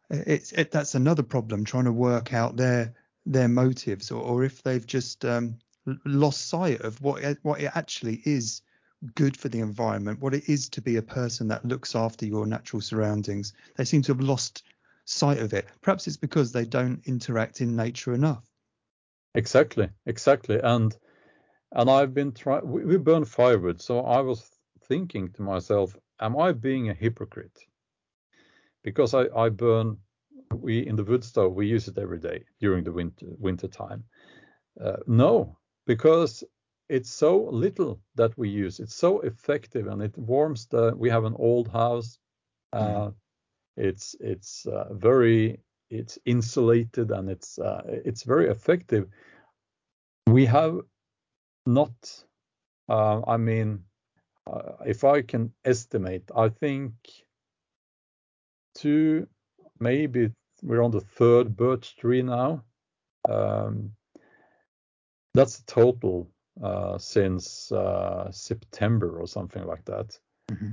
it's 0.10 0.52
it, 0.52 0.72
that's 0.72 0.96
another 0.96 1.24
problem 1.24 1.66
trying 1.66 1.86
to 1.86 1.92
work 1.92 2.34
out 2.34 2.56
their 2.56 2.94
their 3.26 3.48
motives 3.48 4.12
or, 4.12 4.22
or 4.22 4.44
if 4.44 4.62
they've 4.62 4.86
just 4.86 5.26
um, 5.26 5.58
lost 6.06 6.50
sight 6.50 6.82
of 6.82 7.02
what 7.02 7.24
what 7.42 7.62
it 7.62 7.72
actually 7.76 8.22
is 8.26 8.62
good 9.16 9.36
for 9.36 9.50
the 9.50 9.60
environment, 9.60 10.22
what 10.22 10.34
it 10.34 10.48
is 10.48 10.70
to 10.70 10.82
be 10.82 10.96
a 10.96 11.02
person 11.02 11.48
that 11.50 11.66
looks 11.66 11.96
after 11.96 12.26
your 12.26 12.46
natural 12.46 12.82
surroundings. 12.82 13.54
They 13.76 13.86
seem 13.86 14.02
to 14.04 14.14
have 14.14 14.22
lost 14.22 14.64
sight 15.06 15.40
of 15.40 15.54
it. 15.54 15.68
Perhaps 15.82 16.08
it's 16.08 16.18
because 16.18 16.52
they 16.52 16.66
don't 16.66 17.02
interact 17.06 17.62
in 17.62 17.76
nature 17.76 18.14
enough. 18.14 18.44
Exactly, 19.36 19.90
exactly. 20.06 20.60
And 20.62 20.96
and 21.72 21.90
I've 21.90 22.14
been 22.14 22.32
trying. 22.32 22.70
We, 22.70 22.86
we 22.86 22.98
burn 22.98 23.26
firewood, 23.26 23.82
so 23.82 24.00
I 24.02 24.22
was 24.22 24.50
thinking 24.88 25.32
to 25.34 25.42
myself, 25.42 25.98
am 26.20 26.38
I 26.38 26.52
being 26.52 26.90
a 26.90 26.94
hypocrite? 26.94 27.60
Because 28.84 29.14
I 29.14 29.28
I 29.36 29.50
burn. 29.50 29.98
We 30.54 30.86
in 30.86 30.96
the 30.96 31.04
wood 31.04 31.24
stove 31.24 31.54
we 31.56 31.68
use 31.68 31.88
it 31.88 31.98
every 31.98 32.20
day 32.20 32.44
during 32.60 32.84
the 32.84 32.92
winter 32.92 33.26
winter 33.40 33.68
time. 33.68 34.04
Uh, 34.80 34.98
no, 35.08 35.58
because 35.88 36.44
it's 36.90 37.10
so 37.10 37.46
little 37.46 38.00
that 38.16 38.38
we 38.38 38.50
use. 38.50 38.80
It's 38.80 38.96
so 38.96 39.22
effective 39.22 39.88
and 39.88 40.02
it 40.02 40.18
warms 40.18 40.68
the. 40.68 40.94
We 40.96 41.10
have 41.10 41.24
an 41.26 41.36
old 41.38 41.68
house. 41.70 42.20
Uh. 42.72 43.12
It's 43.78 44.16
it's 44.20 44.66
uh, 44.66 44.94
very 44.94 45.60
it's 45.90 46.18
insulated 46.26 47.12
and 47.12 47.30
it's 47.30 47.60
uh, 47.60 47.82
it's 47.86 48.24
very 48.24 48.50
effective. 48.50 49.08
We 50.28 50.46
have 50.46 50.80
not. 51.66 52.24
Uh, 52.90 53.22
I 53.26 53.38
mean, 53.38 53.84
uh, 54.46 54.74
if 54.86 55.04
I 55.04 55.22
can 55.22 55.54
estimate, 55.66 56.30
I 56.36 56.50
think 56.50 56.94
two, 58.76 59.28
maybe 59.80 60.32
we're 60.62 60.84
on 60.84 60.92
the 60.92 61.02
third 61.02 61.56
birch 61.56 61.96
tree 61.96 62.22
now. 62.22 62.64
Um, 63.28 63.92
that's 65.34 65.60
the 65.60 65.66
total 65.66 66.30
uh, 66.62 66.98
since 66.98 67.72
uh, 67.72 68.30
September 68.32 69.20
or 69.20 69.28
something 69.28 69.66
like 69.66 69.86
that. 69.86 70.18
Mm-hmm. 70.52 70.72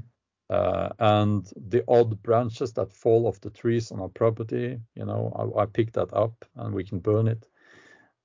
Uh, 0.51 0.89
and 0.99 1.49
the 1.69 1.85
odd 1.87 2.21
branches 2.23 2.73
that 2.73 2.93
fall 2.93 3.29
off 3.29 3.41
the 3.41 3.51
trees 3.51 3.93
on 3.93 4.01
our 4.01 4.09
property. 4.09 4.81
You 4.97 5.05
know, 5.05 5.55
I, 5.57 5.63
I 5.63 5.67
pick 5.67 5.93
that 5.93 6.13
up 6.13 6.45
and 6.57 6.75
we 6.75 6.83
can 6.83 6.99
burn 6.99 7.29
it. 7.29 7.47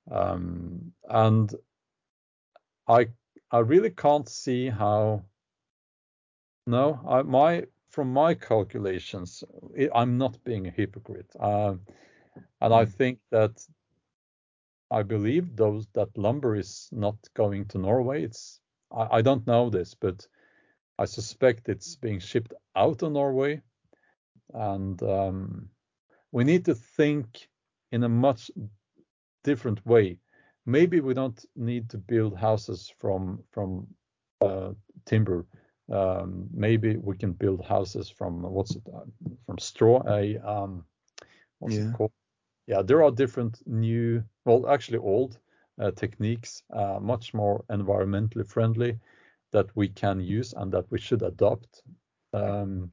Um, 0.09 0.91
and 1.07 1.53
I 2.87 3.07
I 3.51 3.59
really 3.59 3.91
can't 3.91 4.27
see 4.27 4.69
how. 4.69 5.23
No, 6.67 6.99
I, 7.07 7.21
my 7.21 7.65
from 7.89 8.11
my 8.11 8.33
calculations, 8.33 9.43
I'm 9.93 10.17
not 10.17 10.43
being 10.43 10.67
a 10.67 10.71
hypocrite, 10.71 11.31
uh, 11.39 11.75
and 12.59 12.73
I 12.73 12.85
hmm. 12.85 12.91
think 12.91 13.19
that 13.31 13.63
I 14.89 15.03
believe 15.03 15.55
those 15.55 15.87
that 15.93 16.17
lumber 16.17 16.55
is 16.55 16.89
not 16.91 17.15
going 17.35 17.65
to 17.67 17.77
Norway. 17.77 18.23
It's 18.23 18.59
I, 18.91 19.17
I 19.17 19.21
don't 19.21 19.45
know 19.45 19.69
this, 19.69 19.93
but 19.93 20.27
I 20.97 21.05
suspect 21.05 21.69
it's 21.69 21.95
being 21.95 22.19
shipped 22.19 22.53
out 22.75 23.03
of 23.03 23.11
Norway, 23.11 23.61
and 24.53 25.01
um, 25.03 25.69
we 26.31 26.43
need 26.43 26.65
to 26.65 26.75
think 26.75 27.49
in 27.91 28.03
a 28.03 28.09
much 28.09 28.49
different 29.43 29.85
way. 29.85 30.17
Maybe 30.65 30.99
we 31.01 31.13
don't 31.13 31.45
need 31.55 31.89
to 31.89 31.97
build 31.97 32.37
houses 32.37 32.91
from 32.99 33.43
from 33.51 33.87
uh, 34.41 34.71
timber. 35.05 35.45
Um, 35.91 36.47
maybe 36.51 36.97
we 36.97 37.15
can 37.15 37.33
build 37.33 37.63
houses 37.63 38.09
from 38.09 38.41
what's 38.41 38.75
it 38.75 38.83
uh, 38.93 39.05
from 39.45 39.57
straw? 39.59 40.01
A 40.07 40.37
um, 40.37 40.85
what's 41.59 41.75
yeah. 41.75 41.89
it 41.89 41.93
called? 41.93 42.11
Yeah, 42.67 42.81
there 42.81 43.03
are 43.03 43.11
different 43.11 43.61
new, 43.67 44.23
well, 44.45 44.67
actually 44.67 44.97
old 44.97 45.37
uh, 45.79 45.91
techniques, 45.91 46.63
uh, 46.73 46.99
much 46.99 47.33
more 47.33 47.63
environmentally 47.69 48.47
friendly 48.47 48.97
that 49.51 49.67
we 49.75 49.87
can 49.87 50.19
use 50.19 50.53
and 50.53 50.71
that 50.71 50.85
we 50.91 50.99
should 50.99 51.21
adopt. 51.21 51.83
Um, 52.33 52.91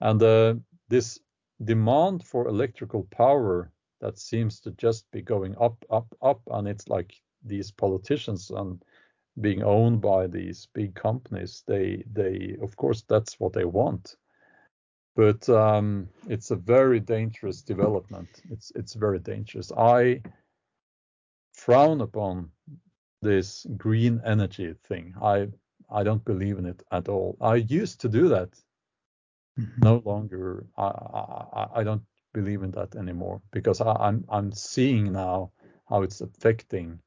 and 0.00 0.22
uh, 0.22 0.54
this 0.88 1.18
demand 1.62 2.24
for 2.24 2.48
electrical 2.48 3.06
power 3.10 3.70
that 4.00 4.18
seems 4.18 4.60
to 4.60 4.70
just 4.72 5.10
be 5.10 5.22
going 5.22 5.54
up, 5.60 5.84
up, 5.90 6.06
up, 6.22 6.40
and 6.50 6.66
it's 6.66 6.88
like 6.88 7.14
these 7.44 7.70
politicians 7.70 8.50
and 8.50 8.82
being 9.40 9.62
owned 9.62 10.00
by 10.00 10.26
these 10.26 10.68
big 10.74 10.94
companies. 10.94 11.62
They, 11.66 12.04
they, 12.12 12.56
of 12.62 12.76
course, 12.76 13.04
that's 13.08 13.38
what 13.38 13.52
they 13.52 13.64
want. 13.64 14.16
But 15.16 15.48
um, 15.48 16.08
it's 16.28 16.50
a 16.50 16.56
very 16.56 17.00
dangerous 17.00 17.62
development. 17.62 18.28
It's 18.50 18.72
it's 18.74 18.94
very 18.94 19.18
dangerous. 19.18 19.72
I 19.72 20.22
frown 21.52 22.00
upon 22.00 22.50
this 23.22 23.66
green 23.76 24.20
energy 24.24 24.74
thing. 24.88 25.14
I 25.22 25.48
I 25.90 26.02
don't 26.04 26.24
believe 26.24 26.58
in 26.58 26.66
it 26.66 26.82
at 26.90 27.08
all. 27.08 27.36
I 27.40 27.56
used 27.56 28.00
to 28.02 28.08
do 28.08 28.28
that. 28.28 28.50
Mm-hmm. 29.58 29.82
No 29.82 30.02
longer. 30.04 30.66
I, 30.76 30.82
I 30.82 31.66
I 31.76 31.84
don't 31.84 32.02
believe 32.32 32.62
in 32.62 32.70
that 32.72 32.94
anymore 32.96 33.42
because 33.50 33.80
I, 33.80 33.92
I'm 33.92 34.24
I'm 34.28 34.52
seeing 34.52 35.12
now 35.12 35.52
how 35.88 36.02
it's 36.02 36.20
affecting, 36.20 37.00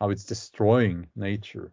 how 0.00 0.10
it's 0.10 0.24
destroying 0.24 1.06
nature. 1.14 1.72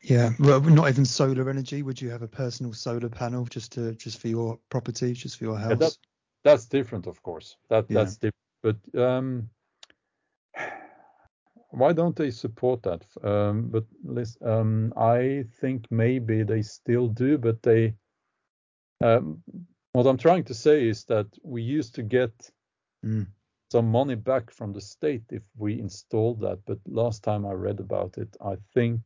Yeah, 0.00 0.30
well, 0.38 0.60
not 0.60 0.88
even 0.88 1.04
solar 1.04 1.50
energy. 1.50 1.82
Would 1.82 2.00
you 2.00 2.10
have 2.10 2.22
a 2.22 2.28
personal 2.28 2.72
solar 2.72 3.08
panel 3.08 3.44
just 3.44 3.72
to 3.72 3.94
just 3.94 4.20
for 4.20 4.28
your 4.28 4.58
property, 4.70 5.12
just 5.12 5.38
for 5.38 5.44
your 5.44 5.58
house? 5.58 5.70
Yeah, 5.70 5.76
that, 5.76 5.96
that's 6.44 6.66
different, 6.66 7.06
of 7.06 7.22
course. 7.22 7.56
That 7.68 7.86
yeah. 7.88 7.94
that's 7.94 8.16
different. 8.16 8.34
But 8.62 9.00
um, 9.00 9.50
why 11.70 11.92
don't 11.92 12.16
they 12.16 12.30
support 12.30 12.82
that? 12.82 13.04
Um, 13.22 13.70
but 13.70 13.84
um, 14.42 14.92
I 14.96 15.44
think 15.60 15.86
maybe 15.90 16.42
they 16.42 16.62
still 16.62 17.08
do, 17.08 17.38
but 17.38 17.62
they. 17.62 17.94
Um, 19.02 19.42
what 19.92 20.06
I'm 20.06 20.18
trying 20.18 20.44
to 20.44 20.54
say 20.54 20.88
is 20.88 21.04
that 21.04 21.26
we 21.42 21.62
used 21.62 21.94
to 21.96 22.02
get 22.02 22.32
mm. 23.04 23.26
some 23.70 23.90
money 23.90 24.16
back 24.16 24.50
from 24.50 24.72
the 24.72 24.80
state 24.80 25.24
if 25.30 25.42
we 25.56 25.78
installed 25.78 26.40
that, 26.40 26.58
but 26.66 26.78
last 26.86 27.22
time 27.22 27.46
I 27.46 27.52
read 27.52 27.80
about 27.80 28.18
it, 28.18 28.36
I 28.40 28.56
think 28.74 29.00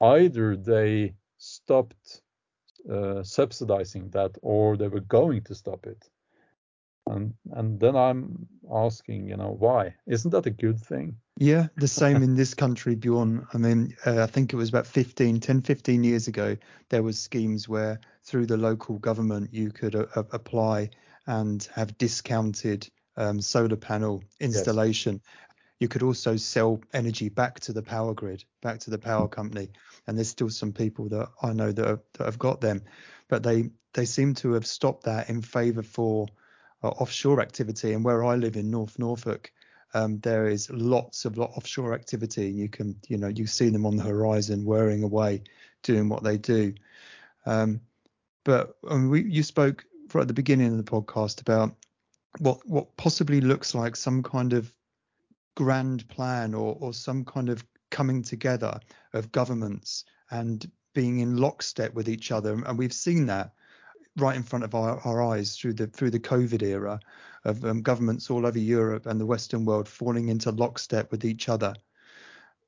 either 0.00 0.56
they 0.56 1.14
stopped 1.38 2.22
uh, 2.90 3.22
subsidizing 3.22 4.10
that 4.10 4.36
or 4.42 4.76
they 4.76 4.88
were 4.88 5.00
going 5.00 5.42
to 5.42 5.54
stop 5.54 5.86
it. 5.86 6.08
And 7.06 7.34
and 7.52 7.80
then 7.80 7.96
I'm 7.96 8.46
asking, 8.72 9.28
you 9.28 9.36
know, 9.36 9.56
why? 9.58 9.94
Isn't 10.06 10.30
that 10.30 10.46
a 10.46 10.50
good 10.50 10.80
thing? 10.80 11.16
Yeah, 11.40 11.68
the 11.78 11.88
same 11.88 12.22
in 12.22 12.36
this 12.36 12.52
country, 12.52 12.94
Bjorn. 12.94 13.46
I 13.54 13.56
mean, 13.56 13.96
uh, 14.04 14.22
I 14.22 14.26
think 14.26 14.52
it 14.52 14.56
was 14.56 14.68
about 14.68 14.86
15, 14.86 15.40
10, 15.40 15.62
15 15.62 16.04
years 16.04 16.28
ago, 16.28 16.54
there 16.90 17.02
was 17.02 17.18
schemes 17.18 17.66
where 17.66 17.98
through 18.24 18.44
the 18.44 18.58
local 18.58 18.98
government 18.98 19.48
you 19.50 19.70
could 19.70 19.94
uh, 19.94 20.04
apply 20.14 20.90
and 21.26 21.66
have 21.74 21.96
discounted 21.96 22.86
um, 23.16 23.40
solar 23.40 23.76
panel 23.76 24.22
installation. 24.38 25.14
Yes. 25.14 25.22
You 25.80 25.88
could 25.88 26.02
also 26.02 26.36
sell 26.36 26.82
energy 26.92 27.30
back 27.30 27.58
to 27.60 27.72
the 27.72 27.82
power 27.82 28.12
grid, 28.12 28.44
back 28.60 28.80
to 28.80 28.90
the 28.90 28.98
power 28.98 29.26
company. 29.26 29.70
And 30.06 30.18
there's 30.18 30.28
still 30.28 30.50
some 30.50 30.74
people 30.74 31.08
that 31.08 31.30
I 31.42 31.54
know 31.54 31.72
that 31.72 31.86
have, 31.86 32.00
that 32.18 32.24
have 32.26 32.38
got 32.38 32.60
them, 32.60 32.82
but 33.28 33.42
they 33.42 33.70
they 33.94 34.04
seem 34.04 34.34
to 34.34 34.52
have 34.52 34.66
stopped 34.66 35.04
that 35.04 35.30
in 35.30 35.40
favour 35.40 35.82
for 35.82 36.26
uh, 36.82 36.88
offshore 36.88 37.40
activity. 37.40 37.94
And 37.94 38.04
where 38.04 38.22
I 38.22 38.36
live 38.36 38.56
in 38.56 38.70
North 38.70 38.98
Norfolk, 38.98 39.50
um, 39.94 40.18
there 40.20 40.46
is 40.46 40.70
lots 40.70 41.24
of 41.24 41.36
lot 41.36 41.52
offshore 41.56 41.94
activity. 41.94 42.48
And 42.48 42.58
you 42.58 42.68
can, 42.68 42.96
you 43.08 43.16
know, 43.16 43.28
you 43.28 43.46
see 43.46 43.68
them 43.70 43.86
on 43.86 43.96
the 43.96 44.02
horizon 44.02 44.64
whirring 44.64 45.02
away, 45.02 45.42
doing 45.82 46.08
what 46.08 46.22
they 46.22 46.38
do. 46.38 46.74
Um, 47.46 47.80
but 48.44 48.76
um, 48.88 49.10
we, 49.10 49.22
you 49.22 49.42
spoke 49.42 49.84
right 50.12 50.22
at 50.22 50.28
the 50.28 50.34
beginning 50.34 50.68
of 50.68 50.76
the 50.76 50.90
podcast 50.90 51.40
about 51.40 51.74
what 52.38 52.66
what 52.66 52.96
possibly 52.96 53.40
looks 53.40 53.74
like 53.74 53.96
some 53.96 54.22
kind 54.22 54.52
of 54.52 54.72
grand 55.56 56.08
plan 56.08 56.54
or 56.54 56.76
or 56.80 56.92
some 56.92 57.24
kind 57.24 57.48
of 57.48 57.64
coming 57.90 58.22
together 58.22 58.78
of 59.14 59.32
governments 59.32 60.04
and 60.30 60.70
being 60.94 61.18
in 61.18 61.36
lockstep 61.36 61.92
with 61.94 62.08
each 62.08 62.30
other. 62.30 62.52
And 62.52 62.78
we've 62.78 62.92
seen 62.92 63.26
that 63.26 63.52
right 64.20 64.36
in 64.36 64.42
front 64.42 64.64
of 64.64 64.74
our, 64.74 65.00
our 65.04 65.22
eyes 65.22 65.56
through 65.56 65.74
the 65.74 65.86
through 65.86 66.10
the 66.10 66.20
COVID 66.20 66.62
era 66.62 67.00
of 67.44 67.64
um, 67.64 67.82
governments 67.82 68.30
all 68.30 68.46
over 68.46 68.58
Europe 68.58 69.06
and 69.06 69.20
the 69.20 69.26
Western 69.26 69.64
world 69.64 69.88
falling 69.88 70.28
into 70.28 70.50
lockstep 70.50 71.10
with 71.10 71.24
each 71.24 71.48
other. 71.48 71.74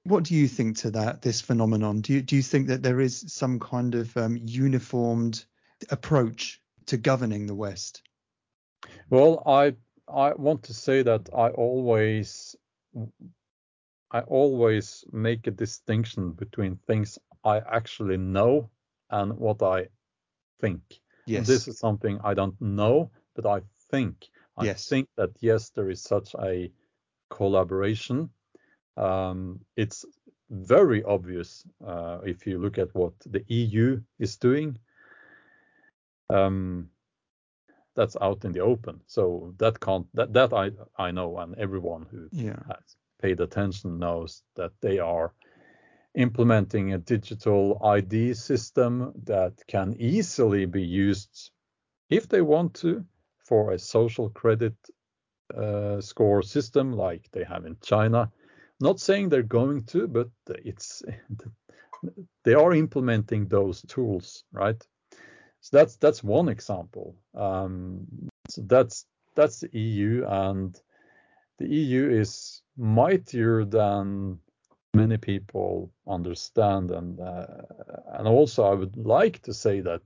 What 0.05 0.25
do 0.25 0.35
you 0.35 0.49
think 0.49 0.79
to 0.79 0.91
that 0.93 1.23
this 1.23 1.41
phenomenon? 1.41 2.01
Do 2.01 2.15
you 2.15 2.23
do 2.23 2.37
you 2.37 2.43
think 2.43 2.69
that 2.69 2.83
there 2.83 3.01
is 3.01 3.25
some 3.29 3.61
kind 3.61 3.95
of 3.95 4.17
um, 4.17 4.39
uniformed 4.43 5.45
approach 5.91 6.61
to 6.87 6.97
governing 6.97 7.47
the 7.47 7.55
West? 7.55 8.03
Well, 9.11 9.43
I 9.47 9.75
I 10.09 10.33
want 10.35 10.65
to 10.65 10.75
say 10.75 11.03
that 11.03 11.29
I 11.37 11.49
always 11.51 12.57
I 14.11 14.21
always 14.21 15.05
make 15.13 15.47
a 15.47 15.53
distinction 15.53 16.33
between 16.33 16.77
things 16.87 17.19
I 17.45 17.59
actually 17.59 18.19
know 18.19 18.71
and 19.11 19.39
what 19.39 19.63
I 19.63 19.89
think. 20.61 20.83
Yes. 21.27 21.47
This 21.47 21.69
is 21.69 21.79
something 21.79 22.19
I 22.25 22.35
don't 22.35 22.61
know, 22.61 23.11
but 23.35 23.47
I 23.47 23.63
think. 23.91 24.29
I 24.57 24.65
yes. 24.65 24.89
think 24.89 25.09
that 25.17 25.31
yes, 25.41 25.71
there 25.71 25.91
is 25.91 26.03
such 26.03 26.35
a 26.41 26.71
collaboration. 27.31 28.31
Um, 28.97 29.61
it's 29.77 30.05
very 30.51 31.03
obvious 31.05 31.65
uh, 31.85 32.19
if 32.25 32.47
you 32.47 32.59
look 32.59 32.79
at 32.79 32.95
what 32.95 33.15
the 33.25 33.45
EU 33.49 34.01
is 34.19 34.37
doing. 34.37 34.79
Um, 36.29 36.91
that's 37.95 38.17
out 38.21 38.45
in 38.45 38.53
the 38.53 38.61
open. 38.61 39.01
So 39.07 39.55
that 39.59 39.81
can't 39.81 40.07
that 40.15 40.33
that 40.33 40.53
I 40.53 40.71
I 40.97 41.11
know, 41.11 41.39
and 41.39 41.55
everyone 41.59 42.07
who 42.11 42.29
yeah. 42.33 42.61
has 42.69 42.97
paid 43.21 43.41
attention 43.41 43.99
knows 43.99 44.43
that 44.57 44.73
they 44.81 44.99
are 44.99 45.33
implementing 46.15 46.93
a 46.93 46.99
digital 46.99 47.79
ID 47.83 48.35
system 48.35 49.13
that 49.25 49.55
can 49.67 49.95
easily 49.99 50.67
be 50.67 50.83
used 50.83 51.51
if 52.11 52.29
they 52.29 52.43
want 52.43 52.75
to 52.75 53.05
for 53.39 53.73
a 53.73 53.79
social 53.79 54.29
credit 54.31 54.75
uh, 55.57 56.01
score 56.01 56.43
system 56.43 56.93
like 56.93 57.29
they 57.33 57.45
have 57.45 57.65
in 57.65 57.77
China. 57.83 58.31
Not 58.81 59.01
saying 59.01 59.29
they're 59.29 59.43
going 59.43 59.85
to, 59.85 60.07
but 60.07 60.29
it's 60.49 61.03
they 62.45 62.55
are 62.55 62.73
implementing 62.73 63.47
those 63.47 63.83
tools, 63.83 64.45
right? 64.53 64.83
So 65.61 65.77
that's 65.77 65.97
that's 65.97 66.25
one 66.25 66.49
example. 66.49 67.15
Um, 67.35 68.07
so 68.49 68.63
that's 68.67 69.07
that's 69.35 69.61
the 69.61 69.79
EU, 69.79 70.25
and 70.27 70.79
the 71.59 71.69
EU 71.69 72.11
is 72.11 72.63
mightier 72.77 73.65
than 73.65 74.41
many 74.95 75.19
people 75.19 75.91
understand, 76.07 76.91
and 76.91 77.21
uh, 77.21 77.47
and 78.19 78.29
also 78.29 78.65
I 78.65 78.75
would 78.75 78.97
like 78.97 79.41
to 79.43 79.55
say 79.55 79.81
that 79.83 80.03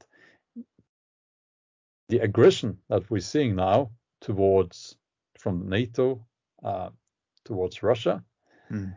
the 2.09 2.19
aggression 2.21 2.79
that 2.89 3.11
we're 3.11 3.21
seeing 3.21 3.57
now 3.57 3.91
towards 4.21 4.97
from 5.39 5.69
NATO 5.69 6.25
uh, 6.65 6.91
towards 7.45 7.83
Russia 7.83 8.23
mm. 8.71 8.95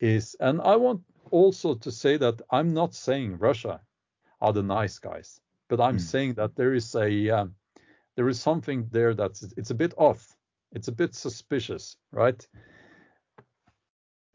is, 0.00 0.36
and 0.40 0.60
I 0.62 0.76
want 0.76 1.02
also 1.30 1.74
to 1.74 1.90
say 1.90 2.16
that 2.18 2.42
I'm 2.50 2.74
not 2.74 2.94
saying 2.94 3.38
Russia. 3.38 3.80
are 4.42 4.52
the 4.52 4.62
nice 4.62 4.98
guys. 4.98 5.40
But 5.68 5.80
I'm 5.80 5.96
Mm. 5.96 6.00
saying 6.00 6.34
that 6.34 6.56
there 6.56 6.74
is 6.74 6.94
a 6.94 7.30
um, 7.30 7.54
there 8.16 8.28
is 8.28 8.40
something 8.40 8.88
there 8.90 9.14
that's 9.14 9.42
it's 9.56 9.70
a 9.70 9.74
bit 9.74 9.94
off. 9.96 10.36
It's 10.72 10.88
a 10.88 10.92
bit 10.92 11.14
suspicious, 11.14 11.96
right? 12.12 12.46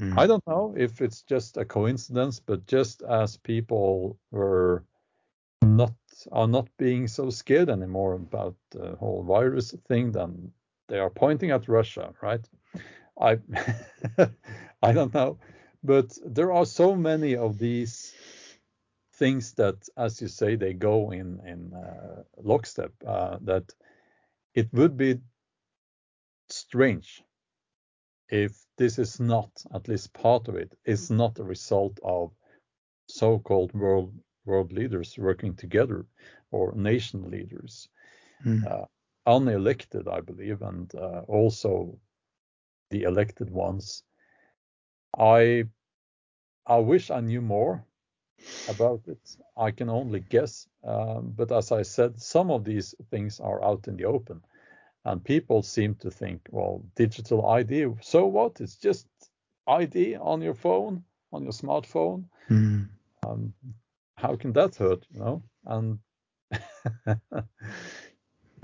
Mm. 0.01 0.17
I 0.17 0.27
don't 0.27 0.45
know 0.47 0.75
if 0.77 1.01
it's 1.01 1.23
just 1.23 1.57
a 1.57 1.65
coincidence, 1.65 2.39
but 2.39 2.67
just 2.67 3.01
as 3.01 3.37
people 3.37 4.19
were 4.31 4.83
not 5.63 5.93
are 6.31 6.47
not 6.47 6.67
being 6.77 7.07
so 7.07 7.29
scared 7.29 7.69
anymore 7.69 8.13
about 8.13 8.55
the 8.71 8.95
whole 8.95 9.23
virus 9.23 9.75
thing, 9.87 10.11
then 10.11 10.51
they 10.87 10.99
are 10.99 11.09
pointing 11.09 11.51
at 11.51 11.67
Russia, 11.67 12.13
right? 12.21 12.47
I 13.19 13.39
I 14.83 14.93
don't 14.93 15.13
know, 15.13 15.39
but 15.83 16.17
there 16.23 16.53
are 16.53 16.65
so 16.65 16.95
many 16.95 17.35
of 17.35 17.57
these 17.57 18.13
things 19.13 19.53
that, 19.53 19.89
as 19.97 20.21
you 20.21 20.27
say, 20.27 20.55
they 20.55 20.73
go 20.73 21.11
in 21.11 21.39
in 21.45 21.73
uh, 21.73 22.23
lockstep. 22.37 22.91
Uh, 23.05 23.37
that 23.41 23.73
it 24.53 24.71
would 24.73 24.95
be 24.95 25.19
strange 26.49 27.23
if 28.29 28.65
this 28.77 28.97
is 28.99 29.19
not, 29.19 29.51
at 29.73 29.87
least 29.87 30.13
part 30.13 30.47
of 30.47 30.55
it, 30.55 30.75
is 30.85 31.09
not 31.11 31.39
a 31.39 31.43
result 31.43 31.99
of 32.03 32.31
so-called 33.07 33.73
world 33.73 34.13
world 34.45 34.71
leaders 34.71 35.17
working 35.17 35.53
together 35.55 36.05
or 36.51 36.73
nation 36.75 37.29
leaders, 37.29 37.89
Mm. 38.45 38.67
uh, 38.67 38.85
unelected, 39.27 40.07
I 40.07 40.21
believe, 40.21 40.61
and 40.61 40.93
uh, 40.95 41.21
also 41.27 41.99
the 42.89 43.03
elected 43.03 43.49
ones. 43.51 44.03
I 45.17 45.65
I 46.67 46.77
wish 46.77 47.09
I 47.11 47.19
knew 47.21 47.41
more 47.41 47.85
about 48.67 49.07
it. 49.07 49.37
I 49.57 49.71
can 49.71 49.89
only 49.89 50.19
guess, 50.21 50.67
um, 50.83 51.33
but 51.35 51.51
as 51.51 51.71
I 51.71 51.83
said, 51.83 52.19
some 52.19 52.51
of 52.51 52.63
these 52.63 52.93
things 53.09 53.39
are 53.39 53.63
out 53.63 53.87
in 53.87 53.97
the 53.97 54.05
open, 54.05 54.41
and 55.07 55.23
people 55.23 55.61
seem 55.63 55.95
to 55.95 56.11
think, 56.11 56.41
well, 56.51 56.83
digital 56.95 57.45
ID, 57.47 57.87
so 58.01 58.25
what? 58.25 58.59
It's 58.59 58.75
just 58.75 59.07
ID 59.65 60.15
on 60.17 60.41
your 60.41 60.53
phone, 60.53 61.03
on 61.31 61.43
your 61.43 61.53
smartphone. 61.53 62.25
Mm. 62.49 62.89
Um, 63.25 63.53
how 64.17 64.35
can 64.35 64.51
that 64.53 64.75
hurt, 64.75 65.05
you 65.09 65.19
know? 65.19 65.43
And 65.65 65.99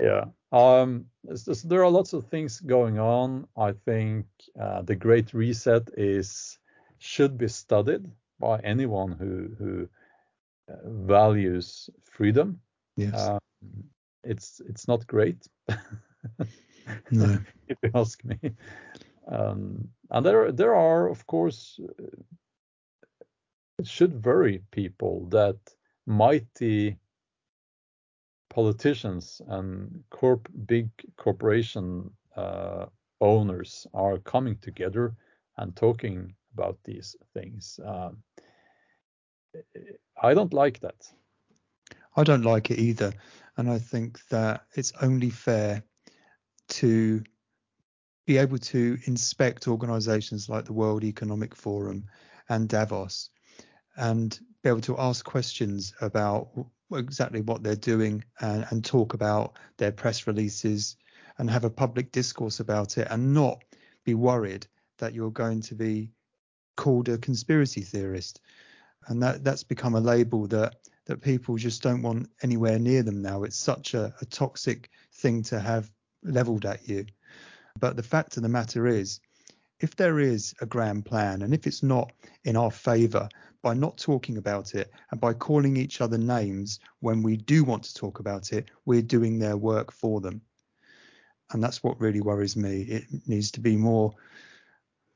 yeah, 0.00 0.24
um, 0.52 1.06
just- 1.46 1.68
there 1.68 1.82
are 1.82 1.90
lots 1.90 2.12
of 2.12 2.26
things 2.26 2.60
going 2.60 2.98
on. 2.98 3.46
I 3.56 3.72
think 3.72 4.26
uh, 4.60 4.82
the 4.82 4.96
Great 4.96 5.32
Reset 5.32 5.88
is 5.96 6.58
should 6.98 7.38
be 7.38 7.48
studied 7.48 8.04
by 8.38 8.60
anyone 8.60 9.12
who 9.12 9.48
who 9.58 9.88
uh, 10.72 10.76
values 10.84 11.90
freedom. 12.04 12.60
Yes. 12.96 13.28
Um, 13.28 13.38
it's 14.22 14.60
it's 14.68 14.88
not 14.88 15.06
great, 15.06 15.46
no. 17.10 17.38
if 17.68 17.78
you 17.82 17.90
ask 17.94 18.24
me. 18.24 18.38
Um, 19.26 19.88
and 20.10 20.24
there 20.24 20.52
there 20.52 20.74
are 20.74 21.08
of 21.08 21.26
course 21.26 21.80
uh, 21.82 22.06
it 23.78 23.86
should 23.86 24.24
worry 24.24 24.62
people 24.70 25.26
that 25.30 25.56
mighty 26.06 26.98
politicians 28.50 29.40
and 29.48 30.04
corp 30.10 30.48
big 30.66 30.88
corporation 31.16 32.10
uh, 32.36 32.86
owners 33.20 33.86
are 33.94 34.18
coming 34.18 34.56
together 34.58 35.16
and 35.56 35.74
talking 35.74 36.34
about 36.52 36.78
these 36.84 37.16
things. 37.32 37.80
Um, 37.84 38.22
I 40.22 40.34
don't 40.34 40.52
like 40.52 40.80
that. 40.80 41.08
I 42.16 42.24
don't 42.24 42.44
like 42.44 42.70
it 42.70 42.78
either. 42.78 43.12
And 43.56 43.70
I 43.70 43.78
think 43.78 44.20
that 44.28 44.62
it's 44.74 44.92
only 45.00 45.30
fair 45.30 45.82
to 46.74 47.22
be 48.26 48.38
able 48.38 48.58
to 48.58 48.98
inspect 49.04 49.68
organizations 49.68 50.48
like 50.48 50.64
the 50.64 50.72
World 50.72 51.04
Economic 51.04 51.54
Forum 51.54 52.04
and 52.48 52.68
Davos 52.68 53.30
and 53.96 54.38
be 54.62 54.70
able 54.70 54.80
to 54.80 54.98
ask 54.98 55.24
questions 55.24 55.94
about 56.00 56.48
exactly 56.92 57.42
what 57.42 57.62
they're 57.62 57.76
doing 57.76 58.24
and, 58.40 58.66
and 58.70 58.84
talk 58.84 59.14
about 59.14 59.56
their 59.76 59.92
press 59.92 60.26
releases 60.26 60.96
and 61.38 61.50
have 61.50 61.64
a 61.64 61.70
public 61.70 62.10
discourse 62.12 62.60
about 62.60 62.98
it 62.98 63.06
and 63.10 63.34
not 63.34 63.62
be 64.04 64.14
worried 64.14 64.66
that 64.98 65.14
you're 65.14 65.30
going 65.30 65.60
to 65.60 65.74
be 65.74 66.10
called 66.76 67.08
a 67.08 67.18
conspiracy 67.18 67.82
theorist. 67.82 68.40
And 69.06 69.22
that, 69.22 69.44
that's 69.44 69.64
become 69.64 69.94
a 69.94 70.00
label 70.00 70.46
that 70.48 70.76
that 71.06 71.20
people 71.20 71.56
just 71.56 71.82
don't 71.82 72.00
want 72.00 72.30
anywhere 72.42 72.78
near 72.78 73.02
them 73.02 73.20
now. 73.20 73.42
It's 73.42 73.58
such 73.58 73.92
a, 73.92 74.14
a 74.22 74.24
toxic 74.24 74.88
thing 75.12 75.42
to 75.42 75.60
have 75.60 75.90
leveled 76.24 76.64
at 76.64 76.88
you. 76.88 77.06
But 77.78 77.96
the 77.96 78.02
fact 78.02 78.36
of 78.36 78.42
the 78.42 78.48
matter 78.48 78.86
is, 78.86 79.20
if 79.80 79.96
there 79.96 80.20
is 80.20 80.54
a 80.60 80.66
grand 80.66 81.04
plan 81.04 81.42
and 81.42 81.52
if 81.52 81.66
it's 81.66 81.82
not 81.82 82.12
in 82.44 82.56
our 82.56 82.70
favor, 82.70 83.28
by 83.64 83.72
not 83.72 83.96
talking 83.96 84.36
about 84.36 84.74
it 84.74 84.92
and 85.10 85.20
by 85.20 85.32
calling 85.32 85.76
each 85.76 86.02
other 86.02 86.18
names 86.18 86.78
when 87.00 87.22
we 87.22 87.34
do 87.36 87.64
want 87.64 87.82
to 87.82 87.94
talk 87.94 88.20
about 88.20 88.52
it, 88.52 88.70
we're 88.84 89.00
doing 89.00 89.38
their 89.38 89.56
work 89.56 89.90
for 89.90 90.20
them. 90.20 90.42
And 91.50 91.62
that's 91.62 91.82
what 91.82 91.98
really 91.98 92.20
worries 92.20 92.56
me. 92.56 92.82
It 92.82 93.04
needs 93.26 93.50
to 93.52 93.60
be 93.60 93.76
more 93.76 94.14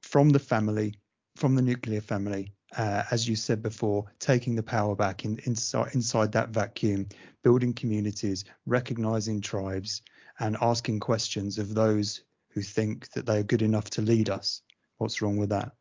from 0.02 0.30
the 0.30 0.38
family, 0.38 0.94
from 1.36 1.54
the 1.54 1.62
nuclear 1.62 2.00
family, 2.00 2.54
uh, 2.76 3.02
as 3.10 3.28
you 3.28 3.36
said 3.36 3.62
before, 3.62 4.06
taking 4.18 4.56
the 4.56 4.62
power 4.62 4.96
back 4.96 5.26
in, 5.26 5.38
inside, 5.44 5.94
inside 5.94 6.32
that 6.32 6.48
vacuum, 6.48 7.06
building 7.44 7.74
communities, 7.74 8.46
recognizing 8.64 9.42
tribes, 9.42 10.00
and 10.40 10.56
asking 10.60 11.00
questions 11.00 11.58
of 11.58 11.74
those 11.74 12.22
who 12.50 12.62
think 12.62 13.10
that 13.12 13.26
they 13.26 13.38
are 13.38 13.44
good 13.44 13.62
enough 13.62 13.90
to 13.90 14.02
lead 14.02 14.30
us. 14.30 14.62
What's 14.98 15.22
wrong 15.22 15.36
with 15.36 15.50
that? 15.50 15.72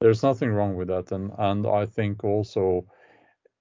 There's 0.00 0.22
nothing 0.22 0.50
wrong 0.50 0.76
with 0.76 0.88
that, 0.88 1.12
and 1.12 1.32
and 1.38 1.66
I 1.66 1.86
think 1.86 2.24
also 2.24 2.86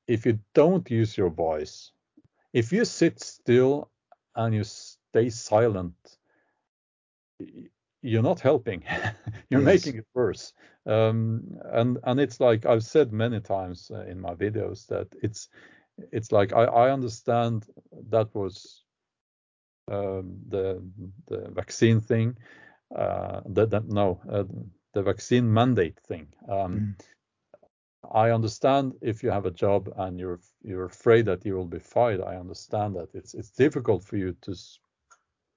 if 0.08 0.26
you 0.26 0.40
don't 0.54 0.90
use 0.92 1.18
your 1.18 1.30
voice, 1.30 1.92
if 2.54 2.72
you 2.72 2.86
sit 2.86 3.20
still 3.20 3.90
and 4.36 4.54
you 4.54 4.64
stay 4.64 5.30
silent, 5.30 5.96
you're 8.02 8.24
not 8.24 8.40
helping. 8.40 8.84
you're 9.50 9.62
Yes. 9.62 9.86
making 9.86 10.00
it 10.00 10.08
worse. 10.14 10.54
Um, 10.86 11.58
and 11.72 11.98
and 12.04 12.20
it's 12.20 12.40
like 12.40 12.66
I've 12.66 12.84
said 12.84 13.14
many 13.14 13.40
times 13.40 13.90
uh, 13.94 14.02
in 14.02 14.20
my 14.20 14.34
videos 14.34 14.86
that 14.88 15.08
it's 15.22 15.50
it's 16.12 16.32
like 16.32 16.52
I, 16.54 16.64
I 16.66 16.92
understand 16.92 17.68
that 18.10 18.34
was 18.36 18.83
the 19.88 20.82
the 21.28 21.50
vaccine 21.52 22.02
thing. 22.02 22.38
Uh, 22.96 23.42
that, 23.48 23.72
that 23.72 23.88
no, 23.88 24.22
uh, 24.30 24.44
the 24.94 25.02
vaccine 25.02 25.52
mandate 25.52 26.00
thing. 26.08 26.28
Um, 26.48 26.80
Mm. 26.80 26.96
I 28.12 28.32
understand 28.32 28.94
if 29.02 29.24
you 29.24 29.32
have 29.32 29.46
a 29.46 29.52
job 29.52 29.92
and 29.98 30.20
you're 30.20 30.40
you're 30.62 30.86
afraid 30.86 31.26
that 31.26 31.46
you 31.46 31.56
will 31.56 31.66
be 31.66 31.80
fired. 31.80 32.22
I 32.22 32.36
understand 32.36 32.96
that 32.96 33.16
it's 33.16 33.34
it's 33.34 33.50
difficult 33.50 34.04
for 34.04 34.18
you 34.18 34.36
to 34.42 34.54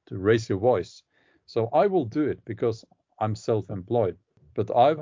to 0.07 0.19
raise 0.19 0.49
your 0.49 0.59
voice. 0.59 1.03
So 1.47 1.69
I 1.73 1.87
will 1.87 2.05
do 2.05 2.23
it 2.23 2.45
because 2.45 2.85
I'm 3.21 3.35
self-employed. 3.35 4.17
But 4.55 4.75
I've 4.75 5.01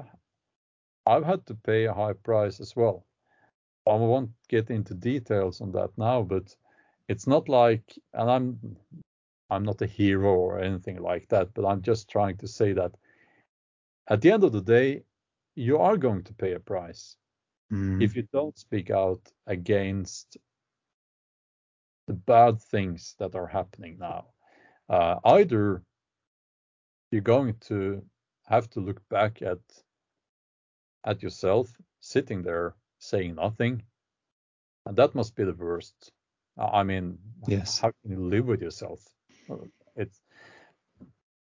I've 1.06 1.24
had 1.24 1.46
to 1.46 1.54
pay 1.54 1.84
a 1.84 1.94
high 1.94 2.14
price 2.14 2.60
as 2.60 2.74
well. 2.74 3.04
I 3.86 3.94
won't 3.94 4.30
get 4.48 4.70
into 4.70 4.94
details 4.94 5.60
on 5.60 5.72
that 5.72 5.90
now, 5.98 6.22
but 6.22 6.56
it's 7.08 7.26
not 7.26 7.48
like 7.48 7.84
and 8.14 8.30
I'm 8.30 8.76
I'm 9.54 9.62
not 9.64 9.82
a 9.82 9.86
hero 9.86 10.34
or 10.34 10.60
anything 10.60 11.00
like 11.02 11.28
that, 11.28 11.54
but 11.54 11.64
I'm 11.64 11.82
just 11.82 12.08
trying 12.10 12.36
to 12.38 12.48
say 12.48 12.72
that 12.74 12.92
at 14.08 14.20
the 14.20 14.32
end 14.32 14.44
of 14.44 14.52
the 14.52 14.60
day, 14.62 15.04
you 15.54 15.78
are 15.78 15.96
going 15.96 16.24
to 16.24 16.34
pay 16.34 16.52
a 16.54 16.60
price 16.60 17.16
Mm. 17.72 18.02
if 18.02 18.14
you 18.16 18.22
don't 18.32 18.58
speak 18.58 18.90
out 18.90 19.32
against 19.46 20.36
the 22.06 22.14
bad 22.14 22.60
things 22.60 23.14
that 23.18 23.34
are 23.34 23.46
happening 23.46 23.96
now. 23.98 24.26
Uh, 24.88 25.16
either 25.24 25.82
you're 27.10 27.22
going 27.22 27.54
to 27.60 28.02
have 28.46 28.68
to 28.70 28.80
look 28.80 29.00
back 29.08 29.42
at 29.42 29.58
at 31.04 31.22
yourself 31.22 31.68
sitting 32.00 32.42
there 32.42 32.74
saying 32.98 33.34
nothing, 33.34 33.82
and 34.86 34.96
that 34.96 35.14
must 35.14 35.34
be 35.36 35.44
the 35.44 35.54
worst. 35.54 36.12
I 36.58 36.82
mean, 36.82 37.18
Yes. 37.46 37.80
how 37.80 37.92
can 38.02 38.10
you 38.12 38.20
live 38.28 38.46
with 38.46 38.62
yourself? 38.62 39.00
It's 39.96 40.20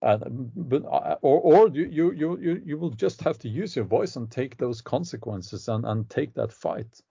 uh, 0.00 0.18
but 0.28 0.84
uh, 0.84 1.16
or 1.22 1.40
or 1.40 1.68
you 1.68 1.86
you 1.86 2.12
you 2.12 2.38
you 2.38 2.62
you 2.64 2.78
will 2.78 2.90
just 2.90 3.22
have 3.22 3.38
to 3.38 3.48
use 3.48 3.74
your 3.74 3.84
voice 3.84 4.16
and 4.16 4.30
take 4.30 4.56
those 4.56 4.80
consequences 4.80 5.68
and 5.68 5.84
and 5.84 6.08
take 6.08 6.34
that 6.34 6.52
fight. 6.52 7.02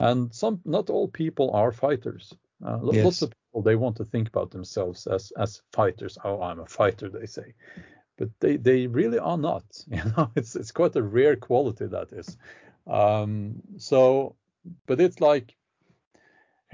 And 0.00 0.34
some 0.34 0.60
not 0.64 0.90
all 0.90 1.08
people 1.08 1.50
are 1.52 1.72
fighters. 1.72 2.34
Uh, 2.64 2.78
Yes. 2.92 3.04
Lots 3.04 3.22
of 3.22 3.30
people 3.30 3.62
they 3.62 3.76
want 3.76 3.96
to 3.96 4.04
think 4.04 4.28
about 4.28 4.50
themselves 4.50 5.06
as 5.06 5.32
as 5.36 5.62
fighters. 5.72 6.18
Oh, 6.24 6.42
I'm 6.42 6.60
a 6.60 6.66
fighter, 6.66 7.08
they 7.08 7.26
say, 7.26 7.54
but 8.18 8.30
they 8.40 8.56
they 8.56 8.86
really 8.88 9.18
are 9.18 9.38
not. 9.38 9.64
You 9.86 10.02
know, 10.16 10.30
it's 10.34 10.56
it's 10.56 10.72
quite 10.72 10.96
a 10.96 11.02
rare 11.02 11.36
quality 11.36 11.86
that 11.86 12.12
is. 12.12 12.36
Um, 12.86 13.62
so, 13.78 14.34
but 14.86 15.00
it's 15.00 15.20
like 15.20 15.54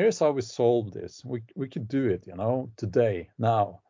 here's 0.01 0.18
how 0.18 0.30
we 0.30 0.40
solve 0.40 0.92
this. 0.92 1.22
We 1.24 1.42
we 1.55 1.68
could 1.68 1.86
do 1.86 2.09
it, 2.09 2.26
you 2.26 2.34
know, 2.34 2.70
today, 2.76 3.28
now. 3.38 3.80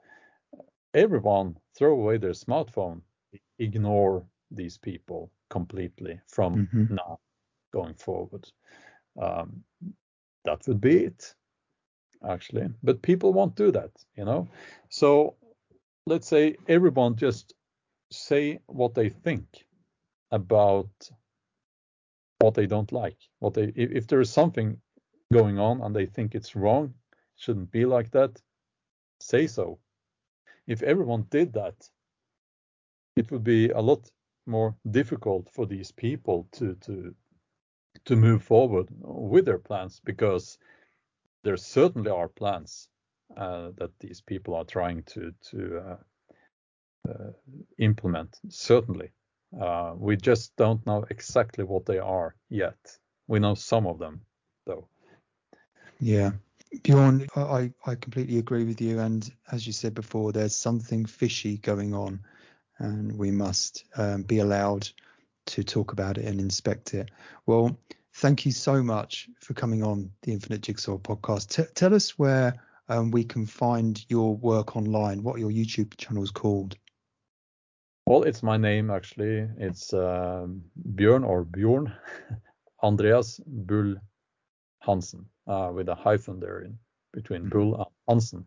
Everyone 0.93 1.57
throw 1.79 1.93
away 1.93 2.19
their 2.19 2.33
smartphone, 2.33 3.03
ignore 3.61 4.25
these 4.51 4.77
people 4.77 5.31
completely 5.49 6.21
from 6.27 6.67
mm-hmm. 6.67 6.95
now 6.97 7.21
going 7.73 7.95
forward. 7.95 8.45
Um, 9.23 9.63
that 10.45 10.67
would 10.67 10.81
be 10.81 11.05
it, 11.05 11.33
actually. 12.29 12.67
But 12.83 13.03
people 13.03 13.33
won't 13.33 13.55
do 13.55 13.71
that, 13.71 13.93
you 14.17 14.25
know. 14.25 14.49
So 14.89 15.37
let's 16.07 16.27
say 16.27 16.57
everyone 16.67 17.15
just 17.15 17.55
say 18.11 18.59
what 18.67 18.95
they 18.95 19.11
think 19.11 19.47
about 20.33 20.91
what 22.41 22.55
they 22.55 22.67
don't 22.67 22.91
like. 22.91 23.19
What 23.39 23.55
they 23.55 23.73
if, 23.77 23.91
if 23.93 24.07
there 24.09 24.21
is 24.21 24.31
something 24.31 24.81
going 25.33 25.59
on 25.59 25.81
and 25.83 25.95
they 25.95 26.07
think 26.07 26.35
it's 26.35 26.57
wrong, 26.57 26.95
shouldn't 27.37 27.71
be 27.71 27.85
like 27.85 28.11
that, 28.11 28.41
say 29.21 29.47
so. 29.47 29.79
If 30.67 30.83
everyone 30.83 31.27
did 31.31 31.53
that, 31.55 31.89
it 33.17 33.31
would 33.31 33.45
be 33.45 33.71
a 33.71 33.81
lot 33.81 34.11
more 34.47 34.75
difficult 34.91 35.49
for 35.53 35.67
these 35.67 35.93
people 35.93 36.49
to 36.53 36.75
to 36.77 37.15
to 38.05 38.17
move 38.17 38.43
forward 38.43 38.89
with 39.01 39.45
their 39.45 39.59
plans 39.59 40.01
because 40.05 40.59
there 41.45 41.57
certainly 41.57 42.11
are 42.11 42.29
plans 42.29 42.89
uh, 43.37 43.71
that 43.77 43.91
these 44.01 44.21
people 44.21 44.55
are 44.55 44.65
trying 44.65 45.03
to 45.05 45.33
to 45.51 45.79
uh, 45.79 45.97
uh, 47.11 47.33
implement. 47.79 48.39
Certainly, 48.49 49.11
uh, 49.61 49.95
we 49.97 50.17
just 50.17 50.55
don't 50.57 50.85
know 50.87 51.05
exactly 51.11 51.65
what 51.65 51.87
they 51.87 51.99
are 51.99 52.35
yet. 52.49 52.79
We 53.29 53.39
know 53.39 53.55
some 53.55 53.87
of 53.87 53.99
them, 53.99 54.21
though. 54.67 54.89
Yeah. 56.01 56.33
Bjorn, 56.83 57.27
I, 57.37 57.73
I 57.85 57.95
completely 57.97 58.39
agree 58.39 58.65
with 58.65 58.81
you. 58.81 59.01
And 59.01 59.31
as 59.51 59.67
you 59.67 59.73
said 59.73 59.95
before, 59.95 60.33
there's 60.33 60.55
something 60.55 61.05
fishy 61.05 61.59
going 61.59 61.95
on, 61.95 62.21
and 62.79 63.19
we 63.19 63.31
must 63.31 63.85
um, 63.97 64.23
be 64.23 64.39
allowed 64.39 64.89
to 65.47 65.65
talk 65.65 65.93
about 65.93 66.17
it 66.17 66.25
and 66.25 66.41
inspect 66.41 66.95
it. 66.95 67.11
Well, 67.47 67.77
thank 68.15 68.47
you 68.47 68.53
so 68.53 68.83
much 68.83 69.29
for 69.41 69.55
coming 69.55 69.83
on 69.83 70.11
the 70.23 70.33
Infinite 70.33 70.63
Jigsaw 70.63 70.99
podcast. 70.99 71.49
T- 71.49 71.73
tell 71.75 71.95
us 71.95 72.19
where 72.19 72.55
um, 72.89 73.11
we 73.11 73.25
can 73.25 73.47
find 73.47 74.05
your 74.09 74.37
work 74.37 74.77
online, 74.77 75.23
what 75.23 75.41
your 75.41 75.51
YouTube 75.51 75.97
channel 75.97 76.23
is 76.23 76.31
called. 76.31 76.77
Well, 78.07 78.23
it's 78.23 78.43
my 78.43 78.57
name 78.57 78.91
actually. 78.91 79.49
It's 79.59 79.93
uh, 79.93 80.47
Björn 80.95 81.27
or 81.27 81.45
Bjorn 81.45 81.93
Andreas 82.83 83.41
Bull 83.47 83.97
Hansen 84.81 85.27
uh, 85.51 85.71
with 85.73 85.89
a 85.89 85.95
hyphen 85.95 86.39
there 86.39 86.61
in 86.61 86.79
between 87.13 87.43
mm-hmm. 87.43 87.59
Bull 87.59 87.75
and 87.77 87.87
Hansen. 88.09 88.47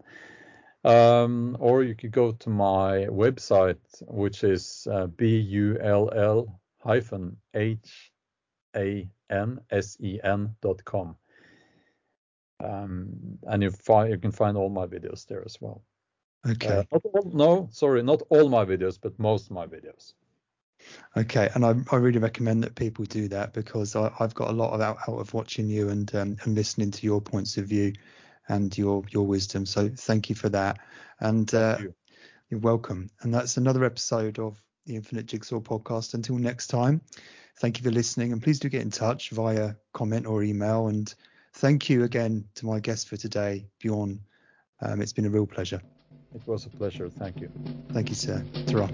Um, 0.86 1.58
or 1.60 1.84
you 1.84 1.96
could 1.96 2.12
go 2.12 2.32
to 2.32 2.50
my 2.50 3.08
website, 3.08 3.78
which 4.02 4.44
is 4.44 4.88
uh, 4.92 5.08
B-U-L-L 5.08 6.60
hyphen 6.80 7.38
H-A-N-S-E-N 7.54 7.86
dot 10.62 10.86
com. 10.86 11.16
Um, 12.64 13.40
and 13.44 13.64
you, 13.64 13.72
find, 13.72 14.10
you 14.12 14.18
can 14.18 14.32
find 14.32 14.58
all 14.58 14.70
my 14.70 14.86
videos 14.86 15.26
there 15.26 15.44
as 15.46 15.58
well. 15.62 15.84
Okay. 16.48 16.68
Uh, 16.68 16.84
all, 16.92 17.32
no, 17.34 17.70
sorry, 17.72 18.04
not 18.04 18.22
all 18.30 18.50
my 18.50 18.66
videos, 18.66 19.00
but 19.02 19.18
most 19.20 19.46
of 19.46 19.52
my 19.52 19.66
videos. 19.66 20.14
Okay, 21.16 21.50
and 21.54 21.66
I, 21.66 21.76
I 21.92 21.98
really 21.98 22.20
recommend 22.20 22.64
that 22.64 22.76
people 22.76 23.06
do 23.06 23.28
that 23.30 23.54
because 23.54 23.96
I, 23.96 24.12
have 24.18 24.34
got 24.34 24.50
a 24.50 24.54
lot 24.54 24.74
of 24.74 24.82
out, 24.82 24.98
out 25.08 25.20
of 25.20 25.34
watching 25.34 25.68
you 25.68 25.90
and 25.90 26.14
um, 26.16 26.38
and 26.44 26.56
listening 26.56 26.92
to 26.92 27.06
your 27.06 27.22
points 27.22 27.58
of 27.58 27.66
view 27.66 27.94
and 28.50 28.76
your 28.78 29.04
your 29.10 29.26
wisdom. 29.26 29.66
So 29.66 29.90
thank 29.90 30.30
you 30.30 30.36
for 30.36 30.50
that, 30.50 30.80
and 31.20 31.54
uh, 31.54 31.78
you. 31.80 31.94
you're 32.50 32.60
welcome. 32.60 33.10
And 33.22 33.34
that's 33.34 33.58
another 33.58 33.84
episode 33.84 34.40
of 34.40 34.62
the 34.86 34.96
Infinite 34.96 35.28
Jigsaw 35.28 35.60
podcast. 35.60 36.14
Until 36.14 36.38
next 36.38 36.68
time, 36.68 37.02
thank 37.58 37.78
you 37.78 37.84
for 37.84 37.92
listening, 37.92 38.32
and 38.34 38.42
please 38.42 38.60
do 38.60 38.70
get 38.70 38.82
in 38.82 38.92
touch 38.92 39.30
via 39.30 39.76
comment 39.94 40.26
or 40.26 40.44
email. 40.44 40.88
And 40.88 41.14
thank 41.54 41.90
you 41.90 42.04
again 42.04 42.46
to 42.56 42.66
my 42.66 42.80
guest 42.80 43.08
for 43.08 43.18
today, 43.18 43.68
Bjorn. 43.80 44.20
Um, 44.82 45.02
it's 45.02 45.14
been 45.14 45.26
a 45.26 45.30
real 45.30 45.48
pleasure. 45.48 45.82
It 46.36 46.42
was 46.48 46.66
a 46.66 46.70
pleasure. 46.70 47.10
Thank 47.10 47.42
you. 47.42 47.52
Thank 47.92 48.10
you, 48.10 48.16
sir. 48.16 48.44
Ta 48.66 48.90